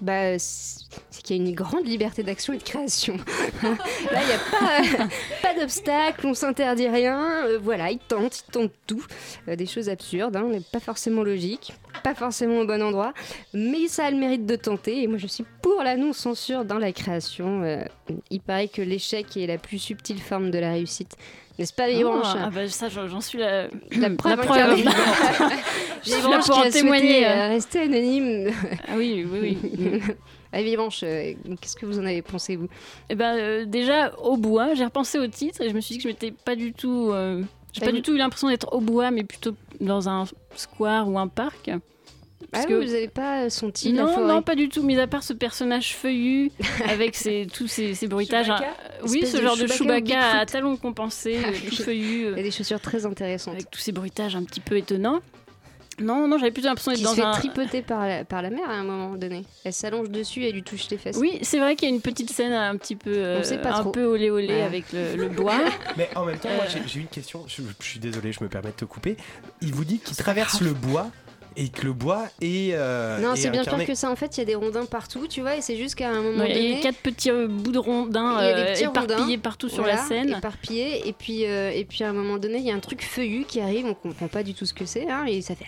Bah, 0.00 0.38
c'est 0.38 1.22
qu'il 1.22 1.36
y 1.36 1.40
a 1.40 1.42
une 1.42 1.54
grande 1.54 1.86
liberté 1.86 2.22
d'action 2.22 2.52
et 2.52 2.58
de 2.58 2.62
création. 2.62 3.16
Là, 3.62 4.20
il 4.20 4.26
n'y 4.26 4.32
a 4.32 4.38
pas, 4.50 5.08
pas 5.42 5.58
d'obstacle, 5.58 6.26
on 6.26 6.34
s'interdit 6.34 6.88
rien. 6.88 7.46
Euh, 7.46 7.58
voilà, 7.62 7.90
ils 7.90 7.98
tentent, 7.98 8.44
ils 8.46 8.52
tentent 8.52 8.72
tout. 8.86 9.04
Euh, 9.48 9.56
des 9.56 9.66
choses 9.66 9.88
absurdes, 9.88 10.36
hein, 10.36 10.46
mais 10.50 10.60
pas 10.60 10.80
forcément 10.80 11.22
logiques, 11.22 11.72
pas 12.02 12.14
forcément 12.14 12.58
au 12.60 12.66
bon 12.66 12.82
endroit. 12.82 13.14
Mais 13.52 13.88
ça 13.88 14.06
a 14.06 14.10
le 14.10 14.16
mérite 14.16 14.46
de 14.46 14.56
tenter. 14.56 15.02
Et 15.02 15.06
moi, 15.06 15.18
je 15.18 15.26
suis 15.26 15.44
pour 15.62 15.82
la 15.82 15.96
non-censure 15.96 16.64
dans 16.64 16.78
la 16.78 16.92
création. 16.92 17.62
Euh, 17.62 17.84
il 18.30 18.40
paraît 18.40 18.68
que 18.68 18.82
l'échec 18.82 19.36
est 19.36 19.46
la 19.46 19.58
plus 19.58 19.78
subtile 19.78 20.20
forme 20.20 20.50
de 20.50 20.58
la 20.58 20.72
réussite. 20.72 21.16
N'est-ce 21.58 21.72
pas, 21.72 21.86
Vieille 21.88 22.02
Branche 22.02 22.26
ah 22.36 22.50
bah 22.50 22.68
ça 22.68 22.88
j'en 22.88 23.20
suis 23.20 23.38
la, 23.38 23.68
La 23.96 24.10
preuve 24.10 24.38
là 24.38 24.74
Branche 24.74 26.46
pour 26.46 26.58
en 26.58 26.70
témoigner. 26.70 27.26
euh, 27.26 27.48
rester 27.48 27.80
anonyme. 27.80 28.50
Ah 28.88 28.92
oui, 28.96 29.24
oui, 29.30 29.58
oui. 29.62 30.00
Ah, 30.56 30.62
Vieille 30.62 30.76
Branche, 30.76 31.00
euh, 31.02 31.32
qu'est-ce 31.60 31.74
que 31.74 31.84
vous 31.84 31.98
en 31.98 32.04
avez 32.04 32.22
pensé, 32.22 32.54
vous? 32.54 32.68
Eh 33.10 33.16
ben, 33.16 33.36
euh, 33.36 33.64
déjà, 33.64 34.14
au 34.18 34.36
bois, 34.36 34.74
j'ai 34.74 34.84
repensé 34.84 35.18
au 35.18 35.26
titre 35.26 35.60
et 35.62 35.68
je 35.68 35.74
me 35.74 35.80
suis 35.80 35.94
dit 35.94 35.98
que 35.98 36.04
je 36.04 36.08
m'étais 36.08 36.30
pas 36.30 36.54
du 36.54 36.72
tout. 36.72 37.10
euh, 37.12 37.42
j'ai 37.72 37.84
Pas 37.84 37.90
du 37.90 38.02
tout 38.02 38.14
eu 38.14 38.18
l'impression 38.18 38.48
d'être 38.48 38.72
au 38.72 38.80
bois, 38.80 39.10
mais 39.10 39.24
plutôt 39.24 39.56
dans 39.80 40.08
un 40.08 40.24
square 40.54 41.08
ou 41.08 41.18
un 41.18 41.26
parc. 41.26 41.70
Ah 42.52 42.64
oui, 42.68 42.74
vous 42.74 42.92
n'avez 42.92 43.08
pas 43.08 43.48
senti 43.50 43.92
la 43.92 44.02
non, 44.02 44.12
forêt 44.14 44.26
non, 44.26 44.42
pas 44.42 44.54
du 44.54 44.68
tout. 44.68 44.82
Mis 44.82 44.98
à 44.98 45.06
part 45.06 45.22
ce 45.22 45.32
personnage 45.32 45.94
feuillu 45.96 46.50
avec 46.88 47.14
ses, 47.16 47.46
tous 47.52 47.66
ces, 47.68 47.94
ces 47.94 48.06
bruitages. 48.06 48.46
Chewbacca 48.46 48.66
hein. 48.68 48.74
Euh, 49.02 49.06
Oui, 49.08 49.26
ce 49.26 49.36
de 49.38 49.42
genre 49.42 49.56
de 49.56 49.66
Chewbacca 49.66 50.38
à 50.40 50.46
talons 50.46 50.76
compensés, 50.76 51.36
euh, 51.46 51.52
feuillu. 51.70 52.26
Il 52.32 52.36
y 52.36 52.40
a 52.40 52.42
des 52.42 52.50
chaussures 52.50 52.80
très 52.80 53.06
intéressantes. 53.06 53.54
Avec 53.54 53.70
tous 53.70 53.80
ces 53.80 53.92
bruitages 53.92 54.36
un 54.36 54.44
petit 54.44 54.60
peu 54.60 54.76
étonnants. 54.76 55.20
Non, 56.00 56.26
non, 56.26 56.38
j'avais 56.38 56.50
plutôt 56.50 56.66
l'impression 56.66 56.90
d'être 56.90 56.98
Qui 56.98 57.04
dans 57.04 57.10
se 57.10 57.14
fait 57.20 57.22
un. 57.22 57.30
tripoter 57.30 57.80
par 57.80 58.04
la, 58.08 58.24
par 58.24 58.42
la 58.42 58.50
mère 58.50 58.68
à 58.68 58.72
un 58.74 58.82
moment 58.82 59.14
donné. 59.14 59.44
Elle 59.62 59.72
s'allonge 59.72 60.10
dessus 60.10 60.42
et 60.42 60.48
elle 60.48 60.54
lui 60.54 60.64
touche 60.64 60.90
les 60.90 60.98
fesses. 60.98 61.16
Oui, 61.20 61.38
c'est 61.42 61.60
vrai 61.60 61.76
qu'il 61.76 61.88
y 61.88 61.92
a 61.92 61.94
une 61.94 62.00
petite 62.00 62.30
scène 62.32 62.52
un 62.52 62.76
petit 62.76 62.96
peu, 62.96 63.12
euh, 63.14 63.38
On 63.38 63.44
sait 63.44 63.58
pas 63.58 63.74
un 63.76 63.80
trop. 63.82 63.90
peu 63.92 64.04
olé 64.04 64.28
olé 64.28 64.60
avec 64.62 64.86
le, 64.92 65.14
le 65.14 65.28
bois. 65.28 65.60
Mais 65.96 66.08
en 66.16 66.24
même 66.24 66.36
temps, 66.38 66.48
moi 66.52 66.64
Euh. 66.64 66.68
j'ai- 66.68 66.82
j'ai 66.88 66.98
une 66.98 67.06
question. 67.06 67.44
Je, 67.46 67.62
je 67.80 67.86
suis 67.86 68.00
désolé, 68.00 68.32
je 68.32 68.42
me 68.42 68.48
permets 68.48 68.70
de 68.70 68.74
te 68.74 68.84
couper. 68.84 69.16
Il 69.62 69.72
vous 69.72 69.84
dit 69.84 70.00
qu'il 70.00 70.16
traverse 70.16 70.60
le 70.62 70.72
bois 70.72 71.06
et 71.56 71.68
que 71.68 71.84
le 71.84 71.92
bois 71.92 72.24
est. 72.40 72.70
euh, 72.74 73.18
Non, 73.20 73.34
est 73.34 73.36
c'est 73.36 73.50
bien 73.50 73.62
incarné- 73.62 73.78
pire 73.84 73.86
que 73.88 73.94
ça. 73.94 74.10
En 74.10 74.16
fait, 74.16 74.36
il 74.36 74.40
y 74.40 74.42
a 74.42 74.44
des 74.46 74.54
rondins 74.54 74.84
partout, 74.86 75.26
tu 75.28 75.40
vois, 75.40 75.56
et 75.56 75.60
c'est 75.60 75.76
juste 75.76 75.94
qu'à 75.94 76.10
un 76.10 76.20
moment 76.22 76.38
Non, 76.38 76.44
il 76.46 76.56
y 76.56 76.68
donné. 76.68 76.78
a 76.78 76.82
quatre 76.82 76.98
petits 76.98 77.30
euh, 77.30 77.46
bouts 77.48 77.72
de 77.72 77.78
rondins 77.78 78.38
il 78.40 78.46
y 78.46 78.50
a 78.50 78.54
des 78.74 78.82
euh, 78.84 78.88
éparpillés 78.90 79.16
rondins, 79.16 79.38
partout 79.38 79.68
sur 79.68 79.82
voilà, 79.82 79.98
la 79.98 80.02
scène. 80.08 80.34
Éparpillés, 80.36 81.08
et 81.08 81.12
puis, 81.12 81.46
euh, 81.46 81.70
et 81.72 81.84
puis 81.84 82.02
à 82.04 82.08
un 82.08 82.12
moment 82.12 82.38
donné, 82.38 82.58
il 82.58 82.64
y 82.66 82.70
a 82.70 82.74
un 82.74 82.80
truc 82.80 83.02
feuillu 83.02 83.44
qui 83.44 83.60
arrive, 83.60 83.86
on 83.86 83.94
comprend 83.94 84.28
pas 84.28 84.42
du 84.42 84.54
tout 84.54 84.66
ce 84.66 84.74
que 84.74 84.84
c'est, 84.86 85.08
hein, 85.08 85.24
et 85.26 85.40
ça 85.42 85.54
fait. 85.54 85.64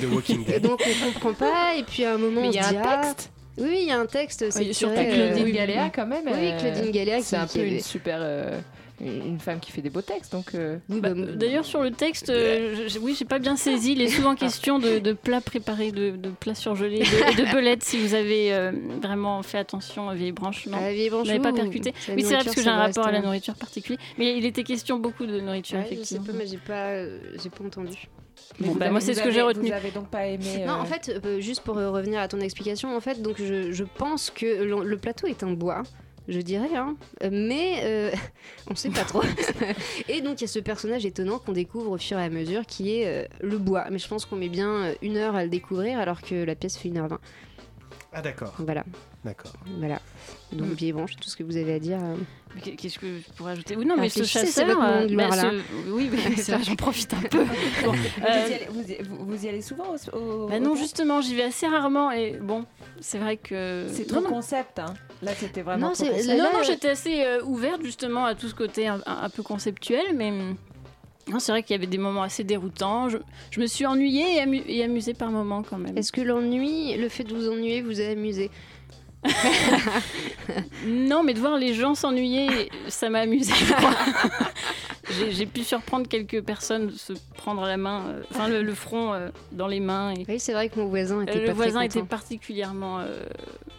The 0.00 0.04
Walking 0.12 0.44
Dead. 0.44 0.62
donc 0.62 0.80
on 0.86 1.12
comprend 1.12 1.32
pas, 1.34 1.74
et 1.76 1.82
puis 1.82 2.04
à 2.04 2.14
un 2.14 2.18
moment 2.18 2.42
Mais 2.42 2.48
on 2.48 2.50
il 2.52 2.56
y 2.56 2.58
a 2.58 2.62
se 2.64 2.70
dit, 2.70 2.76
un 2.76 2.82
ah, 2.84 2.96
texte 3.02 3.30
Oui, 3.58 3.66
oui, 3.68 3.78
il 3.82 3.88
y 3.88 3.90
a 3.90 3.98
un 3.98 4.06
texte. 4.06 4.50
c'est 4.50 4.60
Oui, 4.60 4.72
surtout 4.74 4.94
Claudine 4.94 5.50
Galéa, 5.50 5.90
quand 5.94 6.06
même. 6.06 6.24
Oui, 6.26 6.52
Claudine 6.58 6.90
Galéa 6.92 7.16
qui 7.18 7.24
C'est 7.24 7.36
un 7.36 7.46
peu 7.46 7.60
une 7.60 7.80
super. 7.80 8.20
Euh, 9.02 9.20
une 9.26 9.38
femme 9.40 9.60
qui 9.60 9.72
fait 9.72 9.82
des 9.82 9.90
beaux 9.90 10.02
textes, 10.02 10.32
donc. 10.32 10.54
euh, 10.54 10.78
bah, 10.88 11.10
D'ailleurs, 11.14 11.64
sur 11.64 11.82
le 11.82 11.90
texte, 11.90 12.30
euh, 12.30 12.88
je- 12.88 12.98
oui, 12.98 13.14
j'ai 13.18 13.24
pas 13.24 13.38
bien 13.38 13.56
saisi. 13.56 13.92
Il 13.92 14.00
est 14.02 14.08
souvent 14.08 14.34
question 14.34 14.78
de, 14.78 14.98
de 14.98 15.12
plats 15.12 15.40
préparés, 15.40 15.92
de, 15.92 16.10
de 16.10 16.28
plats 16.30 16.54
surgelés, 16.54 16.98
de, 17.00 17.44
de 17.46 17.52
belettes. 17.52 17.82
Si 17.82 17.98
vous 17.98 18.14
avez 18.14 18.52
euh, 18.52 18.72
vraiment 19.02 19.42
fait 19.42 19.58
attention 19.58 20.08
à 20.08 20.14
Vieille 20.14 20.32
Branche, 20.32 20.66
non 20.66 20.78
À 20.78 20.92
Vieille 20.92 21.10
Branche, 21.10 21.22
Vous 21.26 21.32
n'avez 21.32 21.42
pas 21.42 21.52
percuté. 21.52 21.92
Oui, 22.14 22.22
c'est 22.22 22.34
vrai 22.34 22.44
parce 22.44 22.54
que 22.56 22.62
j'ai 22.62 22.68
un 22.68 22.76
rapport 22.76 23.06
à 23.06 23.12
la 23.12 23.18
hein. 23.18 23.22
nourriture 23.22 23.54
particulier. 23.54 23.98
Mais 24.18 24.36
il 24.36 24.44
était 24.44 24.64
question 24.64 24.98
beaucoup 24.98 25.26
de 25.26 25.40
nourriture, 25.40 25.78
Ouais, 25.78 25.84
je 25.84 25.88
sais 25.88 25.94
effectivement. 26.16 26.24
pas, 26.26 26.32
mais 26.32 26.46
j'ai 26.46 26.56
pas, 26.58 26.88
euh, 26.90 27.18
j'ai 27.42 27.50
pas 27.50 27.64
entendu. 27.64 28.08
Bon, 28.58 28.72
bah, 28.74 28.86
avez- 28.86 28.90
moi, 28.90 29.00
c'est 29.00 29.14
ce 29.14 29.22
que 29.22 29.30
j'ai 29.30 29.42
retenu. 29.42 29.68
Vous 29.68 29.74
avez 29.74 29.90
donc 29.90 30.08
pas 30.08 30.26
aimé. 30.26 30.64
Non, 30.66 30.74
euh, 30.74 30.76
en 30.76 30.84
fait, 30.84 31.12
euh, 31.24 31.40
juste 31.40 31.60
pour 31.62 31.76
euh, 31.78 31.90
revenir 31.90 32.20
à 32.20 32.28
ton 32.28 32.40
explication, 32.40 32.94
en 32.96 33.00
fait, 33.00 33.20
donc 33.22 33.36
je, 33.38 33.70
je 33.72 33.84
pense 33.84 34.30
que 34.30 34.46
le, 34.64 34.82
le 34.84 34.96
plateau 34.96 35.26
est 35.26 35.42
un 35.42 35.52
bois. 35.52 35.82
Je 36.30 36.38
dirais, 36.38 36.76
hein. 36.76 36.96
Mais 37.30 37.80
euh, 37.82 38.12
on 38.70 38.76
sait 38.76 38.90
pas 38.90 39.02
trop. 39.02 39.22
et 40.08 40.20
donc 40.20 40.40
il 40.40 40.42
y 40.42 40.44
a 40.44 40.48
ce 40.48 40.60
personnage 40.60 41.04
étonnant 41.04 41.40
qu'on 41.40 41.52
découvre 41.52 41.90
au 41.90 41.98
fur 41.98 42.20
et 42.20 42.24
à 42.24 42.30
mesure 42.30 42.64
qui 42.66 42.92
est 42.94 43.06
euh, 43.06 43.26
le 43.40 43.58
bois. 43.58 43.86
Mais 43.90 43.98
je 43.98 44.06
pense 44.06 44.26
qu'on 44.26 44.36
met 44.36 44.48
bien 44.48 44.70
euh, 44.70 44.94
une 45.02 45.16
heure 45.16 45.34
à 45.34 45.42
le 45.42 45.50
découvrir 45.50 45.98
alors 45.98 46.22
que 46.22 46.36
la 46.36 46.54
pièce 46.54 46.76
fait 46.76 46.88
une 46.88 46.98
heure 46.98 47.08
vingt. 47.08 47.20
Ah 48.12 48.22
d'accord. 48.22 48.54
Voilà. 48.58 48.84
D'accord. 49.24 49.52
Voilà. 49.78 50.00
Donc, 50.52 50.68
Bill 50.76 50.94
Branche, 50.94 51.14
tout 51.16 51.28
ce 51.28 51.36
que 51.36 51.42
vous 51.42 51.58
avez 51.58 51.74
à 51.74 51.78
dire. 51.78 51.98
euh, 52.02 52.16
Qu'est-ce 52.76 52.98
que 52.98 53.18
je 53.18 53.32
pourrais 53.36 53.52
ajouter? 53.52 53.76
Oui, 53.76 53.84
non, 53.84 53.94
mais 53.98 54.08
ce 54.08 54.24
chasseur. 54.24 54.66
euh, 54.82 55.06
bah, 55.14 55.28
Oui, 55.88 56.08
mais 56.10 56.36
C'est 56.36 56.52
vrai. 56.52 56.64
j'en 56.64 56.74
profite 56.74 57.12
un 57.12 57.20
peu. 57.28 57.42
Vous, 57.84 57.90
euh, 57.90 58.48
y 58.48 58.54
allez, 58.54 58.66
vous 58.72 59.44
y- 59.44 59.48
allez 59.48 59.60
souvent 59.62 59.94
bah 60.48 60.58
non, 60.58 60.74
justement, 60.74 61.20
j'y 61.20 61.34
vais 61.34 61.42
assez 61.44 61.66
rarement 61.66 62.10
et 62.10 62.38
bon, 62.40 62.64
c'est 63.00 63.18
vrai 63.18 63.36
que. 63.36 63.86
C'est 63.92 64.06
trop 64.06 64.20
non. 64.22 64.28
concept. 64.30 64.78
Hein. 64.78 64.94
Là, 65.22 65.32
c'était 65.36 65.60
vraiment 65.62 65.88
Non, 65.90 66.48
non, 66.52 66.62
j'étais 66.64 66.88
assez 66.88 67.22
euh, 67.22 67.42
ouverte 67.44 67.82
justement 67.84 68.24
à 68.24 68.34
tout 68.34 68.48
ce 68.48 68.54
côté 68.54 68.86
un, 68.88 69.00
peu 69.34 69.42
conceptuel, 69.42 70.16
mais 70.16 70.30
non, 71.30 71.38
c'est 71.38 71.52
vrai 71.52 71.62
qu'il 71.62 71.76
y 71.76 71.78
avait 71.78 71.86
des 71.86 71.98
moments 71.98 72.22
assez 72.22 72.42
déroutants. 72.42 73.08
Je, 73.10 73.18
je 73.50 73.60
me 73.60 73.66
suis 73.66 73.84
ennuyée 73.86 74.36
et, 74.36 74.40
amu- 74.40 74.64
et 74.66 74.82
amusée 74.82 75.14
par 75.14 75.30
moments 75.30 75.62
quand 75.62 75.78
même. 75.78 75.96
Est-ce 75.96 76.10
que 76.10 76.22
l'ennui, 76.22 76.96
le 76.96 77.08
fait 77.08 77.24
de 77.24 77.34
vous 77.34 77.48
ennuyer, 77.48 77.82
vous 77.82 78.00
a 78.00 78.04
amusé 78.06 78.50
Non, 80.86 81.22
mais 81.22 81.34
de 81.34 81.38
voir 81.40 81.56
les 81.58 81.74
gens 81.74 81.94
s'ennuyer, 81.94 82.70
ça 82.88 83.10
m'a 83.10 83.20
crois. 83.74 83.94
J'ai 85.30 85.46
pu 85.46 85.64
surprendre 85.64 86.06
quelques 86.08 86.40
personnes 86.42 86.90
se 86.92 87.12
prendre 87.36 87.62
la 87.66 87.76
main, 87.76 88.04
euh, 88.08 88.22
enfin 88.30 88.48
le, 88.48 88.62
le 88.62 88.74
front 88.74 89.12
euh, 89.12 89.28
dans 89.52 89.66
les 89.66 89.80
mains. 89.80 90.12
Et... 90.12 90.24
Oui, 90.28 90.38
c'est 90.38 90.52
vrai 90.52 90.68
que 90.68 90.78
mon 90.78 90.86
voisin 90.86 91.22
était 91.22 91.32
Euh, 91.32 91.34
pas 91.34 91.38
le 91.40 91.44
très 91.46 91.52
voisin 91.54 91.80
content. 91.82 91.98
était 92.00 92.02
particulièrement 92.08 93.00
euh, 93.00 93.24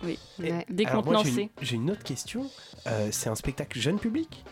oui, 0.03 0.19
Ouais. 0.39 0.49
Alors 0.49 0.55
moi, 0.57 0.63
j'ai 0.67 0.73
décontenancé. 0.75 1.41
une- 1.43 1.49
j'ai 1.61 1.75
une 1.75 1.91
autre 1.91 2.03
question. 2.03 2.45
Euh, 2.87 3.07
c'est 3.11 3.29
un 3.29 3.35
spectacle 3.35 3.79
jeune 3.79 3.97
public? 3.99 4.43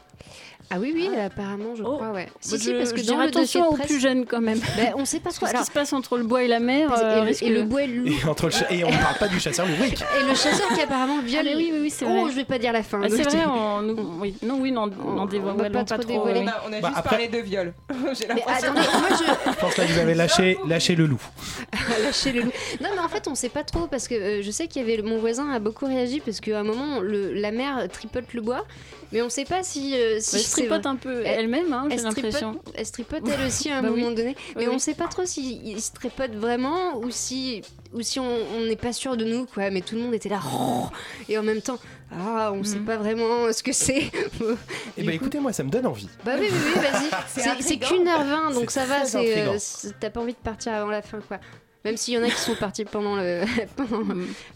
Ah 0.72 0.78
oui, 0.80 0.92
oui, 0.94 1.10
apparemment, 1.18 1.76
je 1.76 1.82
crois, 1.82 2.12
ouais. 2.12 2.28
Si, 2.42 2.52
Bah, 2.52 2.58
si, 2.60 2.66
je- 2.66 2.78
parce 2.78 2.94
que 2.94 3.02
je 3.02 3.08
dans 3.08 3.18
le 3.18 3.32
dossier 3.32 3.60
attention 3.60 3.70
aux 3.70 3.76
presse... 3.76 3.88
plus 3.88 4.00
jeunes 4.00 4.26
quand 4.28 4.40
même. 4.40 4.60
Ben, 4.78 4.94
on 4.98 5.04
sait 5.06 5.20
pas 5.20 5.32
trop. 5.32 5.48
Ce 5.48 5.52
qui 5.54 5.64
se 5.66 5.72
passe 5.72 5.94
entre 5.94 6.18
le 6.18 6.24
bois 6.26 6.44
et 6.44 6.48
la 6.48 6.60
mer. 6.60 6.92
et, 6.92 7.04
euh, 7.04 7.16
le, 7.16 7.22
risque 7.22 7.42
et 7.42 7.50
le 7.50 7.64
bois 7.64 7.82
et 7.84 7.88
le 7.88 8.04
loup. 8.04 8.08
et, 8.08 8.30
entre 8.30 8.46
le 8.46 8.52
cha- 8.52 8.72
et 8.72 8.84
on 8.84 8.90
parle 8.92 9.18
pas 9.18 9.28
du 9.28 9.40
chasseur 9.40 9.66
Louis. 9.66 9.88
Et 9.94 10.24
le 10.30 10.36
chasseur 10.36 10.68
qui 10.76 10.82
apparemment 10.82 11.22
viole. 11.22 11.48
Ah, 11.50 11.54
oui, 11.58 11.70
oui, 11.74 11.80
oui, 11.82 11.90
c'est 11.90 12.06
Oh, 12.06 12.10
vrai. 12.22 12.32
je 12.32 12.36
vais 12.36 12.44
pas 12.46 12.60
dire 12.60 12.72
la 12.72 12.84
fin. 12.84 13.02
Ah, 13.04 13.08
c'est 13.10 13.24
vrai, 13.24 13.46
on, 13.48 13.82
nous- 13.82 14.20
oui, 14.20 14.36
non, 14.44 14.60
oui, 14.60 14.72
non, 14.72 14.86
n'en 14.86 15.26
dévoilons 15.26 15.58
va 15.58 15.70
pas 15.72 15.80
pas, 15.86 15.86
trop 15.86 15.98
trop. 16.04 16.08
dévoiler. 16.12 16.42
oui. 16.42 16.46
On 16.68 16.74
a 16.74 16.80
Bah, 16.82 16.88
juste 16.90 17.00
après- 17.00 17.10
parlé 17.10 17.28
de 17.30 17.38
viol. 17.40 17.74
J'ai 18.14 18.28
l'impression. 18.28 18.74
je. 18.76 19.60
Pense 19.60 19.74
que 19.74 19.82
vous 19.82 20.00
avez 20.00 20.14
lâché, 20.14 20.58
lâché 20.68 20.96
le 20.96 21.08
loup. 21.08 21.22
Lâcher 22.04 22.32
le 22.32 22.42
loup. 22.42 22.52
Non, 22.82 22.90
mais 22.94 23.02
en 23.02 23.10
fait, 23.10 23.28
on 23.28 23.34
sait 23.34 23.50
pas 23.50 23.64
trop 23.64 23.88
parce 23.88 24.08
que 24.08 24.14
euh, 24.14 24.42
je 24.44 24.52
sais 24.52 24.68
qu'il 24.68 24.82
y 24.88 24.92
avait 24.94 25.02
mon 25.02 25.18
voisin 25.18 25.50
a 25.52 25.58
beaucoup 25.60 25.86
réagi 25.88 26.20
parce 26.20 26.40
qu'à 26.40 26.60
un 26.60 26.64
moment, 26.64 27.00
la 27.02 27.52
mère 27.52 27.88
tripote 27.92 28.26
le 28.34 28.42
bois, 28.42 28.66
mais 29.12 29.22
on 29.22 29.30
sait 29.30 29.46
pas 29.46 29.64
si. 29.64 29.94
euh, 29.96 30.18
si 30.20 30.36
Elle 30.38 30.42
se 30.42 30.48
c'est 30.48 30.52
tripote 30.62 30.82
vrai. 30.84 30.90
un 30.92 30.96
peu 30.96 31.22
Elle- 31.26 31.40
elle-même, 31.42 31.72
hein, 31.74 31.86
j'ai 31.90 31.96
elle 31.96 32.00
se 32.02 32.06
tripote- 32.08 32.24
l'impression. 32.24 32.60
Elle 32.76 32.86
se 32.86 32.92
tripote 32.92 33.24
elle 33.28 33.48
aussi 33.48 33.70
à 33.70 33.78
un 33.78 33.82
Bah 33.84 33.90
oui. 33.92 34.00
moment 34.02 34.16
donné, 34.16 34.36
mais 34.56 34.68
Oui, 34.68 34.74
on 34.74 34.80
sait 34.80 34.94
pas 34.94 35.08
trop 35.08 35.26
si 35.26 35.62
il 35.64 35.82
se 35.82 35.92
tripote 35.92 36.32
vraiment 36.32 36.98
ou 36.98 37.10
si 37.12 37.62
ou 37.94 38.02
si 38.04 38.20
on 38.20 38.62
n'est 38.68 38.76
pas 38.76 38.94
sûr 38.94 39.18
de 39.18 39.26
nous 39.26 39.46
quoi. 39.48 39.70
Mais 39.72 39.82
tout 39.82 39.96
le 39.96 40.02
monde 40.02 40.14
était 40.14 40.30
là 40.30 40.40
et 41.28 41.38
en 41.38 41.44
même 41.44 41.62
temps, 41.62 41.80
ah, 42.12 42.52
on 42.54 42.58
Mm. 42.60 42.64
sait 42.66 42.80
pas 42.80 42.98
vraiment 42.98 43.52
ce 43.54 43.64
que 43.64 43.72
c'est. 43.74 44.12
Eh 44.98 45.04
ben 45.04 45.12
écoutez, 45.16 45.40
moi 45.40 45.54
ça 45.54 45.64
me 45.64 45.70
donne 45.70 45.88
envie. 45.88 46.08
Bah 46.24 46.34
oui, 46.40 46.48
oui, 46.52 46.58
oui, 46.76 46.82
vas-y. 46.82 47.10
C'est 47.64 47.78
qu'une 47.78 48.08
heure 48.08 48.24
vingt, 48.24 48.52
donc 48.52 48.70
ça 48.72 48.86
va. 48.86 49.04
euh, 49.16 49.58
T'as 50.00 50.10
pas 50.10 50.20
envie 50.22 50.34
de 50.34 50.38
partir 50.38 50.74
avant 50.74 50.90
la 50.92 51.02
fin, 51.02 51.20
quoi. 51.28 51.38
Même 51.86 51.96
s'il 51.96 52.14
y 52.14 52.18
en 52.18 52.24
a 52.24 52.30
qui 52.30 52.36
sont 52.42 52.56
partis 52.56 52.84
pendant 52.84 53.16
le 53.16 53.44
pendant, 53.78 54.04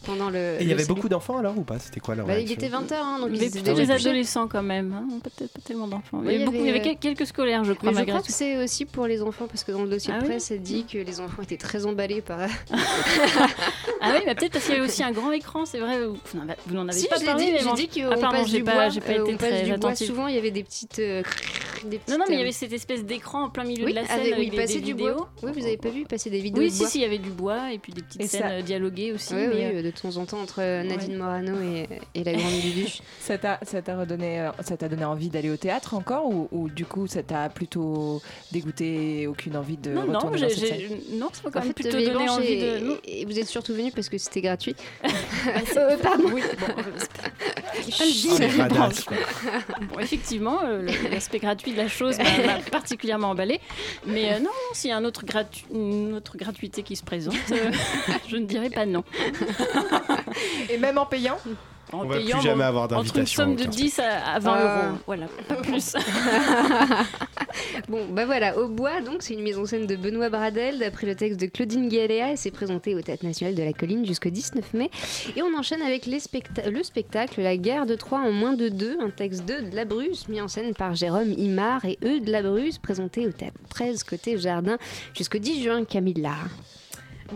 pendant 0.06 0.30
le. 0.30 0.58
Et 0.60 0.64
il 0.64 0.68
y 0.68 0.74
avait 0.74 0.84
beaucoup 0.86 1.08
d'enfants 1.08 1.38
alors 1.38 1.58
ou 1.58 1.62
pas? 1.64 1.80
C'était 1.80 2.02
quoi 2.02 2.16
leur 2.16 2.26
Bah, 2.28 2.38
il 2.38 2.52
était 2.52 2.68
20h, 2.68 2.94
hein, 2.96 3.20
donc 3.20 3.30
Mais 3.32 3.38
ils 3.38 3.44
étaient 3.46 3.62
plutôt 3.62 3.80
couchés. 3.80 3.92
adolescents 3.92 4.48
quand 4.50 4.62
même, 4.62 4.94
hein, 4.94 5.20
peut-être 5.24 5.54
pas 5.54 5.62
tellement 5.66 5.88
d'enfants. 5.88 6.20
Oui, 6.22 6.26
il 6.26 6.32
y 6.34 6.36
avait, 6.36 6.46
beaucoup- 6.46 6.58
il 6.58 6.66
y 6.66 6.70
avait 6.70 6.80
avait, 6.82 6.96
quel- 7.00 7.16
quelques 7.16 7.28
scolaires, 7.28 7.64
je 7.64 7.72
crois, 7.72 7.92
Mais 7.94 8.00
je 8.00 8.04
crois 8.08 8.20
tout. 8.20 8.26
que 8.28 8.34
c'est 8.34 8.62
aussi 8.62 8.84
pour 8.86 9.08
les 9.08 9.22
enfants, 9.22 9.48
parce 9.48 9.64
que 9.64 9.72
dans 9.72 9.84
le 9.84 9.90
dossier 9.90 10.12
Ah 10.14 10.18
de 10.20 10.24
oui 10.24 10.30
presse, 10.32 10.52
elle 10.52 10.62
dit 10.62 10.84
que 10.86 10.98
les 10.98 11.22
enfants 11.22 11.42
étaient 11.44 11.56
très 11.56 11.86
emballés 11.86 12.22
par. 12.22 12.40
Ah 14.06 14.12
oui, 14.16 14.24
mais 14.26 14.36
peut-être 14.36 14.52
parce 14.54 14.66
qu'il 14.66 14.74
y 14.74 14.78
avait 14.78 14.86
aussi 14.86 15.02
un 15.02 15.12
grand 15.14 15.32
écran, 15.32 15.66
c'est 15.66 15.80
vrai. 15.80 15.98
Vous 16.06 16.76
n'en 16.76 16.88
avez- 16.90 16.92
si, 16.98 17.08
pas 17.08 17.20
parlé. 17.22 17.46
dit, 17.46 17.52
mais 17.54 17.60
j'ai 17.60 17.88
dit 17.88 18.02
qu'on 18.02 18.12
Ah, 18.12 18.32
passe 18.32 18.50
j'ai 18.50 18.58
du 18.58 18.64
pas, 18.66 18.74
bois. 18.74 18.90
j'ai 18.90 19.00
pas 19.00 19.12
euh, 19.14 19.24
été 19.24 19.34
on 19.34 19.38
passe 19.38 19.50
très 19.50 19.64
du 19.64 19.78
bois. 19.78 19.96
Souvent, 19.96 20.28
il 20.28 20.36
y 20.36 20.38
avait 20.38 20.52
des 20.52 20.64
petites. 20.64 21.00
euh, 21.00 21.24
des 21.90 21.98
Non, 21.98 22.04
petites, 22.04 22.20
non, 22.20 22.26
mais 22.30 22.36
il 22.36 22.38
y 22.38 22.40
euh, 22.40 22.44
avait 22.44 22.52
cette 22.52 22.74
espèce 22.74 23.04
d'écran 23.06 23.44
en 23.46 23.50
plein 23.50 23.64
milieu 23.64 23.86
Oui, 23.86 23.92
de 23.92 23.96
la 23.96 24.06
scène 24.06 24.20
avec, 24.22 24.34
avec 24.34 24.52
des, 24.52 24.66
des 24.68 24.82
du 24.82 24.94
vidéos. 24.94 25.16
bois. 25.16 25.30
Oui, 25.44 25.52
vous 25.54 25.66
avez 25.66 25.78
pas 25.78 25.90
vu 25.90 26.04
passer 26.06 26.30
des 26.30 26.40
vidéos 26.40 26.62
Oui, 26.64 26.70
de 26.70 26.74
si, 26.74 26.80
bois 26.80 26.90
si, 26.90 26.98
il 27.00 27.02
y 27.02 27.06
avait 27.06 27.18
du 27.18 27.30
bois 27.30 27.72
et 27.74 27.78
puis 27.80 27.94
des 27.94 28.02
petites 28.02 28.22
Et 28.22 28.28
scènes 28.28 28.42
ça- 28.42 28.50
euh, 28.52 28.62
dialoguées 28.62 29.12
aussi. 29.14 29.34
Oui, 29.34 29.42
mais, 29.48 29.70
oui, 29.72 29.78
euh, 29.78 29.84
de 29.84 29.92
temps 29.92 30.18
en 30.18 30.26
temps 30.26 30.42
entre 30.42 30.60
Nadine 30.84 31.18
Morano 31.18 31.56
et, 31.62 31.88
et 32.16 32.24
la 32.24 32.34
grande 32.34 32.52
Duduche. 32.62 33.00
Ça 33.20 33.38
t'a 33.38 33.60
ça 33.64 33.82
t'a 33.82 33.98
redonné, 33.98 34.50
ça 34.64 34.76
t'a 34.78 34.90
donné 34.90 35.06
envie 35.06 35.30
d'aller 35.30 35.50
au 35.50 35.58
théâtre 35.58 35.94
encore 35.94 36.30
ou, 36.30 36.48
ou 36.52 36.70
du 36.70 36.86
coup 36.86 37.08
ça 37.08 37.24
t'a 37.24 37.48
plutôt 37.50 38.22
dégoûté, 38.52 39.28
aucune 39.28 39.56
envie 39.56 39.78
de 39.78 39.92
Non, 39.92 40.06
non, 40.06 40.14
retourner 40.20 40.38
j'ai- 40.38 40.44
dans 40.44 40.50
cette 40.50 40.60
j'ai- 40.60 40.88
scène 40.90 40.98
non, 41.14 41.30
ça 41.32 41.42
m'a 41.46 41.52
quand 41.52 41.60
En 41.60 41.64
même 41.64 41.74
fait, 41.76 41.90
plutôt 41.90 42.12
donné 42.14 42.30
envie 42.30 42.48
et, 42.48 42.80
de. 42.80 42.86
non. 42.86 42.98
et 43.06 43.26
vous 43.26 43.40
êtes 43.40 43.48
surtout 43.48 43.74
venus 43.74 43.94
parce 43.94 44.10
que 44.10 44.18
c'était 44.18 44.42
gratuit. 44.42 44.76
c'est- 45.66 45.78
Euh, 45.78 45.98
pardon. 45.98 46.26
Oui, 46.34 46.42
bon, 46.60 46.68
quoi. 49.08 49.18
Bon, 49.92 50.00
effectivement, 50.00 50.60
l'aspect 51.12 51.40
gratuit 51.40 51.73
de 51.74 51.78
la 51.78 51.88
chose 51.88 52.18
m'a 52.18 52.24
m'a 52.46 52.60
particulièrement 52.72 53.32
emballé. 53.32 53.60
Mais 54.06 54.34
euh, 54.34 54.38
non, 54.40 54.46
non, 54.46 54.74
s'il 54.74 54.90
y 54.90 54.94
a 54.94 54.98
un 54.98 55.04
autre 55.06 55.26
gratu- 55.26 55.66
une 55.74 56.14
autre 56.14 56.38
gratuité 56.38 56.84
qui 56.84 56.96
se 56.96 57.04
présente, 57.04 57.36
euh, 57.52 57.72
je 58.30 58.38
ne 58.38 58.46
dirais 58.46 58.70
pas 58.70 58.86
non. 58.86 59.04
Et 60.70 60.78
même 60.78 60.98
en 60.98 61.06
payant? 61.06 61.38
En 61.92 62.00
On 62.00 62.06
va 62.06 62.16
plus 62.16 62.28
jamais 62.42 62.64
avoir 62.64 62.86
Entre 62.86 62.94
une 62.94 62.98
d'invitation 63.02 63.44
somme 63.44 63.56
de 63.56 63.64
au 63.66 63.68
10 63.68 64.00
à, 64.00 64.36
à 64.36 64.40
20 64.40 64.52
Ah. 64.56 64.86
euros. 64.88 64.98
Voilà, 65.06 65.26
pas 65.48 65.56
plus. 65.56 65.94
Bon, 67.88 68.06
bah 68.10 68.26
voilà, 68.26 68.58
Au 68.58 68.68
Bois, 68.68 69.02
donc, 69.02 69.18
c'est 69.22 69.34
une 69.36 69.42
mise 69.44 69.58
en 69.60 69.66
scène 69.66 69.86
de 69.86 69.96
Benoît 69.96 70.30
Bradel, 70.30 70.80
d'après 70.80 71.06
le 71.06 71.16
texte 71.16 71.40
de 71.40 71.46
Claudine 71.46 71.88
Galéa, 71.90 72.32
et 72.32 72.36
c'est 72.36 72.50
présenté 72.50 72.96
au 72.96 73.02
Théâtre 73.02 73.26
National 73.26 73.54
de 73.54 73.62
la 73.62 73.74
Colline 73.74 74.06
jusqu'au 74.06 74.30
19 74.30 74.74
mai. 74.74 74.90
Et 75.36 75.44
on 75.44 75.56
enchaîne 75.56 75.82
avec 75.84 76.06
les 76.08 76.20
specta- 76.20 76.68
le 76.70 76.82
spectacle 76.84 77.42
La 77.42 77.58
guerre 77.58 77.86
de 77.86 77.94
Troie 77.96 78.20
en 78.20 78.32
moins 78.32 78.54
de 78.54 78.70
deux, 78.70 78.98
un 79.00 79.10
texte 79.12 79.46
de 79.46 79.70
De 79.70 79.76
la 79.76 79.86
Bruce, 79.86 80.28
mis 80.30 80.42
en 80.42 80.48
scène 80.48 80.74
par 80.74 80.96
Jérôme 80.96 81.32
Imar 81.38 81.86
et 81.86 82.00
eux 82.04 82.20
de 82.22 82.32
la 82.32 82.42
Bruce, 82.42 82.80
présenté 82.80 83.28
au 83.28 83.32
Théâtre 83.32 83.58
13 83.70 84.04
côté 84.04 84.38
Jardin 84.40 84.78
jusqu'au 85.16 85.38
10 85.38 85.64
juin, 85.64 85.84
Camilla. 85.86 86.34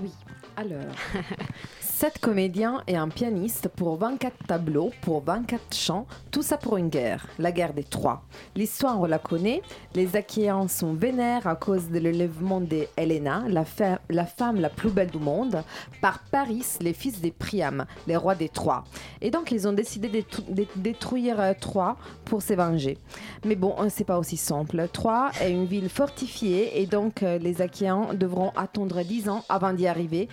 Oui, 0.01 0.09
alors. 0.55 0.93
7 1.99 2.19
comédiens 2.19 2.83
et 2.85 2.95
un 2.95 3.09
pianiste 3.09 3.69
pour 3.69 3.97
24 3.97 4.45
tableaux, 4.45 4.91
pour 5.01 5.23
24 5.23 5.73
chants, 5.75 6.05
tout 6.29 6.43
ça 6.43 6.55
pour 6.57 6.77
une 6.77 6.89
guerre, 6.89 7.25
la 7.39 7.51
guerre 7.51 7.73
des 7.73 7.83
Trois. 7.83 8.21
L'histoire, 8.55 9.01
on 9.01 9.05
la 9.05 9.17
connaît, 9.17 9.63
les 9.95 10.15
Achéens 10.15 10.67
sont 10.67 10.93
vénères 10.93 11.47
à 11.47 11.55
cause 11.55 11.89
de 11.89 11.97
l'élèvement 11.97 12.61
des 12.61 12.87
Helena, 12.97 13.45
la, 13.47 13.65
femme 13.65 14.59
la 14.59 14.69
plus 14.69 14.91
belle 14.91 15.09
du 15.09 15.17
monde, 15.17 15.63
par 15.99 16.19
Paris, 16.29 16.63
les 16.81 16.93
fils 16.93 17.19
des 17.19 17.31
Priam, 17.31 17.87
les 18.05 18.15
rois 18.15 18.35
des 18.35 18.49
Trois. 18.49 18.83
Et 19.19 19.31
donc, 19.31 19.49
ils 19.51 19.67
ont 19.67 19.73
décidé 19.73 20.07
de 20.07 20.19
détru- 20.19 20.53
de 20.53 20.67
détruire 20.75 21.39
euh, 21.39 21.53
Troie 21.59 21.97
pour 22.25 22.43
se 22.43 22.53
venger. 22.53 22.99
Mais 23.43 23.55
bon, 23.55 23.73
euh, 23.79 23.87
c'est 23.89 24.03
pas 24.03 24.19
aussi 24.19 24.37
simple. 24.37 24.87
Troie 24.93 25.31
est 25.41 25.49
une 25.51 25.65
ville 25.65 25.89
fortifiée 25.89 26.79
et 26.79 26.85
donc 26.85 27.23
euh, 27.23 27.39
les 27.39 27.59
Achéens 27.59 28.13
devront 28.13 28.51
attendre 28.55 29.01
10 29.01 29.29
ans 29.29 29.43
avant 29.49 29.73
d'y 29.73 29.87
arriver 29.87 30.29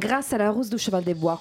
grâce 0.00 0.32
à 0.32 0.38
la 0.38 0.50
rousse 0.50 0.70
du 0.70 0.76
cheval 0.78 1.03
des 1.04 1.14
bois. 1.14 1.40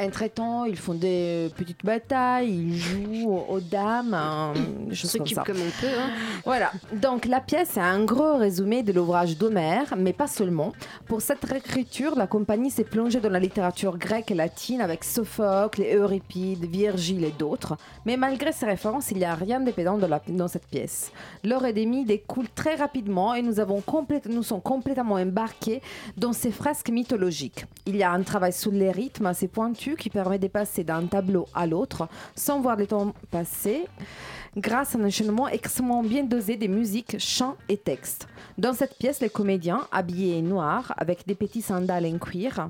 Entre-temps, 0.00 0.64
ils 0.64 0.76
font 0.76 0.94
des 0.94 1.50
petites 1.56 1.84
batailles, 1.84 2.50
ils 2.50 2.76
jouent 2.76 3.38
aux, 3.48 3.60
dames, 3.60 4.12
hein, 4.14 4.52
choses 4.92 5.12
comme 5.12 5.20
s'occupe 5.20 5.34
ça. 5.36 5.42
comme 5.46 5.56
on 5.58 5.80
peut. 5.80 5.86
hein. 5.98 6.10
Voilà, 6.44 6.72
donc 6.92 7.26
la 7.26 7.40
pièce 7.40 7.76
est 7.76 7.80
un 7.80 8.04
gros 8.04 8.36
résumé 8.36 8.82
de 8.82 8.92
l'ouvrage 8.92 9.38
d'Homère, 9.38 9.94
mais 9.96 10.12
pas 10.12 10.26
seulement. 10.26 10.72
Pour 11.06 11.22
cette 11.22 11.44
réécriture, 11.44 12.16
la 12.16 12.26
compagnie 12.26 12.70
s'est 12.70 12.82
plongée 12.84 13.20
dans 13.20 13.30
la 13.30 13.38
littérature 13.38 13.96
grecque 13.96 14.30
et 14.30 14.34
latine 14.34 14.80
avec 14.80 15.04
Sophocle, 15.04 15.82
Euripide, 15.82 16.64
Virgile 16.64 17.24
et 17.24 17.30
d'autres. 17.30 17.76
Mais 18.04 18.16
malgré 18.16 18.50
ces 18.52 18.66
références, 18.66 19.10
il 19.12 19.18
n'y 19.18 19.24
a 19.24 19.34
rien 19.34 19.60
dans, 19.60 20.08
la- 20.08 20.22
dans 20.28 20.48
cette 20.48 20.66
pièce. 20.66 21.12
L'or 21.44 21.66
et 21.66 21.72
demi 21.72 22.04
découle 22.04 22.48
très 22.54 22.74
rapidement 22.74 23.34
et 23.34 23.42
nous, 23.42 23.60
avons 23.60 23.82
nous 24.28 24.42
sommes 24.42 24.60
complètement 24.60 25.14
embarqués 25.14 25.80
dans 26.16 26.32
ces 26.32 26.50
fresques 26.50 26.90
mythologiques. 26.90 27.64
Il 27.86 27.96
y 27.96 28.02
a 28.02 28.10
un 28.10 28.22
travail 28.22 28.52
sur 28.52 28.72
les 28.72 28.90
rythmes 28.90 29.26
assez 29.26 29.46
pointu 29.48 29.83
qui 29.92 30.10
permet 30.10 30.38
de 30.38 30.48
passer 30.48 30.84
d'un 30.84 31.06
tableau 31.06 31.46
à 31.54 31.66
l'autre 31.66 32.08
sans 32.34 32.60
voir 32.60 32.76
le 32.76 32.86
temps 32.86 33.12
passer 33.30 33.84
grâce 34.56 34.94
à 34.94 34.98
un 34.98 35.04
enchaînement 35.04 35.48
extrêmement 35.48 36.02
bien 36.02 36.24
dosé 36.24 36.56
des 36.56 36.68
musiques, 36.68 37.16
chants 37.18 37.56
et 37.68 37.76
textes. 37.76 38.28
Dans 38.56 38.72
cette 38.72 38.96
pièce, 38.96 39.20
les 39.20 39.28
comédiens, 39.28 39.86
habillés 39.90 40.38
en 40.38 40.42
noir, 40.42 40.94
avec 40.96 41.26
des 41.26 41.34
petits 41.34 41.62
sandales 41.62 42.06
en 42.06 42.18
cuir, 42.18 42.68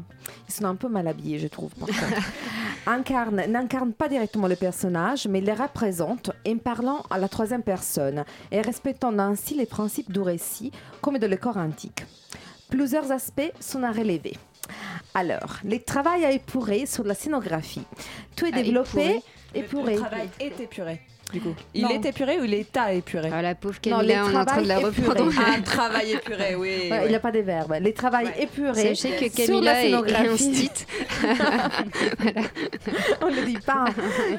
ils 0.49 0.55
sont 0.55 0.65
un 0.65 0.75
peu 0.75 0.89
mal 0.89 1.07
habillés, 1.07 1.39
je 1.39 1.49
trouve, 1.49 1.75
par 1.75 1.89
n'incarnent 3.49 3.93
pas 3.93 4.09
directement 4.09 4.49
le 4.49 4.57
personnage, 4.57 5.27
mais 5.29 5.41
les 5.41 5.53
représentent 5.53 6.31
en 6.47 6.57
parlant 6.59 7.03
à 7.11 7.19
la 7.19 7.29
troisième 7.29 7.63
personne 7.63 8.25
et 8.51 8.61
respectant 8.61 9.19
ainsi 9.19 9.55
les 9.55 9.67
principes 9.67 10.13
du 10.13 10.21
récit, 10.21 10.73
comme 11.01 11.19
de 11.19 11.27
l'école 11.27 11.59
antique. 11.59 12.05
Plusieurs 12.71 13.13
aspects 13.13 13.53
sont 13.61 13.83
à 13.83 13.93
relever. 13.93 14.35
Alors, 15.15 15.59
les 15.65 15.81
travail 15.81 16.25
à 16.25 16.31
épurer 16.33 16.87
sur 16.87 17.05
la 17.05 17.15
scénographie. 17.15 17.85
Tout 18.37 18.47
est 18.47 18.53
développé. 18.53 19.21
Le- 19.55 19.61
Épuré. 19.61 19.95
Le 19.95 20.01
travail 20.01 20.29
est 20.41 20.59
épuré. 20.61 21.01
Du 21.33 21.41
coup. 21.41 21.55
Il 21.75 21.83
Non. 21.83 21.89
est 21.91 22.05
épuré 22.07 22.39
ou 22.41 22.45
il 22.45 22.55
est 22.55 22.77
à 22.77 22.93
épuré 22.93 23.31
Ah, 23.33 23.43
la 23.43 23.55
pauvre 23.55 23.75
Non, 23.87 23.97
Camilla, 23.99 24.25
on 24.27 24.31
est 24.31 24.37
en 24.37 24.45
train 24.45 24.63
de 24.63 24.69
la 24.69 24.79
reprendre. 24.79 25.31
Un 25.57 25.61
travail 25.63 26.13
épuré, 26.13 26.55
oui. 26.55 26.89
Ouais, 26.91 27.03
Il 27.05 27.09
n'y 27.09 27.15
a 27.15 27.21
pas 27.21 27.33
de 27.33 27.41
verbe. 27.41 27.75
Les 27.81 27.93
travails 27.93 28.31
épurés. 28.39 28.95
Sachez 28.95 29.17
que 29.31 29.35
Camilla 29.37 29.85
est- 29.85 29.93
instite. 30.29 30.87
On 33.23 33.31
ne 33.31 33.37
le 33.37 33.47
dit 33.47 33.59
pas. 33.65 33.87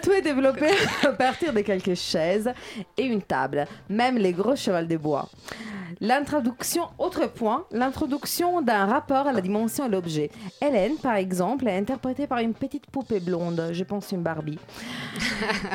Tout 0.02 0.12
est 0.12 0.22
développé 0.22 0.68
à 1.04 1.10
partir 1.10 1.54
de 1.54 1.62
quelques 1.62 1.96
chaises 1.96 2.52
et 2.98 3.04
une 3.04 3.22
table, 3.22 3.66
même 3.90 4.18
les 4.18 4.34
gros 4.34 4.56
chevals 4.56 4.88
de 4.88 4.98
bois. 4.98 5.30
L'introduction, 6.02 6.84
autre 6.98 7.28
point, 7.28 7.66
l'introduction 7.72 8.62
d'un 8.62 8.86
rapport 8.86 9.28
à 9.28 9.32
la 9.34 9.40
dimension 9.40 9.86
et 9.86 9.90
l'objet. 9.90 10.30
Hélène, 10.62 10.98
par 10.98 11.16
exemple, 11.16 11.68
est 11.70 11.78
interprétée 11.78 12.28
par 12.28 12.40
une 12.40 12.54
petite 12.54 12.86
poupée 12.88 13.22
blonde, 13.22 13.70
je 13.72 13.84
pense 13.86 14.12
une 14.12 14.22
Barbie. 14.22 14.60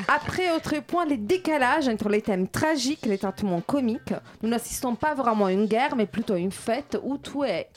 Après, 0.08 0.50
autre 0.54 0.74
point, 0.86 0.99
les 1.05 1.16
décalages 1.16 1.88
entre 1.88 2.09
les 2.09 2.22
thèmes 2.22 2.48
tragiques 2.48 3.07
et 3.07 3.11
les 3.11 3.18
traitements 3.18 3.61
comiques. 3.61 4.14
Nous 4.42 4.48
n'assistons 4.48 4.94
pas 4.94 5.14
vraiment 5.14 5.46
à 5.46 5.53
une 5.53 5.66
guerre, 5.66 5.96
mais 5.96 6.07
plutôt 6.07 6.34
à 6.34 6.38
une 6.38 6.53
fête 6.53 6.98
où 7.03 7.18
tout 7.18 7.44
est 7.44 7.68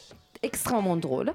extrêmement 0.41 0.97
drôle. 0.97 1.33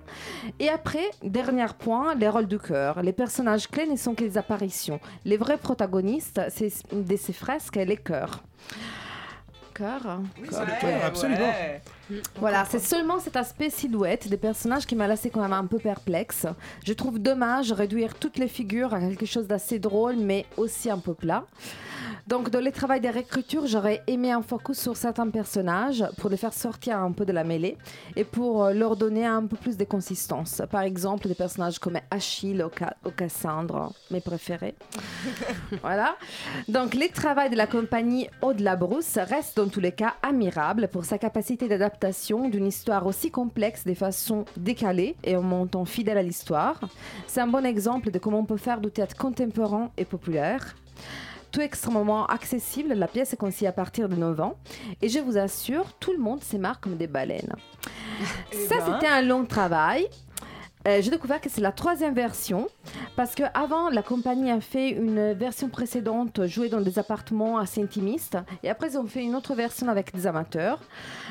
Et 0.58 0.68
après, 0.68 1.10
dernier 1.22 1.66
point, 1.78 2.14
les 2.14 2.28
rôles 2.28 2.46
du 2.46 2.58
cœur. 2.58 3.02
Les 3.02 3.12
personnages 3.12 3.66
clés 3.66 3.86
ne 3.86 3.96
sont 3.96 4.14
que 4.14 4.24
des 4.24 4.36
apparitions. 4.38 5.00
Les 5.24 5.36
vrais 5.36 5.56
protagonistes 5.58 6.40
de 6.92 7.16
ces 7.16 7.32
fresques, 7.32 7.76
les 7.76 7.96
cœurs. 7.96 8.42
Cœur 9.78 10.20
le 10.40 11.04
absolument. 11.04 11.52
Voilà, 12.36 12.64
c'est 12.68 12.78
seulement 12.80 13.20
cet 13.20 13.36
aspect 13.36 13.70
silhouette 13.70 14.28
des 14.28 14.36
personnages 14.36 14.86
qui 14.86 14.96
m'a 14.96 15.06
laissé 15.06 15.30
quand 15.30 15.40
même 15.42 15.52
un 15.52 15.66
peu 15.66 15.78
perplexe. 15.78 16.46
Je 16.84 16.92
trouve 16.94 17.18
dommage 17.18 17.70
réduire 17.72 18.14
toutes 18.14 18.38
les 18.38 18.48
figures 18.48 18.92
à 18.94 19.00
quelque 19.00 19.26
chose 19.26 19.46
d'assez 19.46 19.78
drôle, 19.78 20.16
mais 20.16 20.46
aussi 20.56 20.90
un 20.90 20.98
peu 20.98 21.14
plat. 21.14 21.44
Donc, 22.26 22.50
dans 22.50 22.60
les 22.60 22.72
travaux 22.72 22.98
de 22.98 23.08
réécriture, 23.08 23.66
j'aurais 23.66 24.02
aimé 24.06 24.30
un 24.32 24.42
focus 24.42 24.78
sur 24.78 24.96
certains 24.96 25.28
personnages 25.30 26.04
pour 26.18 26.28
les 26.28 26.36
faire 26.36 26.52
sortir 26.52 26.98
un 26.98 27.12
peu 27.12 27.24
de 27.24 27.32
la 27.32 27.42
mêlée 27.42 27.78
et 28.16 28.24
pour 28.24 28.64
euh, 28.64 28.72
leur 28.74 28.96
donner 28.96 29.24
un 29.24 29.46
peu 29.46 29.56
plus 29.56 29.78
de 29.78 29.84
consistance. 29.84 30.60
Par 30.70 30.82
exemple, 30.82 31.26
des 31.26 31.34
personnages 31.34 31.78
comme 31.78 31.98
Achille 32.10 32.62
ou, 32.62 32.70
Ca- 32.76 32.96
ou 33.06 33.10
Cassandre, 33.10 33.94
mes 34.10 34.20
préférés. 34.20 34.74
voilà. 35.82 36.16
Donc, 36.68 36.92
les 36.94 37.08
travaux 37.08 37.48
de 37.50 37.56
la 37.56 37.66
compagnie 37.66 38.28
Aude 38.42 38.60
Labrousse 38.60 39.16
restent 39.16 39.58
dans 39.68 39.74
tous 39.74 39.80
les 39.80 39.92
cas 39.92 40.14
admirables 40.22 40.88
pour 40.88 41.04
sa 41.04 41.18
capacité 41.18 41.68
d'adaptation 41.68 42.48
d'une 42.48 42.66
histoire 42.66 43.04
aussi 43.04 43.30
complexe 43.30 43.84
de 43.84 43.92
façon 43.92 44.46
décalée 44.56 45.14
et 45.24 45.36
en 45.36 45.42
montant 45.42 45.84
fidèle 45.84 46.16
à 46.16 46.22
l'histoire. 46.22 46.80
C'est 47.26 47.42
un 47.42 47.46
bon 47.46 47.66
exemple 47.66 48.10
de 48.10 48.18
comment 48.18 48.38
on 48.38 48.46
peut 48.46 48.56
faire 48.56 48.80
du 48.80 48.90
théâtre 48.90 49.14
contemporain 49.14 49.90
et 49.98 50.06
populaire. 50.06 50.74
Tout 51.52 51.60
extrêmement 51.60 52.24
accessible, 52.24 52.94
la 52.94 53.08
pièce 53.08 53.34
est 53.34 53.36
conçue 53.36 53.66
à 53.66 53.72
partir 53.72 54.08
de 54.08 54.16
9 54.16 54.40
ans 54.40 54.56
et 55.02 55.10
je 55.10 55.18
vous 55.18 55.36
assure, 55.36 55.92
tout 56.00 56.12
le 56.12 56.18
monde 56.18 56.42
se 56.42 56.56
marre 56.56 56.80
comme 56.80 56.96
des 56.96 57.06
baleines. 57.06 57.52
Ça, 58.50 58.76
ben. 58.78 58.94
c'était 58.94 59.12
un 59.12 59.20
long 59.20 59.44
travail. 59.44 60.08
Euh, 60.86 61.02
J'ai 61.02 61.10
découvert 61.10 61.40
que 61.40 61.50
c'est 61.50 61.60
la 61.60 61.72
troisième 61.72 62.14
version 62.14 62.68
parce 63.16 63.34
que 63.34 63.42
avant 63.52 63.90
la 63.90 64.02
compagnie 64.02 64.50
a 64.50 64.60
fait 64.60 64.90
une 64.90 65.32
version 65.32 65.68
précédente 65.68 66.46
jouée 66.46 66.68
dans 66.68 66.80
des 66.80 66.98
appartements 66.98 67.58
assez 67.58 67.82
intimistes 67.82 68.38
et 68.62 68.70
après 68.70 68.90
ils 68.92 68.98
ont 68.98 69.06
fait 69.06 69.22
une 69.24 69.34
autre 69.34 69.54
version 69.54 69.88
avec 69.88 70.14
des 70.14 70.26
amateurs. 70.26 70.78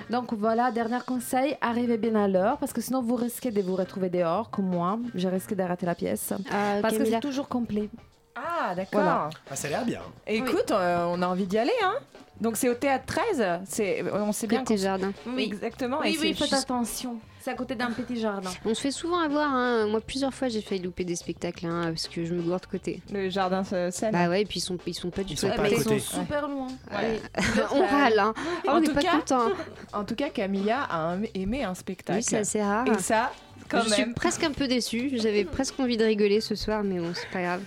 Donc 0.09 0.33
voilà, 0.33 0.71
dernier 0.71 0.99
conseil, 1.05 1.55
arrivez 1.61 1.97
bien 1.97 2.15
à 2.15 2.27
l'heure 2.27 2.57
parce 2.57 2.73
que 2.73 2.81
sinon 2.81 3.01
vous 3.01 3.15
risquez 3.15 3.51
de 3.51 3.61
vous 3.61 3.75
retrouver 3.75 4.09
dehors 4.09 4.49
comme 4.49 4.67
moi. 4.67 4.99
J'ai 5.15 5.29
risqué 5.29 5.55
d'arrêter 5.55 5.85
la 5.85 5.95
pièce 5.95 6.33
Ah, 6.51 6.79
parce 6.81 6.97
que 6.97 7.05
c'est 7.05 7.19
toujours 7.21 7.47
complet. 7.47 7.89
Ah, 8.37 8.75
d'accord. 8.75 9.01
Voilà. 9.01 9.29
Ah, 9.49 9.55
ça 9.55 9.67
a 9.67 9.71
l'air 9.71 9.85
bien. 9.85 10.01
Écoute, 10.27 10.71
euh, 10.71 11.05
on 11.09 11.21
a 11.21 11.27
envie 11.27 11.45
d'y 11.47 11.57
aller, 11.57 11.71
hein 11.83 11.95
Donc 12.39 12.55
c'est 12.57 12.69
au 12.69 12.75
théâtre 12.75 13.05
13, 13.07 13.61
c'est 13.65 14.03
on 14.13 14.31
sait 14.31 14.45
bien 14.47 14.59
Côté 14.59 14.77
jardin. 14.77 15.11
Oui, 15.25 15.43
exactement. 15.43 16.03
et 16.03 16.09
Oui, 16.11 16.17
oui, 16.21 16.35
c'est 16.37 16.45
faites 16.45 16.53
attention. 16.59 17.17
C'est 17.39 17.51
à 17.51 17.55
côté 17.55 17.75
d'un 17.75 17.91
petit 17.91 18.19
jardin. 18.19 18.49
On 18.65 18.73
se 18.75 18.81
fait 18.81 18.91
souvent 18.91 19.19
avoir. 19.19 19.53
hein. 19.53 19.87
Moi, 19.87 20.01
plusieurs 20.01 20.33
fois, 20.33 20.49
j'ai 20.49 20.61
failli 20.61 20.81
louper 20.81 21.05
des 21.05 21.15
spectacles 21.15 21.65
hein, 21.65 21.83
parce 21.85 22.09
que 22.09 22.25
je 22.25 22.33
me 22.33 22.41
gourde 22.41 22.61
de 22.61 22.65
côté. 22.67 23.01
Le 23.11 23.29
jardin 23.29 23.63
Seine. 23.63 24.11
Bah 24.11 24.27
ouais, 24.27 24.41
et 24.41 24.45
puis 24.45 24.59
ils 24.59 24.61
sont, 24.63 24.77
ils 24.85 24.93
sont 24.93 25.09
pas 25.09 25.23
du 25.23 25.33
Ils 25.33 25.35
tout 25.39 25.47
sont 25.47 25.51
à 25.51 25.55
pas 25.55 25.63
à 25.63 25.69
côté. 25.69 25.95
Ils 25.95 26.01
sont 26.01 26.19
super 26.19 26.47
loin. 26.49 26.67
Ouais. 26.91 27.21
on 27.71 27.85
râle, 27.87 28.19
hein. 28.19 28.33
Oh, 28.65 28.71
on 28.73 28.79
n'est 28.81 28.89
pas 28.89 29.01
content. 29.01 29.47
En 29.93 30.03
tout 30.03 30.15
cas, 30.15 30.29
Camilla 30.29 30.83
a 30.83 31.13
un- 31.13 31.21
aimé 31.33 31.63
un 31.63 31.73
spectacle. 31.73 32.19
Oui, 32.19 32.23
c'est 32.23 32.37
assez 32.39 32.61
rare. 32.61 32.85
Et 32.87 32.99
ça, 32.99 33.31
quand 33.69 33.79
je 33.81 33.89
même. 33.91 33.93
suis 33.93 34.13
presque 34.13 34.43
un 34.43 34.51
peu 34.51 34.67
déçue. 34.67 35.11
J'avais 35.13 35.45
presque 35.45 35.79
envie 35.79 35.95
de 35.97 36.03
rigoler 36.03 36.41
ce 36.41 36.53
soir, 36.55 36.83
mais 36.83 36.99
bon, 36.99 37.13
c'est 37.15 37.29
pas 37.31 37.41
grave. 37.41 37.61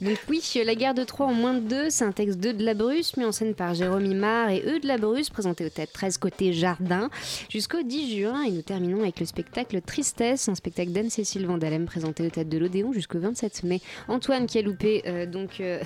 Donc 0.00 0.18
oui, 0.28 0.42
La 0.64 0.74
guerre 0.74 0.94
de 0.94 1.04
Troie 1.04 1.26
en 1.26 1.32
moins 1.34 1.54
de 1.54 1.60
deux, 1.60 1.90
c'est 1.90 2.04
un 2.04 2.12
texte 2.12 2.38
de 2.38 2.64
la 2.64 2.74
Bruce, 2.74 3.16
mis 3.16 3.24
en 3.24 3.32
scène 3.32 3.54
par 3.54 3.74
Jérôme 3.74 4.04
Imard 4.04 4.50
et 4.50 4.62
Eux 4.66 4.80
de 4.80 4.86
la 4.86 4.98
Bruce, 4.98 5.30
présenté 5.30 5.64
au 5.64 5.68
théâtre 5.68 5.92
13 5.92 6.18
côté 6.18 6.52
Jardin, 6.52 7.10
jusqu'au 7.48 7.82
10 7.82 8.18
juin. 8.18 8.42
Et 8.42 8.50
nous 8.50 8.62
terminons 8.62 9.00
avec 9.02 9.20
le 9.20 9.26
spectacle 9.26 9.80
Tristesse, 9.80 10.48
un 10.48 10.54
spectacle 10.54 10.90
d'Anne-Cécile 10.90 11.46
Vandalem, 11.46 11.86
présenté 11.86 12.26
au 12.26 12.30
théâtre 12.30 12.50
de 12.50 12.58
l'Odéon 12.58 12.92
jusqu'au 12.92 13.18
27 13.18 13.62
mai. 13.64 13.80
Antoine 14.08 14.46
qui 14.46 14.58
a 14.58 14.62
loupé 14.62 15.02
euh, 15.06 15.26
donc 15.26 15.60
euh, 15.60 15.80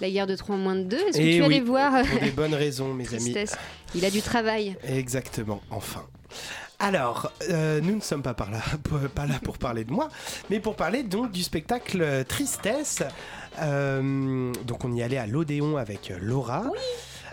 La 0.00 0.10
guerre 0.10 0.26
de 0.26 0.36
Troie 0.36 0.54
en 0.56 0.58
moins 0.58 0.76
de 0.76 0.84
deux, 0.84 0.96
est-ce 0.96 1.18
que 1.18 1.22
Et 1.22 1.24
tu 1.24 1.36
Eh 1.36 1.40
oui, 1.40 1.44
allais 1.46 1.60
voir 1.60 1.94
euh, 1.94 2.02
Pour 2.04 2.20
des 2.20 2.30
bonnes 2.30 2.54
raisons, 2.54 2.94
mes 2.94 3.12
amis. 3.14 3.34
Il 3.94 4.04
a 4.04 4.10
du 4.10 4.22
travail. 4.22 4.76
Exactement, 4.84 5.60
enfin. 5.70 6.04
Alors, 6.78 7.30
euh, 7.48 7.80
nous 7.80 7.94
ne 7.94 8.00
sommes 8.00 8.22
pas, 8.22 8.34
par 8.34 8.50
là, 8.50 8.60
pas 9.14 9.26
là 9.26 9.34
pour 9.44 9.56
parler 9.56 9.84
de 9.84 9.92
moi, 9.92 10.08
mais 10.50 10.58
pour 10.58 10.74
parler 10.74 11.04
donc 11.04 11.30
du 11.30 11.42
spectacle 11.42 12.24
Tristesse. 12.26 13.04
Euh, 13.60 14.52
donc 14.64 14.84
on 14.84 14.92
y 14.92 15.02
allait 15.02 15.18
à 15.18 15.26
l'Odéon 15.26 15.76
avec 15.76 16.10
euh, 16.10 16.18
Laura. 16.20 16.64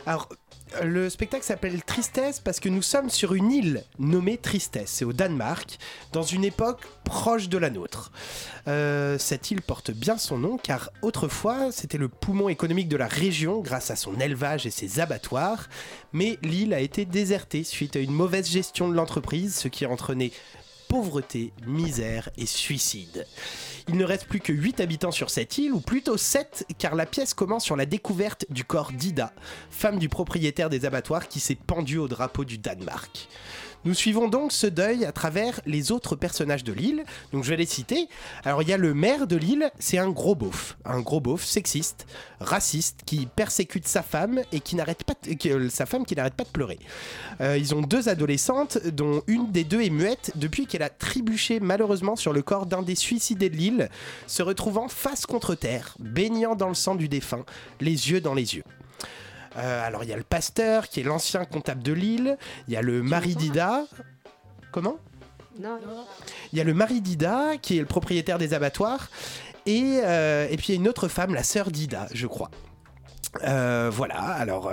Alors, 0.05 0.29
euh, 0.75 0.83
le 0.83 1.09
spectacle 1.09 1.43
s'appelle 1.43 1.83
Tristesse 1.83 2.39
parce 2.39 2.59
que 2.59 2.69
nous 2.69 2.81
sommes 2.81 3.09
sur 3.09 3.33
une 3.33 3.51
île 3.51 3.83
nommée 3.97 4.37
Tristesse, 4.37 4.91
c'est 4.91 5.05
au 5.05 5.13
Danemark, 5.13 5.77
dans 6.11 6.23
une 6.23 6.43
époque 6.43 6.81
proche 7.03 7.49
de 7.49 7.57
la 7.57 7.69
nôtre. 7.69 8.11
Euh, 8.67 9.17
cette 9.17 9.51
île 9.51 9.61
porte 9.61 9.91
bien 9.91 10.17
son 10.17 10.37
nom 10.37 10.57
car 10.57 10.91
autrefois 11.01 11.71
c'était 11.71 11.97
le 11.97 12.07
poumon 12.07 12.49
économique 12.49 12.87
de 12.87 12.97
la 12.97 13.07
région 13.07 13.61
grâce 13.61 13.89
à 13.89 13.95
son 13.95 14.19
élevage 14.19 14.65
et 14.65 14.71
ses 14.71 14.99
abattoirs, 14.99 15.67
mais 16.13 16.37
l'île 16.43 16.73
a 16.73 16.79
été 16.79 17.05
désertée 17.05 17.63
suite 17.63 17.95
à 17.95 17.99
une 17.99 18.13
mauvaise 18.13 18.49
gestion 18.49 18.89
de 18.89 18.95
l'entreprise, 18.95 19.55
ce 19.55 19.67
qui 19.67 19.85
a 19.85 19.89
entraîné 19.89 20.31
pauvreté, 20.89 21.53
misère 21.65 22.29
et 22.37 22.47
suicide. 22.47 23.25
Il 23.87 23.95
ne 23.95 24.03
reste 24.03 24.25
plus 24.25 24.41
que 24.41 24.51
8 24.51 24.81
habitants 24.81 25.11
sur 25.11 25.29
cette 25.29 25.57
île, 25.57 25.71
ou 25.71 25.79
plutôt 25.79 26.17
7, 26.17 26.65
car 26.77 26.95
la 26.95 27.05
pièce 27.05 27.33
commence 27.33 27.63
sur 27.63 27.75
la 27.75 27.85
découverte 27.85 28.45
du 28.49 28.65
corps 28.65 28.91
d'Ida, 28.91 29.31
femme 29.69 29.99
du 29.99 30.09
propriétaire 30.09 30.69
des 30.69 30.85
abattoirs 30.85 31.27
qui 31.27 31.39
s'est 31.39 31.55
pendue 31.55 31.99
au 31.99 32.07
drapeau 32.07 32.43
du 32.43 32.57
Danemark. 32.57 33.29
Nous 33.85 33.93
suivons 33.93 34.27
donc 34.27 34.51
ce 34.51 34.67
deuil 34.67 35.05
à 35.05 35.13
travers 35.13 35.61
les 35.65 35.91
autres 35.91 36.17
personnages 36.17 36.65
de 36.65 36.73
l'île. 36.73 37.05
Donc 37.31 37.45
je 37.45 37.49
vais 37.49 37.55
les 37.55 37.65
citer. 37.65 38.09
Alors 38.43 38.61
il 38.61 38.67
y 38.67 38.73
a 38.73 38.77
le 38.77 38.93
maire 38.93 39.25
de 39.25 39.37
l'île, 39.37 39.71
c'est 39.79 39.97
un 39.97 40.09
gros 40.09 40.35
beauf, 40.35 40.77
un 40.83 40.99
gros 40.99 41.21
beauf 41.21 41.45
sexiste, 41.45 42.05
raciste, 42.39 43.01
qui 43.05 43.25
persécute 43.25 43.87
sa 43.87 44.03
femme 44.03 44.41
et 44.51 44.59
qui 44.59 44.75
n'arrête 44.75 45.03
pas, 45.03 45.13
sa 45.69 45.85
femme 45.85 46.05
qui 46.05 46.15
n'arrête 46.15 46.33
pas 46.33 46.43
de 46.43 46.49
pleurer. 46.49 46.79
Euh, 47.39 47.57
ils 47.57 47.73
ont 47.73 47.81
deux 47.81 48.09
adolescentes, 48.09 48.79
dont 48.87 49.23
une 49.27 49.51
des 49.51 49.63
deux 49.63 49.81
est 49.81 49.89
muette 49.89 50.31
depuis 50.35 50.67
qu'elle 50.67 50.83
a 50.83 50.89
trébuché 50.89 51.59
malheureusement 51.59 52.15
sur 52.15 52.33
le 52.33 52.41
corps 52.41 52.65
d'un 52.65 52.81
des 52.81 52.95
suicidés 52.95 53.49
de 53.49 53.55
l'île, 53.55 53.89
se 54.27 54.43
retrouvant 54.43 54.89
face 54.89 55.25
contre 55.25 55.55
terre, 55.55 55.95
baignant 55.99 56.55
dans 56.55 56.69
le 56.69 56.73
sang 56.73 56.95
du 56.95 57.07
défunt, 57.07 57.45
les 57.79 58.11
yeux 58.11 58.19
dans 58.19 58.33
les 58.33 58.55
yeux. 58.55 58.63
Euh, 59.59 59.85
alors 59.85 60.03
il 60.03 60.09
y 60.09 60.13
a 60.13 60.17
le 60.17 60.23
pasteur 60.23 60.87
qui 60.87 61.01
est 61.01 61.03
l'ancien 61.03 61.45
comptable 61.45 61.83
de 61.83 61.93
l'île, 61.93 62.37
il 62.67 62.73
y 62.73 62.77
a 62.77 62.81
le 62.81 63.03
mari 63.03 63.35
d'Ida. 63.35 63.85
Comment? 64.71 64.97
Non, 65.59 65.77
il 66.53 66.57
y 66.57 66.61
a 66.61 66.63
le 66.63 66.73
mari 66.73 67.01
d'Ida 67.01 67.57
qui 67.61 67.77
est 67.77 67.81
le 67.81 67.85
propriétaire 67.85 68.37
des 68.37 68.53
abattoirs. 68.53 69.09
Et, 69.65 69.99
euh, 70.03 70.47
et 70.49 70.55
puis 70.55 70.67
il 70.69 70.75
y 70.75 70.77
a 70.77 70.81
une 70.81 70.87
autre 70.87 71.09
femme, 71.09 71.33
la 71.33 71.43
sœur 71.43 71.69
d'Ida, 71.69 72.07
je 72.13 72.27
crois. 72.27 72.49
Euh, 73.43 73.89
voilà, 73.91 74.21
alors. 74.21 74.71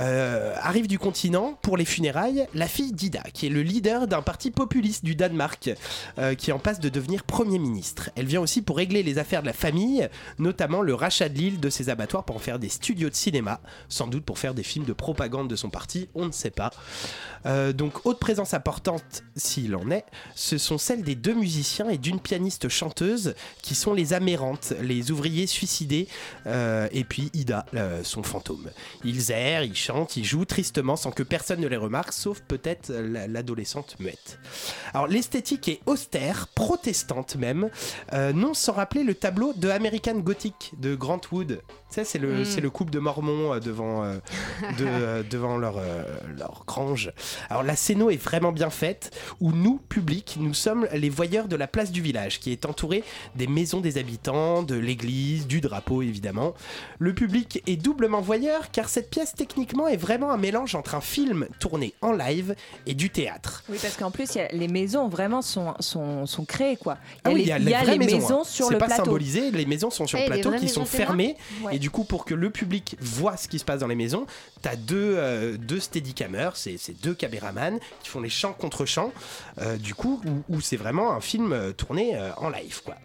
Euh, 0.00 0.54
arrive 0.60 0.86
du 0.86 0.98
continent 0.98 1.58
pour 1.60 1.76
les 1.76 1.84
funérailles 1.84 2.46
la 2.54 2.66
fille 2.66 2.92
d'Ida, 2.92 3.22
qui 3.34 3.46
est 3.46 3.50
le 3.50 3.62
leader 3.62 4.06
d'un 4.06 4.22
parti 4.22 4.50
populiste 4.50 5.04
du 5.04 5.14
Danemark, 5.14 5.70
euh, 6.18 6.34
qui 6.34 6.52
en 6.52 6.58
passe 6.58 6.80
de 6.80 6.88
devenir 6.88 7.22
Premier 7.24 7.58
ministre. 7.58 8.10
Elle 8.16 8.26
vient 8.26 8.40
aussi 8.40 8.62
pour 8.62 8.78
régler 8.78 9.02
les 9.02 9.18
affaires 9.18 9.42
de 9.42 9.46
la 9.46 9.52
famille, 9.52 10.08
notamment 10.38 10.80
le 10.80 10.94
rachat 10.94 11.28
de 11.28 11.36
l'île 11.36 11.60
de 11.60 11.68
ses 11.68 11.90
abattoirs 11.90 12.24
pour 12.24 12.36
en 12.36 12.38
faire 12.38 12.58
des 12.58 12.70
studios 12.70 13.10
de 13.10 13.14
cinéma, 13.14 13.60
sans 13.88 14.06
doute 14.06 14.24
pour 14.24 14.38
faire 14.38 14.54
des 14.54 14.62
films 14.62 14.86
de 14.86 14.92
propagande 14.92 15.48
de 15.48 15.56
son 15.56 15.68
parti, 15.68 16.08
on 16.14 16.26
ne 16.26 16.32
sait 16.32 16.50
pas. 16.50 16.70
Euh, 17.46 17.72
donc, 17.72 18.06
autre 18.06 18.18
présence 18.18 18.54
importante, 18.54 19.22
s'il 19.36 19.76
en 19.76 19.90
est, 19.90 20.04
ce 20.34 20.56
sont 20.56 20.78
celles 20.78 21.02
des 21.02 21.14
deux 21.14 21.34
musiciens 21.34 21.90
et 21.90 21.98
d'une 21.98 22.20
pianiste 22.20 22.68
chanteuse 22.68 23.34
qui 23.62 23.74
sont 23.74 23.92
les 23.92 24.12
amérantes, 24.14 24.72
les 24.80 25.10
ouvriers 25.10 25.46
suicidés, 25.46 26.08
et 26.46 27.04
puis 27.04 27.30
Ida, 27.34 27.66
son 28.02 28.22
fantôme. 28.22 28.70
Ils 29.04 29.30
errent, 29.30 29.62
ils 29.62 29.76
chantent, 29.76 29.89
ils 30.16 30.24
jouent 30.24 30.44
tristement 30.44 30.96
sans 30.96 31.10
que 31.10 31.22
personne 31.22 31.60
ne 31.60 31.66
les 31.66 31.76
remarque, 31.76 32.12
sauf 32.12 32.40
peut-être 32.40 32.90
la- 32.92 33.26
l'adolescente 33.26 33.96
muette. 34.00 34.38
Alors 34.94 35.06
l'esthétique 35.06 35.68
est 35.68 35.80
austère, 35.86 36.48
protestante 36.48 37.36
même, 37.36 37.70
euh, 38.12 38.32
non 38.32 38.54
sans 38.54 38.72
rappeler 38.72 39.04
le 39.04 39.14
tableau 39.14 39.52
de 39.52 39.68
American 39.68 40.18
Gothic 40.18 40.72
de 40.78 40.94
Grant 40.94 41.20
Wood. 41.32 41.60
Sais, 41.90 42.04
c'est 42.04 42.18
le, 42.18 42.40
Mm. 42.40 42.44
c'est 42.44 42.60
le 42.60 42.70
couple 42.70 42.92
de 42.92 43.00
Mormons 43.00 43.54
euh, 43.54 43.58
devant, 43.60 44.04
euh, 44.04 44.14
de, 44.78 44.84
euh, 44.86 45.22
devant 45.28 45.56
leur, 45.58 45.78
euh, 45.78 46.04
leur 46.38 46.62
grange. 46.66 47.12
Alors 47.48 47.62
la 47.64 47.74
scéno 47.74 48.10
est 48.10 48.16
vraiment 48.22 48.52
bien 48.52 48.70
faite, 48.70 49.10
où 49.40 49.50
nous, 49.52 49.80
public, 49.88 50.36
nous 50.38 50.54
sommes 50.54 50.86
les 50.92 51.08
voyeurs 51.10 51.48
de 51.48 51.56
la 51.56 51.66
place 51.66 51.90
du 51.90 52.00
village, 52.00 52.38
qui 52.38 52.52
est 52.52 52.64
entourée 52.64 53.02
des 53.34 53.48
maisons 53.48 53.80
des 53.80 53.98
habitants, 53.98 54.62
de 54.62 54.76
l'église, 54.76 55.46
du 55.48 55.60
drapeau 55.60 56.02
évidemment. 56.02 56.54
Le 57.00 57.12
public 57.12 57.62
est 57.66 57.76
doublement 57.76 58.20
voyeur, 58.20 58.70
car 58.70 58.88
cette 58.88 59.10
pièce 59.10 59.34
techniquement 59.34 59.88
est 59.88 59.96
vraiment 59.96 60.30
un 60.30 60.36
mélange 60.36 60.76
entre 60.76 60.94
un 60.94 61.00
film 61.00 61.48
tourné 61.58 61.92
en 62.02 62.12
live 62.12 62.54
et 62.86 62.94
du 62.94 63.10
théâtre. 63.10 63.64
Oui, 63.68 63.78
parce 63.82 63.96
qu'en 63.96 64.12
plus, 64.12 64.28
il 64.36 64.38
y 64.38 64.40
a- 64.42 64.48
les 64.52 64.68
maisons 64.68 65.08
vraiment 65.08 65.42
sont, 65.42 65.74
sont, 65.80 66.24
sont 66.26 66.44
créées, 66.44 66.76
quoi. 66.76 66.98
Ah 67.24 67.30
oui, 67.30 67.36
les, 67.36 67.40
il 67.42 67.46
y 67.48 67.52
a, 67.52 67.58
il 67.58 67.68
y 67.68 67.74
a 67.74 67.82
les 67.84 67.98
maisons, 67.98 68.16
maisons 68.18 68.40
hein. 68.42 68.44
sur 68.44 68.66
C'est 68.66 68.74
le 68.74 68.78
pas 68.78 68.86
plateau. 68.86 69.04
symbolisé, 69.06 69.50
les 69.50 69.66
maisons 69.66 69.90
sont 69.90 70.06
sur 70.06 70.18
Ah, 70.18 70.22
le 70.22 70.26
il 70.26 70.36
y 70.36 70.40
a 70.40 70.42
plateau 70.42 70.56
qui 70.64 70.68
sont 70.68 70.80
maisons 70.82 70.90
fermées. 70.96 71.36
Ouais. 71.64 71.76
Et 71.76 71.79
du 71.80 71.90
coup, 71.90 72.04
pour 72.04 72.24
que 72.24 72.34
le 72.34 72.50
public 72.50 72.96
voit 73.00 73.36
ce 73.36 73.48
qui 73.48 73.58
se 73.58 73.64
passe 73.64 73.80
dans 73.80 73.88
les 73.88 73.96
maisons, 73.96 74.26
t'as 74.62 74.76
deux, 74.76 75.14
euh, 75.16 75.56
deux 75.56 75.80
steadicamers, 75.80 76.56
c'est 76.56 76.78
deux 77.02 77.14
caméramans 77.14 77.80
qui 78.02 78.10
font 78.10 78.20
les 78.20 78.28
chants 78.28 78.52
contre 78.52 78.84
chants, 78.84 79.12
euh, 79.60 79.76
du 79.76 79.94
coup, 79.94 80.20
où, 80.26 80.56
où 80.56 80.60
c'est 80.60 80.76
vraiment 80.76 81.12
un 81.12 81.20
film 81.20 81.52
euh, 81.52 81.72
tourné 81.72 82.14
euh, 82.14 82.30
en 82.36 82.50
live, 82.50 82.82
quoi. 82.84 82.96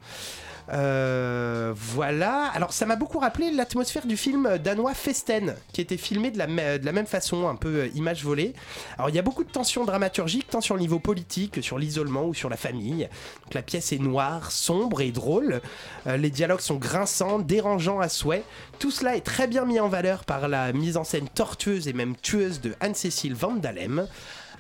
Euh, 0.72 1.74
voilà. 1.76 2.52
Alors, 2.54 2.74
ça 2.74 2.86
m'a 2.86 2.96
beaucoup 2.96 3.20
rappelé 3.20 3.52
l'atmosphère 3.52 4.06
du 4.06 4.18
film 4.18 4.58
danois 4.58 4.94
Festen, 4.94 5.56
qui 5.74 5.82
était 5.82 5.98
filmé 5.98 6.32
de 6.32 6.38
la, 6.38 6.48
même 6.48 7.06
façon, 7.06 7.48
un 7.48 7.56
peu 7.56 7.82
euh, 7.82 7.88
image 7.96 8.24
volée. 8.24 8.54
Alors, 8.98 9.10
il 9.10 9.16
y 9.16 9.20
a 9.20 9.22
beaucoup 9.22 9.44
de 9.44 9.52
tensions 9.52 9.86
dramaturgiques, 9.86 10.48
tant 10.50 10.62
sur 10.62 10.76
le 10.76 10.82
niveau 10.82 11.00
politique 11.00 11.54
que 11.54 11.62
sur 11.62 11.78
l'isolement 11.78 12.26
ou 12.26 12.34
sur 12.34 12.50
la 12.50 12.58
famille. 12.58 13.08
Donc, 13.44 13.54
la 13.54 13.62
pièce 13.62 13.92
est 13.92 14.00
noire, 14.00 14.52
sombre 14.52 15.02
et 15.02 15.12
drôle. 15.12 15.62
Euh, 16.08 16.18
les 16.18 16.30
dialogues 16.30 16.62
sont 16.62 16.78
grinçants, 16.78 17.40
dérangeants 17.40 18.00
à 18.00 18.10
souhait. 18.10 18.44
Tout 18.80 18.92
cela 18.92 19.16
est 19.16 19.22
très 19.22 19.48
bien 19.48 19.66
mis 19.66 19.80
en 19.80 19.88
valeur 19.88 20.26
par 20.26 20.48
la 20.48 20.74
mise 20.74 20.98
en 20.98 21.04
scène 21.04 21.30
tortueuse 21.30 21.88
et 21.88 21.94
même 21.94 22.16
tueuse 22.16 22.62
de 22.62 22.74
Anne-Cécile 22.80 23.36
Van 23.36 23.54
Dalem. 23.54 24.08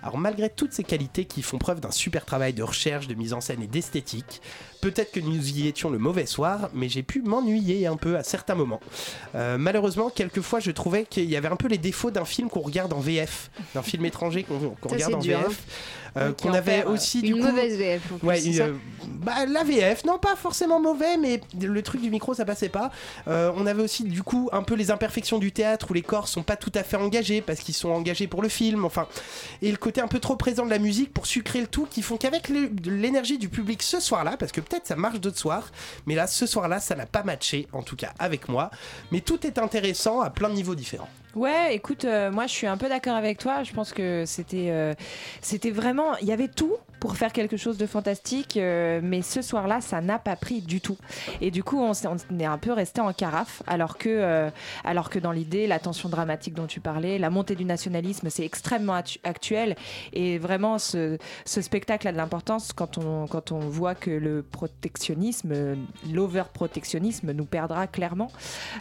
Alors 0.05 0.19
malgré 0.19 0.51
toutes 0.51 0.71
ces 0.71 0.83
qualités 0.83 1.25
qui 1.25 1.41
font 1.41 1.57
preuve 1.57 1.79
d'un 1.79 1.89
super 1.89 2.25
travail 2.25 2.53
de 2.53 2.61
recherche, 2.61 3.07
de 3.07 3.15
mise 3.15 3.33
en 3.33 3.41
scène 3.41 3.63
et 3.63 3.67
d'esthétique, 3.67 4.39
peut-être 4.91 5.11
que 5.11 5.19
nous 5.19 5.49
y 5.49 5.67
étions 5.67 5.89
le 5.89 5.97
mauvais 5.97 6.27
soir, 6.27 6.69
mais 6.75 6.89
j'ai 6.89 7.01
pu 7.01 7.23
m'ennuyer 7.23 7.87
un 7.87 7.95
peu 7.97 8.17
à 8.17 8.23
certains 8.23 8.53
moments. 8.53 8.79
Euh, 9.33 9.57
malheureusement, 9.57 10.11
quelquefois, 10.11 10.59
je 10.59 10.69
trouvais 10.69 11.05
qu'il 11.05 11.27
y 11.27 11.35
avait 11.35 11.47
un 11.47 11.55
peu 11.55 11.67
les 11.67 11.79
défauts 11.79 12.11
d'un 12.11 12.23
film 12.25 12.49
qu'on 12.49 12.59
regarde 12.59 12.93
en 12.93 12.99
VF, 12.99 13.49
d'un 13.73 13.81
film 13.81 14.05
étranger 14.05 14.43
qu'on 14.43 14.77
regarde 14.87 15.15
en 15.15 15.19
dur, 15.19 15.39
VF. 15.39 15.47
hein. 15.47 16.19
euh, 16.21 16.33
qu'on 16.33 16.53
avait 16.53 16.77
perd, 16.77 16.87
euh, 16.87 16.93
aussi 16.93 17.19
une 17.21 17.25
du 17.25 17.33
coup 17.41 17.47
mauvaise 17.47 17.77
VF, 17.77 18.01
en 18.13 18.17
plus, 18.17 18.27
ouais, 18.27 18.43
une, 18.43 18.61
euh, 18.61 18.73
bah, 19.07 19.45
la 19.47 19.63
VF 19.63 20.05
non 20.05 20.17
pas 20.17 20.35
forcément 20.35 20.79
mauvais 20.79 21.17
mais 21.17 21.41
le 21.59 21.81
truc 21.81 22.01
du 22.01 22.09
micro 22.09 22.33
ça 22.33 22.45
passait 22.45 22.69
pas 22.69 22.89
Euh, 23.27 23.51
on 23.57 23.65
avait 23.65 23.81
aussi 23.83 24.03
du 24.03 24.21
coup 24.23 24.49
un 24.53 24.61
peu 24.63 24.75
les 24.75 24.91
imperfections 24.91 25.39
du 25.39 25.51
théâtre 25.51 25.87
où 25.89 25.93
les 25.93 26.01
corps 26.03 26.27
sont 26.27 26.43
pas 26.43 26.55
tout 26.55 26.71
à 26.75 26.83
fait 26.83 26.95
engagés 26.97 27.41
parce 27.41 27.59
qu'ils 27.59 27.73
sont 27.73 27.89
engagés 27.89 28.27
pour 28.27 28.41
le 28.43 28.49
film 28.49 28.85
enfin 28.85 29.07
et 29.61 29.71
le 29.71 29.77
côté 29.77 29.99
un 29.99 30.07
peu 30.07 30.19
trop 30.19 30.35
présent 30.35 30.63
de 30.65 30.69
la 30.69 30.77
musique 30.79 31.11
pour 31.11 31.25
sucrer 31.25 31.59
le 31.61 31.67
tout 31.67 31.87
qui 31.89 32.01
font 32.01 32.17
qu'avec 32.17 32.49
l'énergie 32.85 33.37
du 33.37 33.49
public 33.49 33.81
ce 33.81 33.99
soir 33.99 34.23
là 34.23 34.37
parce 34.37 34.51
que 34.51 34.61
peut-être 34.61 34.74
ça 34.83 34.95
marche 34.95 35.19
d'autres 35.19 35.37
soirs 35.37 35.69
mais 36.05 36.15
là 36.15 36.27
ce 36.27 36.45
soir 36.45 36.67
là 36.67 36.79
ça 36.79 36.95
n'a 36.95 37.05
pas 37.05 37.23
matché 37.23 37.67
en 37.71 37.83
tout 37.83 37.95
cas 37.95 38.13
avec 38.19 38.49
moi. 38.49 38.69
Mais 39.11 39.21
tout 39.21 39.45
est 39.45 39.57
intéressant 39.57 40.21
à 40.21 40.29
plein 40.29 40.49
de 40.49 40.55
niveaux 40.55 40.75
différents 40.75 41.09
Ouais, 41.35 41.75
écoute, 41.75 42.05
euh, 42.05 42.31
moi 42.31 42.47
je 42.47 42.53
suis 42.53 42.65
un 42.65 42.77
peu 42.77 42.87
d'accord 42.87 43.15
avec 43.15 43.37
toi. 43.37 43.63
Je 43.63 43.73
pense 43.73 43.91
que 43.91 44.23
c'était, 44.25 44.69
euh, 44.69 44.93
c'était 45.41 45.71
vraiment, 45.71 46.15
il 46.21 46.27
y 46.27 46.31
avait 46.31 46.47
tout 46.47 46.77
pour 47.01 47.17
faire 47.17 47.33
quelque 47.33 47.57
chose 47.57 47.77
de 47.77 47.85
fantastique, 47.85 48.55
euh, 48.55 49.01
mais 49.03 49.21
ce 49.21 49.41
soir-là, 49.41 49.81
ça 49.81 49.99
n'a 49.99 50.17
pas 50.17 50.37
pris 50.37 50.61
du 50.61 50.79
tout. 50.79 50.97
Et 51.41 51.51
du 51.51 51.61
coup, 51.61 51.77
on, 51.77 51.91
est 52.39 52.45
un 52.45 52.57
peu 52.57 52.71
resté 52.71 53.01
en 53.01 53.11
carafe, 53.11 53.61
alors 53.67 53.97
que, 53.97 54.49
alors 54.83 55.09
que 55.09 55.19
dans 55.19 55.33
l'idée, 55.33 55.67
la 55.67 55.77
tension 55.77 56.07
dramatique 56.09 56.55
dont 56.55 56.65
tu 56.65 56.79
parlais, 56.79 57.19
la 57.19 57.29
montée 57.29 57.53
du 57.55 57.65
nationalisme, 57.65 58.29
c'est 58.29 58.45
extrêmement 58.45 58.95
actu- 58.95 59.19
actuel. 59.23 59.75
Et 60.13 60.39
vraiment, 60.39 60.79
ce, 60.79 61.17
spectacle 61.45 62.07
a 62.07 62.11
de 62.11 62.17
l'importance 62.17 62.71
quand 62.73 62.97
on, 62.97 63.59
voit 63.59 63.93
que 63.93 64.09
le 64.09 64.41
protectionnisme, 64.41 65.75
l'over-protectionnisme 66.11 67.33
nous 67.33 67.45
perdra 67.45 67.87
clairement. 67.87 68.31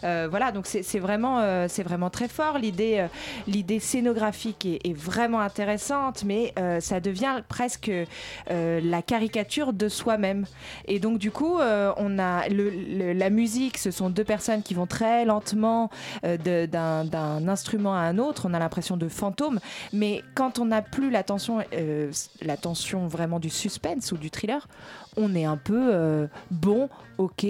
Voilà, 0.02 0.52
donc 0.52 0.66
c'est 0.66 0.98
vraiment, 0.98 1.66
c'est 1.68 1.82
vraiment 1.82 2.10
très 2.10 2.28
fort. 2.28 2.43
L'idée, 2.60 2.98
euh, 2.98 3.08
l'idée 3.46 3.80
scénographique 3.80 4.66
est, 4.66 4.94
vraiment 4.94 5.40
intéressante, 5.40 6.24
mais 6.24 6.52
euh, 6.58 6.80
ça 6.80 7.00
devient 7.00 7.42
presque 7.48 7.90
euh, 7.90 8.80
la 8.82 9.02
caricature 9.02 9.72
de 9.72 9.88
soi-même. 9.88 10.46
Et 10.86 10.98
donc 10.98 11.18
du 11.18 11.30
coup, 11.30 11.58
on 11.58 12.18
a 12.18 12.48
la 12.48 13.30
musique. 13.30 13.78
Ce 13.78 13.90
sont 13.90 14.10
deux 14.10 14.24
personnes 14.24 14.62
qui 14.62 14.74
vont 14.74 14.86
très 14.86 15.24
lentement 15.24 15.90
d'un 16.22 17.48
instrument 17.48 17.94
à 17.94 18.00
un 18.00 18.18
autre. 18.18 18.46
On 18.48 18.54
a 18.54 18.58
l'impression 18.58 18.96
de 18.96 19.08
fantômes. 19.08 19.60
Mais 19.92 20.22
quand 20.34 20.58
on 20.58 20.66
n'a 20.66 20.82
plus 20.82 21.12
euh, 21.14 22.10
l'attention 22.42 23.06
vraiment 23.06 23.40
du 23.40 23.50
suspense 23.50 24.12
ou 24.12 24.16
du 24.16 24.30
thriller, 24.30 24.68
on 25.16 25.34
est 25.34 25.44
un 25.44 25.56
peu 25.56 26.28
bon, 26.50 26.88
ok. 27.18 27.46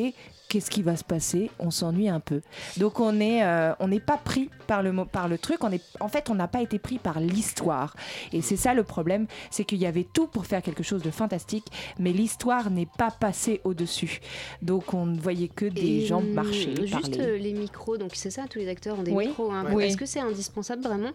Qu'est-ce 0.49 0.71
qui 0.71 0.83
va 0.83 0.95
se 0.97 1.03
passer 1.05 1.51
On 1.59 1.71
s'ennuie 1.71 2.09
un 2.09 2.21
peu. 2.21 2.41
Donc 2.77 3.01
on 3.01 3.19
est, 3.19 3.43
euh, 3.43 3.73
on 3.81 3.89
n'est 3.89 3.99
pas 3.99 4.19
pris 4.19 4.51
par 4.67 4.83
le 4.83 4.93
par 5.05 5.27
le 5.27 5.37
truc. 5.39 5.65
On 5.65 5.73
est, 5.73 5.83
en 6.01 6.09
fait, 6.09 6.31
on 6.31 6.35
n'a 6.35 6.47
pas 6.49 6.61
été 6.63 6.79
pris 6.79 6.99
par 6.99 7.19
l'histoire. 7.19 7.97
Et 8.33 8.41
c'est 8.43 8.57
ça 8.57 8.73
le 8.75 8.85
problème, 8.85 9.27
c'est 9.51 9.65
qu'il 9.65 9.79
y 9.79 9.87
avait 9.87 10.05
tout 10.05 10.27
pour 10.27 10.47
faire 10.47 10.63
quelque 10.63 10.83
chose 10.83 11.03
de 11.03 11.11
fantastique, 11.11 11.67
mais 11.99 12.13
l'histoire 12.13 12.71
n'est 12.71 12.87
pas 12.99 13.11
passée 13.11 13.61
au 13.65 13.75
dessus. 13.75 14.21
Donc 14.63 14.95
on 14.95 15.07
ne 15.07 15.19
voyait 15.19 15.49
que 15.49 15.65
des 15.67 16.03
Et, 16.03 16.07
gens 16.07 16.19
hum, 16.19 16.31
marcher, 16.33 16.77
Juste 16.87 16.93
parler. 17.17 17.21
euh, 17.21 17.39
les 17.39 17.53
micros, 17.53 17.97
donc 17.97 18.11
c'est 18.15 18.31
ça, 18.31 18.45
tous 18.49 18.59
les 18.59 18.69
acteurs 18.69 18.99
ont 18.99 19.03
des 19.03 19.13
Oui. 19.13 19.29
micros. 19.29 19.51
hein. 19.51 19.65
Oui. 19.73 19.85
Est-ce 19.85 19.97
que 19.97 20.07
c'est 20.07 20.21
indispensable 20.21 20.83
vraiment? 20.83 21.11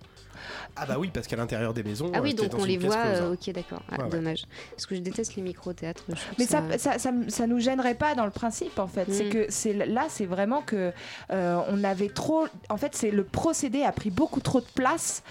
Ah 0.76 0.86
bah 0.86 0.96
oui 0.98 1.10
parce 1.14 1.28
qu'à 1.28 1.36
l'intérieur 1.36 1.74
des 1.74 1.84
maisons 1.84 2.12
Ah 2.16 2.22
oui, 2.22 2.32
euh, 2.32 2.42
donc 2.44 2.50
dans 2.52 2.60
on 2.60 2.66
les 2.66 2.78
voit. 2.78 2.96
euh, 2.96 3.30
hein. 3.32 3.34
ok, 3.34 3.54
d'accord. 3.54 3.82
Ah, 3.92 3.98
Ouais, 3.98 4.04
ouais. 4.06 4.10
Dommage. 4.10 4.44
Parce 4.72 4.86
que 4.86 4.96
je 4.96 5.02
déteste 5.02 5.36
les 5.36 5.42
micros 5.42 5.72
au 5.72 5.74
théâtre. 5.74 6.06
Mais 6.38 6.46
ça, 6.46 6.64
ça, 6.78 6.98
ça, 6.98 7.12
ça 7.28 7.48
nous 7.48 7.60
gênerait 7.60 7.96
pas 7.96 8.16
dans 8.16 8.26
le 8.26 8.32
principe 8.32 8.80
en 8.80 8.88
fait. 8.88 9.06
C'est 9.20 9.26
Mm. 9.26 9.30
que 9.30 9.46
c'est 9.50 9.74
là, 9.74 10.06
c'est 10.10 10.26
vraiment 10.26 10.62
que 10.62 10.92
euh, 11.32 11.60
on 11.70 11.84
avait 11.84 12.10
trop. 12.10 12.48
En 12.70 12.78
fait, 12.78 12.96
c'est 12.96 13.12
le 13.12 13.24
procédé 13.24 13.84
a 13.84 13.92
pris 13.92 14.10
beaucoup 14.12 14.40
trop 14.40 14.62
de 14.62 14.66
place. 14.76 15.24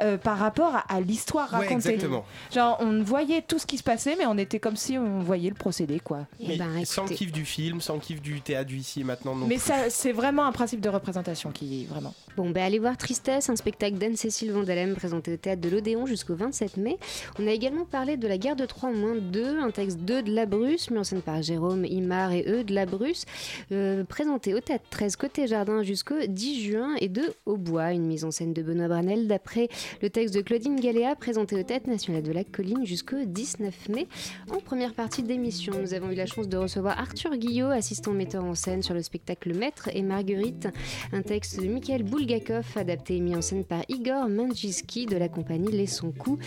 Euh, 0.00 0.16
par 0.18 0.38
rapport 0.38 0.74
à, 0.74 0.80
à 0.92 1.00
l'histoire 1.00 1.48
Ouais, 1.52 1.58
racontée. 1.66 1.74
exactement. 1.90 2.24
Genre, 2.52 2.76
on 2.80 3.02
voyait 3.02 3.42
tout 3.42 3.58
ce 3.58 3.66
qui 3.66 3.78
se 3.78 3.82
passait, 3.82 4.16
mais 4.18 4.26
on 4.26 4.38
était 4.38 4.58
comme 4.60 4.76
si 4.76 4.96
on 4.98 5.20
voyait 5.20 5.48
le 5.50 5.54
procédé, 5.54 6.00
quoi. 6.00 6.26
Mais 6.40 6.58
sans 6.84 7.04
le 7.04 7.10
kiff 7.14 7.32
du 7.32 7.44
film, 7.44 7.80
sans 7.80 7.98
kiff 7.98 8.20
du 8.22 8.40
théâtre 8.40 8.68
du 8.68 8.76
ici 8.76 9.00
et 9.00 9.04
maintenant 9.04 9.34
non 9.34 9.46
Mais 9.46 9.56
plus. 9.56 9.64
ça, 9.64 9.90
c'est 9.90 10.12
vraiment 10.12 10.44
un 10.44 10.52
principe 10.52 10.80
de 10.80 10.88
représentation 10.88 11.50
qui, 11.50 11.84
vraiment. 11.86 12.14
Bon, 12.36 12.50
ben 12.50 12.64
allez 12.64 12.78
voir 12.80 12.96
Tristesse, 12.96 13.48
un 13.48 13.56
spectacle 13.56 13.96
d'Anne-Cécile 13.96 14.50
Vandalem 14.52 14.94
présenté 14.96 15.32
au 15.32 15.36
théâtre 15.36 15.60
de 15.60 15.68
l'Odéon 15.68 16.06
jusqu'au 16.06 16.34
27 16.34 16.76
mai. 16.78 16.98
On 17.38 17.46
a 17.46 17.50
également 17.52 17.84
parlé 17.84 18.16
de 18.16 18.26
La 18.26 18.38
guerre 18.38 18.56
de 18.56 18.66
Troie 18.66 18.88
en 18.88 18.92
moins 18.94 19.14
2, 19.16 19.60
un 19.60 19.70
texte 19.70 19.98
2 19.98 20.22
de 20.22 20.32
la 20.34 20.44
Bruce, 20.46 20.90
mis 20.90 20.98
en 20.98 21.04
scène 21.04 21.22
par 21.22 21.40
Jérôme 21.42 21.84
Imar 21.84 22.32
et 22.32 22.44
eux 22.48 22.64
de 22.64 22.74
la 22.74 22.86
Bruce, 22.86 23.24
euh, 23.72 24.02
présenté 24.04 24.52
au 24.54 24.60
théâtre 24.60 24.84
13 24.90 25.14
côté 25.16 25.46
jardin 25.46 25.82
jusqu'au 25.84 26.14
10 26.26 26.64
juin 26.64 26.94
et 27.00 27.08
de 27.08 27.22
Au 27.46 27.56
bois, 27.56 27.92
une 27.92 28.06
mise 28.06 28.24
en 28.24 28.30
scène 28.32 28.52
de 28.52 28.62
Benoît 28.62 28.88
Branel 28.88 29.28
d'après 29.28 29.68
le 30.02 30.10
texte 30.10 30.34
de 30.34 30.40
Claudine 30.40 30.78
Galéa, 30.78 31.14
présenté 31.16 31.56
au 31.56 31.62
théâtre 31.62 31.88
national 31.88 32.22
de 32.22 32.32
la 32.32 32.44
colline 32.44 32.84
jusqu'au 32.84 33.24
19 33.24 33.88
mai. 33.88 34.06
En 34.50 34.58
première 34.60 34.92
partie 34.94 35.22
d'émission, 35.22 35.72
nous 35.80 35.94
avons 35.94 36.10
eu 36.10 36.14
la 36.14 36.26
chance 36.26 36.48
de 36.48 36.56
recevoir 36.56 36.98
Arthur 36.98 37.36
Guillot, 37.36 37.68
assistant 37.68 38.12
metteur 38.12 38.44
en 38.44 38.54
scène 38.54 38.82
sur 38.82 38.94
le 38.94 39.02
spectacle 39.02 39.48
Le 39.50 39.58
Maître 39.58 39.88
et 39.92 40.02
Marguerite, 40.02 40.68
un 41.12 41.22
texte 41.22 41.60
de 41.60 41.66
Mikhail 41.66 42.02
Bulgakov, 42.02 42.64
adapté 42.76 43.16
et 43.16 43.20
mis 43.20 43.34
en 43.36 43.42
scène 43.42 43.64
par 43.64 43.82
Igor 43.88 44.28
Manjiski 44.28 45.06
de 45.06 45.16
la 45.16 45.28
compagnie 45.28 45.70
Les 45.72 45.86
Son 45.86 46.10
Coup. 46.12 46.38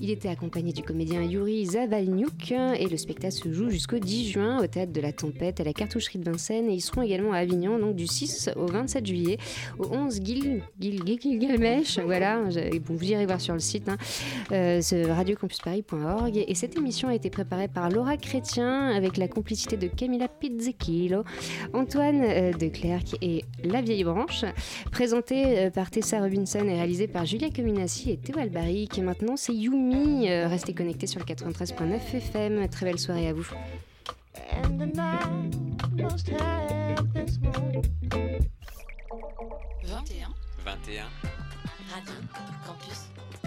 Il 0.00 0.10
était 0.10 0.28
accompagné 0.28 0.72
du 0.72 0.82
comédien 0.82 1.22
Yuri 1.22 1.66
Zavalnyuk 1.66 2.52
et 2.52 2.86
le 2.88 2.96
spectacle 2.96 3.34
se 3.34 3.52
joue 3.52 3.70
jusqu'au 3.70 3.98
10 3.98 4.28
juin 4.30 4.62
au 4.62 4.66
théâtre 4.66 4.92
de 4.92 5.00
la 5.00 5.12
Tempête 5.12 5.60
à 5.60 5.64
la 5.64 5.72
cartoucherie 5.72 6.18
de 6.18 6.30
Vincennes 6.30 6.68
et 6.70 6.74
ils 6.74 6.80
seront 6.80 7.02
également 7.02 7.32
à 7.32 7.38
Avignon 7.38 7.78
donc 7.78 7.96
du 7.96 8.06
6 8.06 8.50
au 8.56 8.66
27 8.66 9.06
juillet 9.06 9.38
au 9.78 9.86
11 9.92 10.20
Gil, 10.22 10.62
Gil, 10.80 11.02
Gil- 11.04 11.20
Gilgamesh. 11.20 11.98
Voilà, 12.00 12.42
vous 12.94 13.04
irez 13.04 13.26
voir 13.26 13.40
sur 13.40 13.54
le 13.54 13.60
site 13.60 13.88
hein, 13.88 13.96
euh, 14.52 14.80
ce 14.80 15.08
radiocampusparis.org 15.08 16.44
et 16.46 16.54
cette 16.54 16.76
émission 16.76 17.08
a 17.08 17.14
été 17.14 17.30
préparée 17.30 17.68
par 17.68 17.90
Laura 17.90 18.16
Chrétien 18.16 18.88
avec 18.90 19.16
la 19.16 19.28
complicité 19.28 19.76
de 19.76 19.88
Camilla 19.88 20.28
Pizzichillo, 20.28 21.24
Antoine 21.72 22.22
euh, 22.22 22.52
de 22.52 22.68
Clercq 22.68 23.16
et 23.22 23.44
La 23.64 23.82
Vieille 23.82 24.04
Branche, 24.04 24.44
présentée 24.90 25.58
euh, 25.58 25.70
par 25.70 25.90
Tessa 25.90 26.20
Robinson 26.20 26.60
et 26.60 26.74
réalisée 26.74 27.08
par 27.08 27.24
Julia 27.24 27.50
Cominassi 27.50 28.10
et 28.10 28.16
Théo 28.16 28.38
Albaric. 28.38 28.98
Et 28.98 29.02
maintenant, 29.02 29.36
c'est 29.36 29.54
Yumi. 29.54 30.28
Euh, 30.28 30.48
restez 30.48 30.74
connectés 30.74 31.06
sur 31.06 31.20
le 31.20 31.24
93.9 31.24 31.98
FM. 32.14 32.68
Très 32.68 32.86
belle 32.86 32.98
soirée 32.98 33.28
à 33.28 33.32
vous. 33.32 33.46
And 34.52 34.78
the 34.78 34.86
night 34.94 35.56
must 35.96 36.28
have 36.28 37.12
this 37.14 37.38
moon. 37.40 37.82
21. 39.84 40.28
21. 40.64 41.65
Radio 41.92 42.14
Campus 42.66 43.15